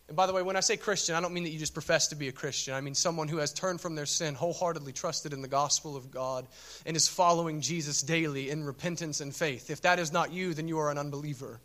And 0.09 0.15
by 0.15 0.25
the 0.25 0.33
way, 0.33 0.41
when 0.41 0.55
I 0.55 0.61
say 0.61 0.75
Christian, 0.75 1.13
I 1.13 1.21
don't 1.21 1.35
mean 1.35 1.43
that 1.43 1.51
you 1.51 1.59
just 1.59 1.75
profess 1.75 2.07
to 2.07 2.15
be 2.15 2.29
a 2.29 2.31
Christian. 2.31 2.73
I 2.73 2.81
mean 2.81 2.95
someone 2.95 3.27
who 3.27 3.37
has 3.37 3.53
turned 3.53 3.79
from 3.79 3.93
their 3.93 4.07
sin, 4.07 4.33
wholeheartedly 4.33 4.91
trusted 4.91 5.33
in 5.33 5.43
the 5.43 5.47
gospel 5.47 5.95
of 5.95 6.09
God, 6.09 6.47
and 6.87 6.97
is 6.97 7.07
following 7.07 7.61
Jesus 7.61 8.01
daily 8.01 8.49
in 8.49 8.63
repentance 8.63 9.21
and 9.21 9.33
faith. 9.33 9.69
If 9.69 9.81
that 9.81 9.99
is 9.99 10.11
not 10.11 10.33
you, 10.33 10.55
then 10.55 10.67
you 10.67 10.79
are 10.79 10.89
an 10.89 10.97
unbeliever. 10.97 11.61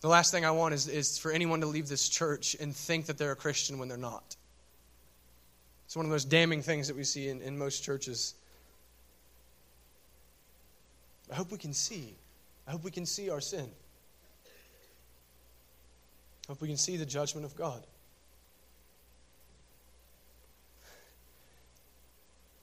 The 0.00 0.08
last 0.08 0.30
thing 0.30 0.46
I 0.46 0.52
want 0.52 0.72
is, 0.72 0.88
is 0.88 1.18
for 1.18 1.30
anyone 1.30 1.60
to 1.60 1.66
leave 1.66 1.86
this 1.86 2.08
church 2.08 2.56
and 2.58 2.74
think 2.74 3.06
that 3.06 3.18
they're 3.18 3.32
a 3.32 3.36
Christian 3.36 3.78
when 3.78 3.88
they're 3.88 3.98
not. 3.98 4.34
It's 5.84 5.96
one 5.96 6.06
of 6.06 6.10
those 6.10 6.24
damning 6.24 6.62
things 6.62 6.88
that 6.88 6.96
we 6.96 7.04
see 7.04 7.28
in, 7.28 7.42
in 7.42 7.58
most 7.58 7.84
churches. 7.84 8.34
I 11.30 11.34
hope 11.34 11.52
we 11.52 11.58
can 11.58 11.74
see. 11.74 12.14
I 12.66 12.70
hope 12.70 12.84
we 12.84 12.90
can 12.90 13.04
see 13.04 13.28
our 13.28 13.42
sin. 13.42 13.68
I 16.48 16.52
hope 16.52 16.60
we 16.60 16.68
can 16.68 16.76
see 16.76 16.96
the 16.96 17.06
judgment 17.06 17.44
of 17.44 17.56
God. 17.56 17.82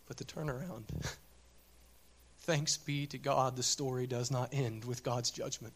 But 0.08 0.18
the 0.18 0.24
turnaround. 0.24 0.84
Thanks 2.42 2.78
be 2.78 3.08
to 3.08 3.18
God, 3.18 3.56
the 3.56 3.64
story 3.64 4.08
does 4.08 4.30
not 4.30 4.50
end 4.54 4.86
with 4.86 5.04
God's 5.04 5.32
judgment. 5.32 5.74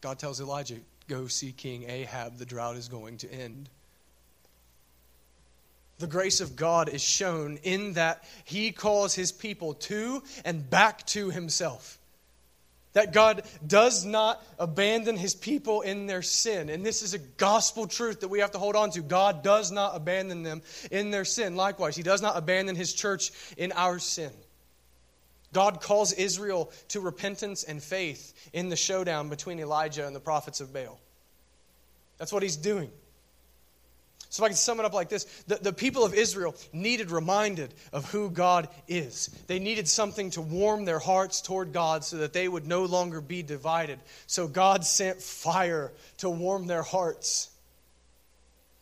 God 0.00 0.18
tells 0.18 0.40
Elijah, 0.40 0.76
Go 1.08 1.26
see 1.26 1.52
King 1.52 1.88
Ahab, 1.88 2.38
the 2.38 2.46
drought 2.46 2.76
is 2.76 2.88
going 2.88 3.18
to 3.18 3.32
end. 3.32 3.68
The 5.98 6.06
grace 6.06 6.40
of 6.40 6.56
God 6.56 6.88
is 6.88 7.02
shown 7.02 7.58
in 7.62 7.92
that 7.94 8.24
he 8.44 8.72
calls 8.72 9.14
his 9.14 9.30
people 9.30 9.74
to 9.74 10.22
and 10.44 10.68
back 10.68 11.06
to 11.08 11.30
himself. 11.30 11.98
That 12.94 13.12
God 13.12 13.42
does 13.66 14.04
not 14.04 14.44
abandon 14.58 15.16
his 15.16 15.34
people 15.34 15.80
in 15.80 16.06
their 16.06 16.20
sin. 16.20 16.68
And 16.68 16.84
this 16.84 17.02
is 17.02 17.14
a 17.14 17.18
gospel 17.18 17.86
truth 17.86 18.20
that 18.20 18.28
we 18.28 18.40
have 18.40 18.50
to 18.50 18.58
hold 18.58 18.76
on 18.76 18.90
to. 18.90 19.00
God 19.00 19.42
does 19.42 19.72
not 19.72 19.96
abandon 19.96 20.42
them 20.42 20.60
in 20.90 21.10
their 21.10 21.24
sin. 21.24 21.56
Likewise, 21.56 21.96
he 21.96 22.02
does 22.02 22.20
not 22.20 22.36
abandon 22.36 22.76
his 22.76 22.92
church 22.92 23.30
in 23.56 23.72
our 23.72 23.98
sin. 23.98 24.30
God 25.52 25.80
calls 25.80 26.12
Israel 26.12 26.70
to 26.88 27.00
repentance 27.00 27.64
and 27.64 27.82
faith 27.82 28.50
in 28.52 28.68
the 28.68 28.76
showdown 28.76 29.28
between 29.28 29.58
Elijah 29.58 30.06
and 30.06 30.16
the 30.16 30.20
prophets 30.20 30.60
of 30.60 30.72
Baal. 30.72 30.98
That's 32.18 32.32
what 32.32 32.42
he's 32.42 32.56
doing. 32.56 32.90
So, 34.32 34.42
if 34.42 34.46
I 34.46 34.48
can 34.48 34.56
sum 34.56 34.80
it 34.80 34.86
up 34.86 34.94
like 34.94 35.10
this 35.10 35.24
the, 35.46 35.56
the 35.56 35.74
people 35.74 36.06
of 36.06 36.14
Israel 36.14 36.56
needed 36.72 37.10
reminded 37.10 37.74
of 37.92 38.10
who 38.10 38.30
God 38.30 38.66
is. 38.88 39.28
They 39.46 39.58
needed 39.58 39.86
something 39.86 40.30
to 40.30 40.40
warm 40.40 40.86
their 40.86 40.98
hearts 40.98 41.42
toward 41.42 41.74
God 41.74 42.02
so 42.02 42.16
that 42.16 42.32
they 42.32 42.48
would 42.48 42.66
no 42.66 42.86
longer 42.86 43.20
be 43.20 43.42
divided. 43.42 43.98
So, 44.26 44.48
God 44.48 44.86
sent 44.86 45.20
fire 45.20 45.92
to 46.18 46.30
warm 46.30 46.66
their 46.66 46.82
hearts. 46.82 47.50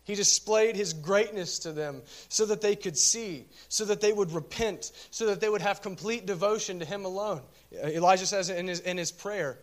He 0.04 0.14
displayed 0.14 0.76
his 0.76 0.92
greatness 0.92 1.58
to 1.60 1.72
them 1.72 2.02
so 2.28 2.46
that 2.46 2.60
they 2.60 2.76
could 2.76 2.96
see, 2.96 3.44
so 3.68 3.86
that 3.86 4.00
they 4.00 4.12
would 4.12 4.30
repent, 4.30 4.92
so 5.10 5.26
that 5.26 5.40
they 5.40 5.48
would 5.48 5.62
have 5.62 5.82
complete 5.82 6.26
devotion 6.26 6.78
to 6.78 6.84
him 6.84 7.04
alone. 7.04 7.42
Elijah 7.72 8.26
says 8.26 8.50
in 8.50 8.68
his, 8.68 8.78
in 8.78 8.96
his 8.96 9.10
prayer, 9.10 9.58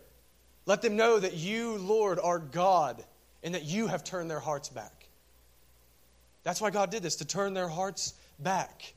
Let 0.66 0.82
them 0.82 0.96
know 0.96 1.18
that 1.18 1.32
you, 1.32 1.78
Lord, 1.78 2.18
are 2.22 2.38
God, 2.38 3.02
and 3.42 3.54
that 3.54 3.64
you 3.64 3.86
have 3.86 4.04
turned 4.04 4.30
their 4.30 4.38
hearts 4.38 4.68
back. 4.68 4.97
That's 6.48 6.62
why 6.62 6.70
God 6.70 6.90
did 6.90 7.02
this, 7.02 7.16
to 7.16 7.26
turn 7.26 7.52
their 7.52 7.68
hearts 7.68 8.14
back. 8.38 8.94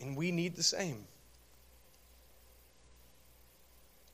And 0.00 0.16
we 0.16 0.30
need 0.30 0.54
the 0.54 0.62
same. 0.62 1.02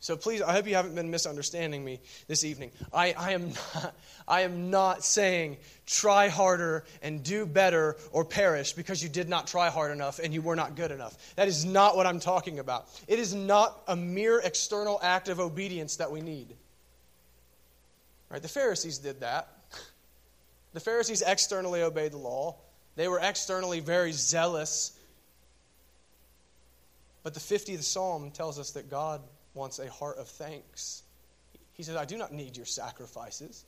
So 0.00 0.16
please, 0.16 0.40
I 0.40 0.52
hope 0.52 0.66
you 0.66 0.74
haven't 0.74 0.94
been 0.94 1.10
misunderstanding 1.10 1.84
me 1.84 2.00
this 2.26 2.42
evening. 2.42 2.70
I, 2.94 3.12
I, 3.12 3.32
am 3.32 3.50
not, 3.50 3.94
I 4.26 4.40
am 4.40 4.70
not 4.70 5.04
saying 5.04 5.58
try 5.84 6.28
harder 6.28 6.86
and 7.02 7.22
do 7.22 7.44
better 7.44 7.98
or 8.10 8.24
perish 8.24 8.72
because 8.72 9.02
you 9.02 9.10
did 9.10 9.28
not 9.28 9.46
try 9.46 9.68
hard 9.68 9.92
enough 9.92 10.18
and 10.18 10.32
you 10.32 10.40
were 10.40 10.56
not 10.56 10.76
good 10.76 10.92
enough. 10.92 11.34
That 11.36 11.48
is 11.48 11.66
not 11.66 11.94
what 11.94 12.06
I'm 12.06 12.20
talking 12.20 12.58
about. 12.58 12.88
It 13.06 13.18
is 13.18 13.34
not 13.34 13.82
a 13.86 13.96
mere 13.96 14.38
external 14.38 14.98
act 15.02 15.28
of 15.28 15.40
obedience 15.40 15.96
that 15.96 16.10
we 16.10 16.22
need. 16.22 16.56
Right? 18.30 18.40
The 18.40 18.48
Pharisees 18.48 18.96
did 18.96 19.20
that. 19.20 19.50
The 20.74 20.80
Pharisees 20.80 21.22
externally 21.22 21.82
obeyed 21.82 22.12
the 22.12 22.18
law, 22.18 22.56
they 22.96 23.08
were 23.08 23.20
externally 23.20 23.80
very 23.80 24.12
zealous. 24.12 24.92
But 27.22 27.32
the 27.32 27.40
50th 27.40 27.82
Psalm 27.84 28.30
tells 28.32 28.58
us 28.58 28.72
that 28.72 28.90
God 28.90 29.22
wants 29.54 29.78
a 29.78 29.88
heart 29.88 30.18
of 30.18 30.28
thanks. 30.28 31.02
He 31.72 31.84
says, 31.84 31.96
I 31.96 32.04
do 32.04 32.18
not 32.18 32.32
need 32.32 32.56
your 32.56 32.66
sacrifices. 32.66 33.64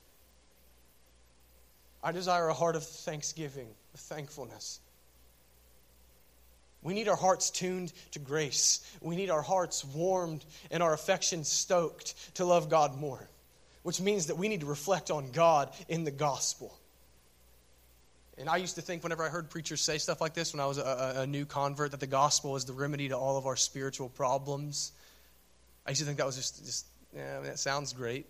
I 2.02 2.12
desire 2.12 2.48
a 2.48 2.54
heart 2.54 2.76
of 2.76 2.84
thanksgiving, 2.84 3.68
of 3.94 4.00
thankfulness. 4.00 4.80
We 6.82 6.92
need 6.92 7.09
our 7.09 7.16
hearts 7.16 7.50
tuned 7.50 7.92
to 8.12 8.18
grace. 8.18 8.80
We 9.00 9.16
need 9.16 9.30
our 9.30 9.42
hearts 9.42 9.84
warmed 9.84 10.44
and 10.70 10.82
our 10.82 10.92
affections 10.92 11.48
stoked 11.48 12.34
to 12.34 12.44
love 12.44 12.68
God 12.68 12.96
more, 12.96 13.28
which 13.82 14.00
means 14.00 14.26
that 14.26 14.36
we 14.36 14.48
need 14.48 14.61
to 14.61 14.66
reflect 14.66 15.11
on 15.11 15.30
God 15.30 15.70
in 15.88 16.04
the 16.04 16.11
gospel. 16.11 16.76
And 18.39 18.51
I 18.51 18.57
used 18.59 18.74
to 18.74 18.82
think, 18.82 19.03
whenever 19.03 19.22
I 19.22 19.30
heard 19.30 19.49
preachers 19.49 19.80
say 19.80 19.97
stuff 19.97 20.20
like 20.20 20.34
this 20.34 20.53
when 20.53 20.61
I 20.61 20.66
was 20.66 20.78
a, 20.78 21.14
a, 21.18 21.26
new 21.26 21.47
convert, 21.47 21.93
that 21.93 22.01
the 22.01 22.07
gospel 22.07 22.57
is 22.57 22.66
the 22.66 22.74
remedy 22.74 23.09
to 23.09 23.16
all 23.16 23.39
of 23.39 23.47
our 23.47 23.57
spiritual 23.57 24.11
problems. 24.11 24.93
I 25.87 25.91
used 25.91 26.01
to 26.01 26.07
think 26.07 26.18
that 26.18 26.26
was 26.26 26.37
just, 26.37 26.64
just 26.64 26.87
yeah, 27.14 27.41
that 27.41 27.59
sounds 27.59 27.95
great. 27.95 28.26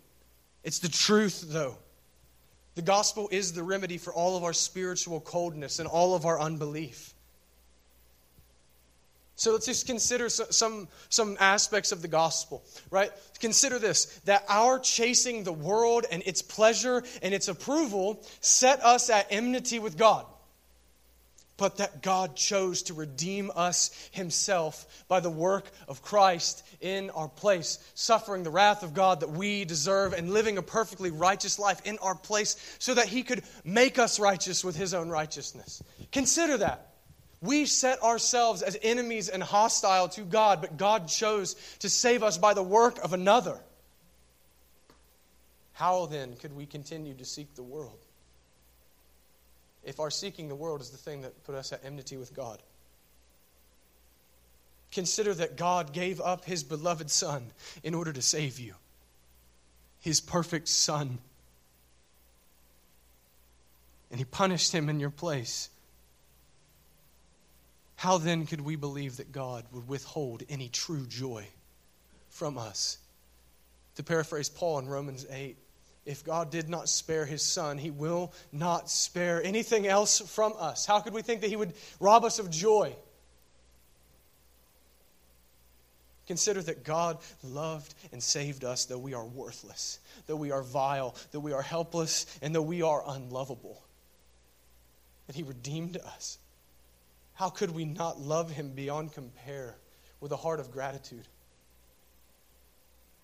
It's 0.62 0.78
the 0.78 0.88
truth, 0.88 1.46
though. 1.48 1.76
The 2.76 2.82
gospel 2.82 3.28
is 3.32 3.52
the 3.52 3.64
remedy 3.64 3.98
for 3.98 4.12
all 4.12 4.36
of 4.36 4.44
our 4.44 4.52
spiritual 4.52 5.20
coldness 5.20 5.80
and 5.80 5.88
all 5.88 6.14
of 6.14 6.24
our 6.24 6.38
unbelief. 6.38 7.14
So 9.36 9.52
let's 9.52 9.66
just 9.66 9.86
consider 9.86 10.30
some, 10.30 10.88
some 11.10 11.36
aspects 11.38 11.92
of 11.92 12.00
the 12.00 12.08
gospel, 12.08 12.64
right? 12.90 13.10
Consider 13.38 13.78
this 13.78 14.06
that 14.24 14.44
our 14.48 14.78
chasing 14.78 15.44
the 15.44 15.52
world 15.52 16.06
and 16.10 16.22
its 16.24 16.40
pleasure 16.40 17.04
and 17.22 17.34
its 17.34 17.48
approval 17.48 18.24
set 18.40 18.82
us 18.82 19.10
at 19.10 19.26
enmity 19.30 19.78
with 19.78 19.98
God. 19.98 20.24
But 21.58 21.78
that 21.78 22.02
God 22.02 22.36
chose 22.36 22.82
to 22.84 22.94
redeem 22.94 23.50
us 23.54 24.10
himself 24.12 25.04
by 25.08 25.20
the 25.20 25.30
work 25.30 25.70
of 25.88 26.02
Christ 26.02 26.66
in 26.82 27.08
our 27.10 27.28
place, 27.28 27.78
suffering 27.94 28.42
the 28.42 28.50
wrath 28.50 28.82
of 28.82 28.92
God 28.92 29.20
that 29.20 29.30
we 29.30 29.64
deserve 29.64 30.12
and 30.12 30.32
living 30.32 30.58
a 30.58 30.62
perfectly 30.62 31.10
righteous 31.10 31.58
life 31.58 31.80
in 31.86 31.98
our 31.98 32.14
place 32.14 32.76
so 32.78 32.92
that 32.92 33.08
he 33.08 33.22
could 33.22 33.42
make 33.64 33.98
us 33.98 34.20
righteous 34.20 34.64
with 34.64 34.76
his 34.76 34.92
own 34.92 35.08
righteousness. 35.08 35.82
Consider 36.12 36.58
that. 36.58 36.85
We 37.46 37.64
set 37.66 38.02
ourselves 38.02 38.62
as 38.62 38.76
enemies 38.82 39.28
and 39.28 39.42
hostile 39.42 40.08
to 40.10 40.22
God, 40.22 40.60
but 40.60 40.76
God 40.76 41.08
chose 41.08 41.54
to 41.78 41.88
save 41.88 42.22
us 42.22 42.36
by 42.36 42.54
the 42.54 42.62
work 42.62 42.98
of 43.02 43.12
another. 43.12 43.60
How 45.72 46.06
then 46.06 46.34
could 46.36 46.56
we 46.56 46.66
continue 46.66 47.14
to 47.14 47.24
seek 47.24 47.54
the 47.54 47.62
world? 47.62 47.98
If 49.84 50.00
our 50.00 50.10
seeking 50.10 50.48
the 50.48 50.54
world 50.54 50.80
is 50.80 50.90
the 50.90 50.96
thing 50.96 51.22
that 51.22 51.44
put 51.44 51.54
us 51.54 51.72
at 51.72 51.84
enmity 51.84 52.16
with 52.16 52.34
God. 52.34 52.60
Consider 54.90 55.34
that 55.34 55.56
God 55.56 55.92
gave 55.92 56.20
up 56.20 56.44
his 56.44 56.64
beloved 56.64 57.10
Son 57.10 57.52
in 57.84 57.94
order 57.94 58.12
to 58.12 58.22
save 58.22 58.58
you, 58.58 58.74
his 60.00 60.20
perfect 60.20 60.68
Son. 60.68 61.18
And 64.10 64.18
he 64.18 64.24
punished 64.24 64.72
him 64.72 64.88
in 64.88 64.98
your 64.98 65.10
place 65.10 65.68
how 67.96 68.18
then 68.18 68.46
could 68.46 68.60
we 68.60 68.76
believe 68.76 69.16
that 69.16 69.32
God 69.32 69.64
would 69.72 69.88
withhold 69.88 70.42
any 70.48 70.68
true 70.68 71.06
joy 71.06 71.46
from 72.28 72.58
us? 72.58 72.98
To 73.96 74.02
paraphrase 74.02 74.50
Paul 74.50 74.78
in 74.80 74.86
Romans 74.86 75.26
8, 75.30 75.56
if 76.04 76.22
God 76.22 76.50
did 76.50 76.68
not 76.68 76.88
spare 76.88 77.24
his 77.24 77.42
son, 77.42 77.78
he 77.78 77.90
will 77.90 78.32
not 78.52 78.90
spare 78.90 79.42
anything 79.42 79.86
else 79.86 80.20
from 80.20 80.54
us. 80.58 80.86
How 80.86 81.00
could 81.00 81.14
we 81.14 81.22
think 81.22 81.40
that 81.40 81.50
he 81.50 81.56
would 81.56 81.72
rob 81.98 82.24
us 82.24 82.38
of 82.38 82.50
joy? 82.50 82.94
Consider 86.26 86.60
that 86.62 86.84
God 86.84 87.18
loved 87.42 87.94
and 88.12 88.22
saved 88.22 88.64
us 88.64 88.84
though 88.84 88.98
we 88.98 89.14
are 89.14 89.24
worthless, 89.24 90.00
though 90.26 90.36
we 90.36 90.50
are 90.50 90.62
vile, 90.62 91.14
though 91.32 91.40
we 91.40 91.52
are 91.52 91.62
helpless, 91.62 92.26
and 92.42 92.54
though 92.54 92.62
we 92.62 92.82
are 92.82 93.02
unlovable. 93.06 93.82
And 95.28 95.36
he 95.36 95.42
redeemed 95.44 95.96
us. 95.96 96.38
How 97.36 97.50
could 97.50 97.70
we 97.70 97.84
not 97.84 98.18
love 98.18 98.50
him 98.50 98.70
beyond 98.70 99.12
compare 99.12 99.76
with 100.20 100.32
a 100.32 100.36
heart 100.36 100.58
of 100.58 100.70
gratitude? 100.70 101.28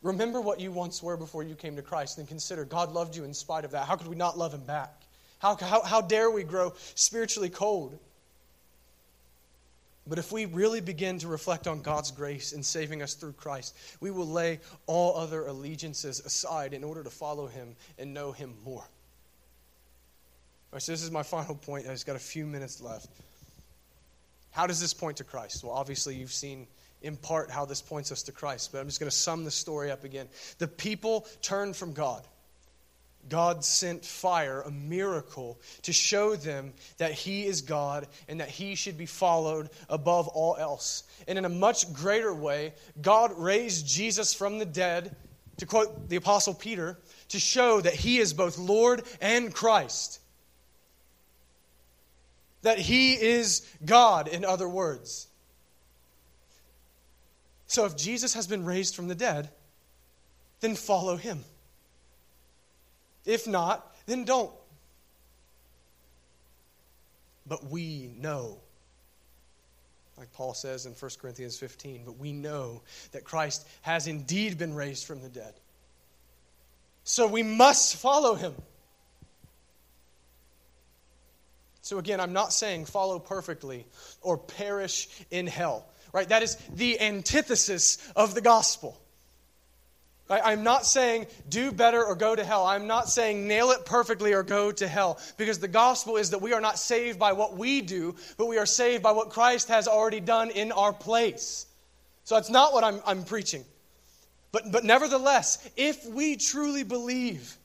Remember 0.03 0.41
what 0.41 0.61
you 0.61 0.71
once 0.71 1.03
were 1.03 1.17
before 1.17 1.43
you 1.43 1.55
came 1.55 1.77
to 1.77 1.83
Christ 1.83 2.19
and 2.19 2.29
consider 2.29 2.65
God 2.65 2.93
loved 2.93 3.17
you 3.17 3.25
in 3.25 3.33
spite 3.33 3.65
of 3.65 3.71
that. 3.71 3.87
How 3.87 3.97
could 3.97 4.09
we 4.09 4.17
not 4.17 4.37
love 4.37 4.53
him 4.53 4.65
back? 4.65 5.03
How, 5.39 5.57
how, 5.57 5.83
how 5.83 6.01
dare 6.03 6.31
we 6.31 6.45
grow 6.45 6.75
spiritually 6.95 7.49
cold? 7.49 7.99
But 10.07 10.19
if 10.19 10.31
we 10.31 10.45
really 10.45 10.81
begin 10.81 11.19
to 11.21 11.29
reflect 11.29 11.67
on 11.67 11.81
God's 11.81 12.11
grace 12.11 12.53
in 12.53 12.63
saving 12.63 13.03
us 13.03 13.15
through 13.15 13.33
Christ, 13.33 13.75
we 14.01 14.11
will 14.11 14.27
lay 14.27 14.61
all 14.87 15.17
other 15.17 15.47
allegiances 15.47 16.21
aside 16.21 16.75
in 16.75 16.85
order 16.85 17.03
to 17.05 17.11
follow 17.11 17.47
Him 17.47 17.77
and 17.99 18.13
know 18.13 18.33
Him 18.33 18.55
more. 18.65 18.83
All 18.83 18.89
right, 20.75 20.83
so 20.83 20.93
this 20.93 21.03
is 21.03 21.11
my 21.11 21.23
final 21.23 21.55
point. 21.55 21.87
I've 21.87 21.93
just 21.93 22.07
got 22.07 22.17
a 22.17 22.21
few 22.21 22.47
minutes 22.47 22.81
left. 22.81 23.09
How 24.53 24.67
does 24.67 24.81
this 24.81 24.95
point 24.95 25.17
to 25.17 25.25
Christ? 25.25 25.65
Well, 25.65 25.73
obviously, 25.73 26.15
you've 26.15 26.33
seen 26.33 26.67
in 27.03 27.17
part 27.17 27.51
how 27.51 27.65
this 27.65 27.83
points 27.83 28.13
us 28.13 28.23
to 28.25 28.33
Christ, 28.33 28.71
but 28.71 28.79
I'm 28.79 28.87
just 28.87 29.01
going 29.01 29.11
to 29.11 29.17
sum 29.17 29.45
the 29.45 29.51
story 29.51 29.91
up 29.91 30.05
again. 30.05 30.29
The 30.59 30.69
people 30.69 31.27
turned 31.41 31.75
from 31.75 31.93
God. 31.93 32.27
God 33.29 33.65
sent 33.65 34.05
fire, 34.05 34.63
a 34.63 34.71
miracle, 34.71 35.61
to 35.83 35.93
show 35.93 36.35
them 36.35 36.73
that 36.99 37.13
He 37.13 37.47
is 37.47 37.63
God 37.63 38.09
and 38.29 38.41
that 38.41 38.49
He 38.49 38.75
should 38.75 38.99
be 38.99 39.07
followed 39.07 39.71
above 39.89 40.29
all 40.29 40.57
else. 40.57 41.05
And 41.29 41.39
in 41.39 41.45
a 41.45 41.49
much 41.49 41.93
greater 41.93 42.35
way, 42.35 42.75
God 43.01 43.33
raised 43.39 43.87
Jesus 43.87 44.35
from 44.35 44.59
the 44.59 44.65
dead, 44.65 45.15
to 45.59 45.67
quote 45.67 46.09
the 46.09 46.17
Apostle 46.17 46.55
Peter, 46.55 46.99
to 47.29 47.39
show 47.39 47.81
that 47.81 47.95
He 47.95 48.19
is 48.19 48.35
both 48.35 48.59
Lord 48.59 49.05
and 49.21 49.55
Christ. 49.55 50.19
That 52.63 52.79
He 52.79 53.15
is 53.15 53.67
God, 53.85 54.29
in 54.29 54.45
other 54.45 54.69
words. 54.69 55.29
So 57.67 57.85
if 57.87 57.97
Jesus 57.97 58.35
has 58.35 58.47
been 58.47 58.65
raised 58.65 58.95
from 58.95 59.09
the 59.09 59.15
dead, 59.15 59.51
then 60.61 60.75
follow 60.75 61.17
Him. 61.17 61.45
If 63.25 63.47
not, 63.47 63.95
then 64.07 64.25
don't. 64.25 64.53
But 67.47 67.65
we 67.71 68.11
know, 68.19 68.59
like 70.17 70.33
Paul 70.33 70.55
says 70.55 70.87
in 70.87 70.93
1 70.93 71.11
Corinthians 71.21 71.59
15, 71.59 72.03
but 72.05 72.19
we 72.19 72.33
know 72.33 72.83
that 73.13 73.25
Christ 73.25 73.67
has 73.83 74.07
indeed 74.07 74.59
been 74.59 74.75
raised 74.75 75.07
from 75.07 75.23
the 75.23 75.29
dead. 75.29 75.55
So 77.05 77.27
we 77.27 77.43
must 77.43 77.97
follow 77.97 78.35
him. 78.35 78.55
So 81.83 81.99
again, 81.99 82.21
I'm 82.21 82.33
not 82.33 82.53
saying 82.53 82.87
follow 82.87 83.19
perfectly 83.19 83.87
or 84.23 84.39
perish 84.39 85.09
in 85.31 85.47
hell, 85.47 85.87
right? 86.13 86.29
That 86.29 86.43
is 86.43 86.57
the 86.75 87.01
antithesis 87.01 87.99
of 88.17 88.35
the 88.35 88.41
gospel. 88.41 88.99
I'm 90.31 90.63
not 90.63 90.87
saying 90.87 91.27
do 91.49 91.73
better 91.73 92.03
or 92.03 92.15
go 92.15 92.35
to 92.35 92.45
hell. 92.45 92.65
I'm 92.65 92.87
not 92.87 93.09
saying 93.09 93.47
nail 93.47 93.71
it 93.73 93.85
perfectly 93.85 94.33
or 94.33 94.43
go 94.43 94.73
to 94.73 94.89
hell. 94.89 95.19
Because 95.37 95.59
the 95.59 95.69
gospel 95.69 96.17
is 96.17 96.31
that 96.31 96.41
we 96.41 96.55
are 96.55 96.61
not 96.61 96.79
saved 96.79 97.19
by 97.19 97.33
what 97.33 97.57
we 97.57 97.83
do, 97.83 98.15
but 98.39 98.47
we 98.47 98.57
are 98.57 98.65
saved 98.65 99.03
by 99.03 99.13
what 99.13 99.31
Christ 99.31 99.69
has 99.69 99.89
already 99.89 100.21
done 100.21 100.51
in 100.51 100.73
our 100.73 100.93
place. 100.93 101.67
So 102.25 102.37
that's 102.37 102.49
not 102.49 102.73
what 102.73 102.85
I'm, 102.85 103.01
I'm 103.05 103.25
preaching. 103.25 103.65
But, 104.53 104.71
but 104.71 104.85
nevertheless, 104.85 105.69
if 105.77 106.07
we 106.07 106.37
truly 106.37 106.85
believe, 106.85 107.57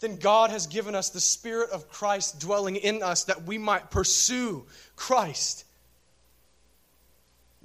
then 0.00 0.16
God 0.16 0.50
has 0.50 0.66
given 0.66 0.94
us 0.94 1.10
the 1.10 1.20
Spirit 1.20 1.70
of 1.70 1.88
Christ 1.88 2.40
dwelling 2.40 2.76
in 2.76 3.02
us 3.02 3.24
that 3.24 3.44
we 3.44 3.58
might 3.58 3.90
pursue 3.90 4.64
Christ. 4.96 5.64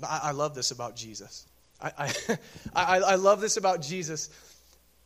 I, 0.04 0.20
I 0.24 0.32
love 0.32 0.54
this 0.54 0.72
about 0.72 0.96
Jesus. 0.96 1.48
I, 1.82 2.14
I, 2.76 3.00
I, 3.00 3.16
love 3.16 3.42
this 3.42 3.58
about 3.58 3.82
Jesus 3.82 4.30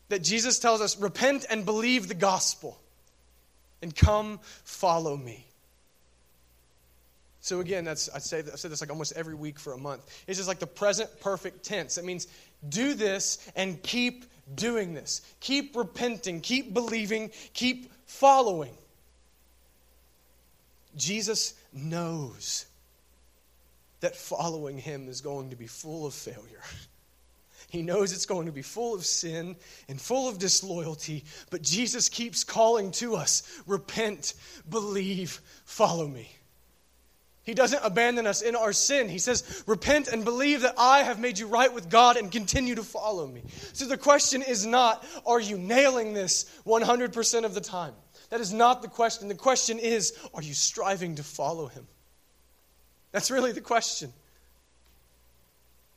that 0.09 0.23
Jesus 0.23 0.59
tells 0.59 0.81
us, 0.81 0.99
repent 0.99 1.45
and 1.49 1.65
believe 1.65 2.07
the 2.07 2.15
gospel 2.15 2.79
and 3.81 3.95
come 3.95 4.39
follow 4.63 5.15
me. 5.15 5.45
So 7.41 7.59
again, 7.61 7.85
that's 7.85 8.09
I 8.09 8.19
say 8.19 8.39
I 8.39 8.55
said 8.55 8.69
this 8.69 8.81
like 8.81 8.89
almost 8.89 9.13
every 9.15 9.33
week 9.33 9.59
for 9.59 9.73
a 9.73 9.77
month. 9.77 10.05
It's 10.27 10.37
just 10.37 10.47
like 10.49 10.59
the 10.59 10.67
present 10.67 11.09
perfect 11.21 11.63
tense. 11.63 11.97
It 11.97 12.05
means 12.05 12.27
do 12.67 12.93
this 12.93 13.49
and 13.55 13.81
keep 13.81 14.25
doing 14.55 14.93
this. 14.93 15.21
Keep 15.39 15.75
repenting, 15.75 16.41
keep 16.41 16.73
believing, 16.73 17.31
keep 17.53 17.91
following. 18.05 18.73
Jesus 20.95 21.53
knows 21.73 22.65
that 24.01 24.15
following 24.15 24.77
him 24.77 25.07
is 25.07 25.21
going 25.21 25.49
to 25.49 25.55
be 25.55 25.67
full 25.67 26.05
of 26.05 26.13
failure. 26.13 26.61
He 27.69 27.83
knows 27.83 28.11
it's 28.11 28.25
going 28.25 28.47
to 28.47 28.51
be 28.51 28.63
full 28.63 28.95
of 28.95 29.05
sin 29.05 29.55
and 29.87 30.01
full 30.01 30.27
of 30.27 30.39
disloyalty, 30.39 31.23
but 31.51 31.61
Jesus 31.61 32.09
keeps 32.09 32.43
calling 32.43 32.89
to 32.93 33.15
us 33.15 33.43
repent, 33.67 34.33
believe, 34.67 35.39
follow 35.65 36.07
me. 36.07 36.31
He 37.49 37.55
doesn't 37.55 37.83
abandon 37.83 38.27
us 38.27 38.43
in 38.43 38.55
our 38.55 38.71
sin. 38.71 39.09
He 39.09 39.17
says, 39.17 39.63
Repent 39.65 40.07
and 40.07 40.23
believe 40.23 40.61
that 40.61 40.75
I 40.77 41.01
have 41.01 41.19
made 41.19 41.39
you 41.39 41.47
right 41.47 41.73
with 41.73 41.89
God 41.89 42.15
and 42.15 42.31
continue 42.31 42.75
to 42.75 42.83
follow 42.83 43.25
me. 43.25 43.41
So 43.73 43.85
the 43.85 43.97
question 43.97 44.43
is 44.43 44.67
not, 44.67 45.03
Are 45.25 45.39
you 45.39 45.57
nailing 45.57 46.13
this 46.13 46.45
100% 46.67 47.45
of 47.45 47.55
the 47.55 47.59
time? 47.59 47.95
That 48.29 48.39
is 48.39 48.53
not 48.53 48.83
the 48.83 48.87
question. 48.87 49.29
The 49.29 49.33
question 49.33 49.79
is, 49.79 50.13
Are 50.35 50.43
you 50.43 50.53
striving 50.53 51.15
to 51.15 51.23
follow 51.23 51.65
him? 51.65 51.87
That's 53.13 53.31
really 53.31 53.51
the 53.51 53.61
question. 53.61 54.13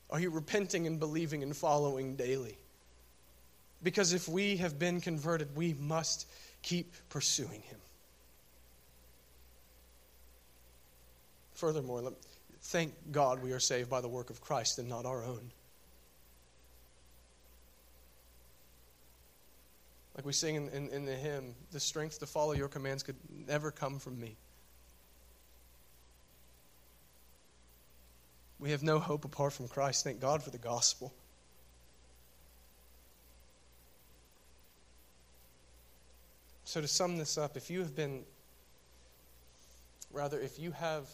Are 0.08 0.20
you 0.20 0.30
repenting 0.30 0.86
and 0.86 0.98
believing 0.98 1.42
and 1.42 1.54
following 1.54 2.16
daily? 2.16 2.56
Because 3.82 4.14
if 4.14 4.26
we 4.26 4.56
have 4.56 4.78
been 4.78 5.02
converted, 5.02 5.54
we 5.54 5.74
must 5.74 6.26
keep 6.62 6.94
pursuing 7.10 7.60
Him. 7.60 7.81
Furthermore, 11.62 12.12
thank 12.60 12.92
God 13.12 13.40
we 13.40 13.52
are 13.52 13.60
saved 13.60 13.88
by 13.88 14.00
the 14.00 14.08
work 14.08 14.30
of 14.30 14.40
Christ 14.40 14.80
and 14.80 14.88
not 14.88 15.06
our 15.06 15.22
own. 15.22 15.52
Like 20.16 20.26
we 20.26 20.32
sing 20.32 20.56
in, 20.56 20.68
in, 20.70 20.88
in 20.88 21.04
the 21.04 21.14
hymn, 21.14 21.54
the 21.70 21.78
strength 21.78 22.18
to 22.18 22.26
follow 22.26 22.50
your 22.50 22.66
commands 22.66 23.04
could 23.04 23.14
never 23.46 23.70
come 23.70 24.00
from 24.00 24.18
me. 24.18 24.34
We 28.58 28.72
have 28.72 28.82
no 28.82 28.98
hope 28.98 29.24
apart 29.24 29.52
from 29.52 29.68
Christ. 29.68 30.02
Thank 30.02 30.20
God 30.20 30.42
for 30.42 30.50
the 30.50 30.58
gospel. 30.58 31.14
So, 36.64 36.80
to 36.80 36.88
sum 36.88 37.18
this 37.18 37.38
up, 37.38 37.56
if 37.56 37.70
you 37.70 37.78
have 37.78 37.94
been, 37.94 38.24
rather, 40.12 40.40
if 40.40 40.58
you 40.58 40.72
have 40.72 41.06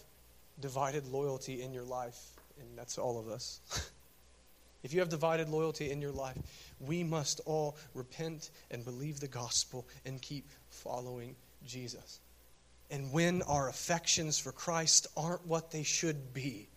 divided 0.60 1.06
loyalty 1.06 1.62
in 1.62 1.72
your 1.72 1.84
life, 1.84 2.18
and 2.60 2.76
that's 2.76 2.98
all 2.98 3.18
of 3.18 3.28
us, 3.28 3.60
if 4.82 4.92
you 4.92 5.00
have 5.00 5.08
divided 5.08 5.48
loyalty 5.48 5.90
in 5.90 6.00
your 6.00 6.12
life, 6.12 6.36
we 6.80 7.02
must 7.02 7.40
all 7.46 7.76
repent 7.94 8.50
and 8.70 8.84
believe 8.84 9.20
the 9.20 9.28
gospel 9.28 9.86
and 10.04 10.20
keep 10.22 10.48
following 10.70 11.34
Jesus. 11.66 12.20
And 12.90 13.12
when 13.12 13.42
our 13.42 13.68
affections 13.68 14.38
for 14.38 14.52
Christ 14.52 15.06
aren't 15.16 15.46
what 15.46 15.70
they 15.70 15.82
should 15.82 16.32
be, 16.32 16.68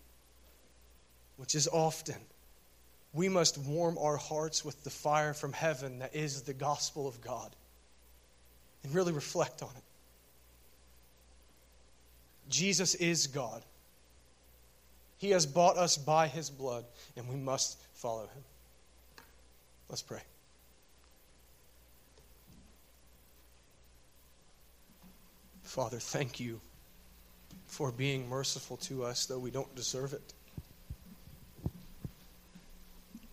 which 1.38 1.56
is 1.56 1.68
often, 1.68 2.18
we 3.14 3.30
must 3.30 3.58
warm 3.58 3.98
our 3.98 4.18
hearts 4.18 4.64
with 4.64 4.84
the 4.84 4.90
fire 4.90 5.34
from 5.34 5.54
heaven 5.54 6.00
that 6.00 6.16
is 6.16 6.44
the 6.44 6.54
gospel 6.54 7.08
of 7.08 7.22
God 7.22 7.56
and 8.84 8.94
really 8.94 9.12
reflect 9.12 9.62
on 9.62 9.70
it. 9.70 9.84
Jesus 12.50 12.96
is 12.96 13.28
God. 13.28 13.64
He 15.22 15.30
has 15.30 15.46
bought 15.46 15.78
us 15.78 15.98
by 15.98 16.28
his 16.28 16.50
blood, 16.50 16.84
and 17.16 17.30
we 17.30 17.36
must 17.36 17.80
follow 17.94 18.24
him. 18.24 18.44
Let's 19.88 20.02
pray. 20.02 20.22
Father, 25.62 26.00
thank 26.00 26.40
you 26.40 26.60
for 27.68 27.92
being 27.92 28.28
merciful 28.28 28.78
to 28.78 29.04
us, 29.04 29.28
though 29.28 29.38
we 29.38 29.52
don't 29.52 29.74
deserve 29.76 30.14
it 30.14 30.34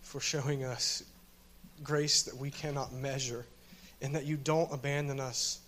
for 0.03 0.19
showing 0.19 0.63
us 0.63 1.03
grace 1.83 2.21
that 2.21 2.37
we 2.37 2.51
cannot 2.51 2.93
measure 2.93 3.47
and 3.99 4.13
that 4.13 4.25
you 4.25 4.37
don't 4.37 4.71
abandon 4.71 5.19
us 5.19 5.59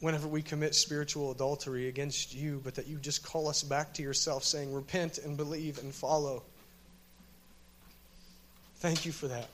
whenever 0.00 0.28
we 0.28 0.42
commit 0.42 0.74
spiritual 0.74 1.30
adultery 1.30 1.88
against 1.88 2.34
you, 2.34 2.60
but 2.64 2.74
that 2.74 2.86
you 2.86 2.96
just 2.98 3.24
call 3.24 3.48
us 3.48 3.62
back 3.62 3.92
to 3.94 4.02
yourself, 4.02 4.44
saying, 4.44 4.72
Repent 4.72 5.18
and 5.18 5.36
believe 5.36 5.78
and 5.78 5.94
follow. 5.94 6.42
Thank 8.76 9.04
you 9.04 9.12
for 9.12 9.28
that. 9.28 9.48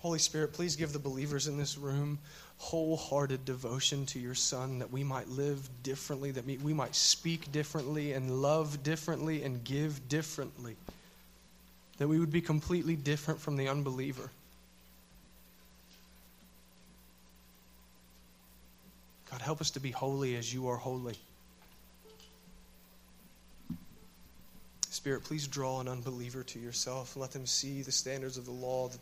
Holy 0.00 0.18
Spirit, 0.18 0.52
please 0.52 0.76
give 0.76 0.92
the 0.92 0.98
believers 0.98 1.48
in 1.48 1.58
this 1.58 1.76
room 1.76 2.18
wholehearted 2.58 3.44
devotion 3.44 4.04
to 4.06 4.18
your 4.18 4.34
Son, 4.34 4.80
that 4.80 4.90
we 4.90 5.04
might 5.04 5.28
live 5.28 5.68
differently, 5.82 6.32
that 6.32 6.44
we 6.44 6.74
might 6.74 6.94
speak 6.94 7.50
differently 7.52 8.12
and 8.12 8.42
love 8.42 8.82
differently 8.82 9.44
and 9.44 9.62
give 9.62 10.08
differently, 10.08 10.76
that 11.98 12.08
we 12.08 12.18
would 12.18 12.32
be 12.32 12.40
completely 12.40 12.96
different 12.96 13.40
from 13.40 13.56
the 13.56 13.68
unbeliever. 13.68 14.30
God, 19.30 19.42
help 19.42 19.60
us 19.60 19.70
to 19.72 19.80
be 19.80 19.90
holy 19.90 20.36
as 20.36 20.52
you 20.52 20.68
are 20.68 20.76
holy. 20.76 21.16
Spirit, 24.88 25.22
please 25.22 25.46
draw 25.46 25.80
an 25.80 25.88
unbeliever 25.88 26.42
to 26.42 26.58
yourself 26.58 27.14
and 27.14 27.20
let 27.20 27.30
them 27.30 27.46
see 27.46 27.82
the 27.82 27.92
standards 27.92 28.38
of 28.38 28.46
the 28.46 28.50
law 28.50 28.88
that 28.88 28.96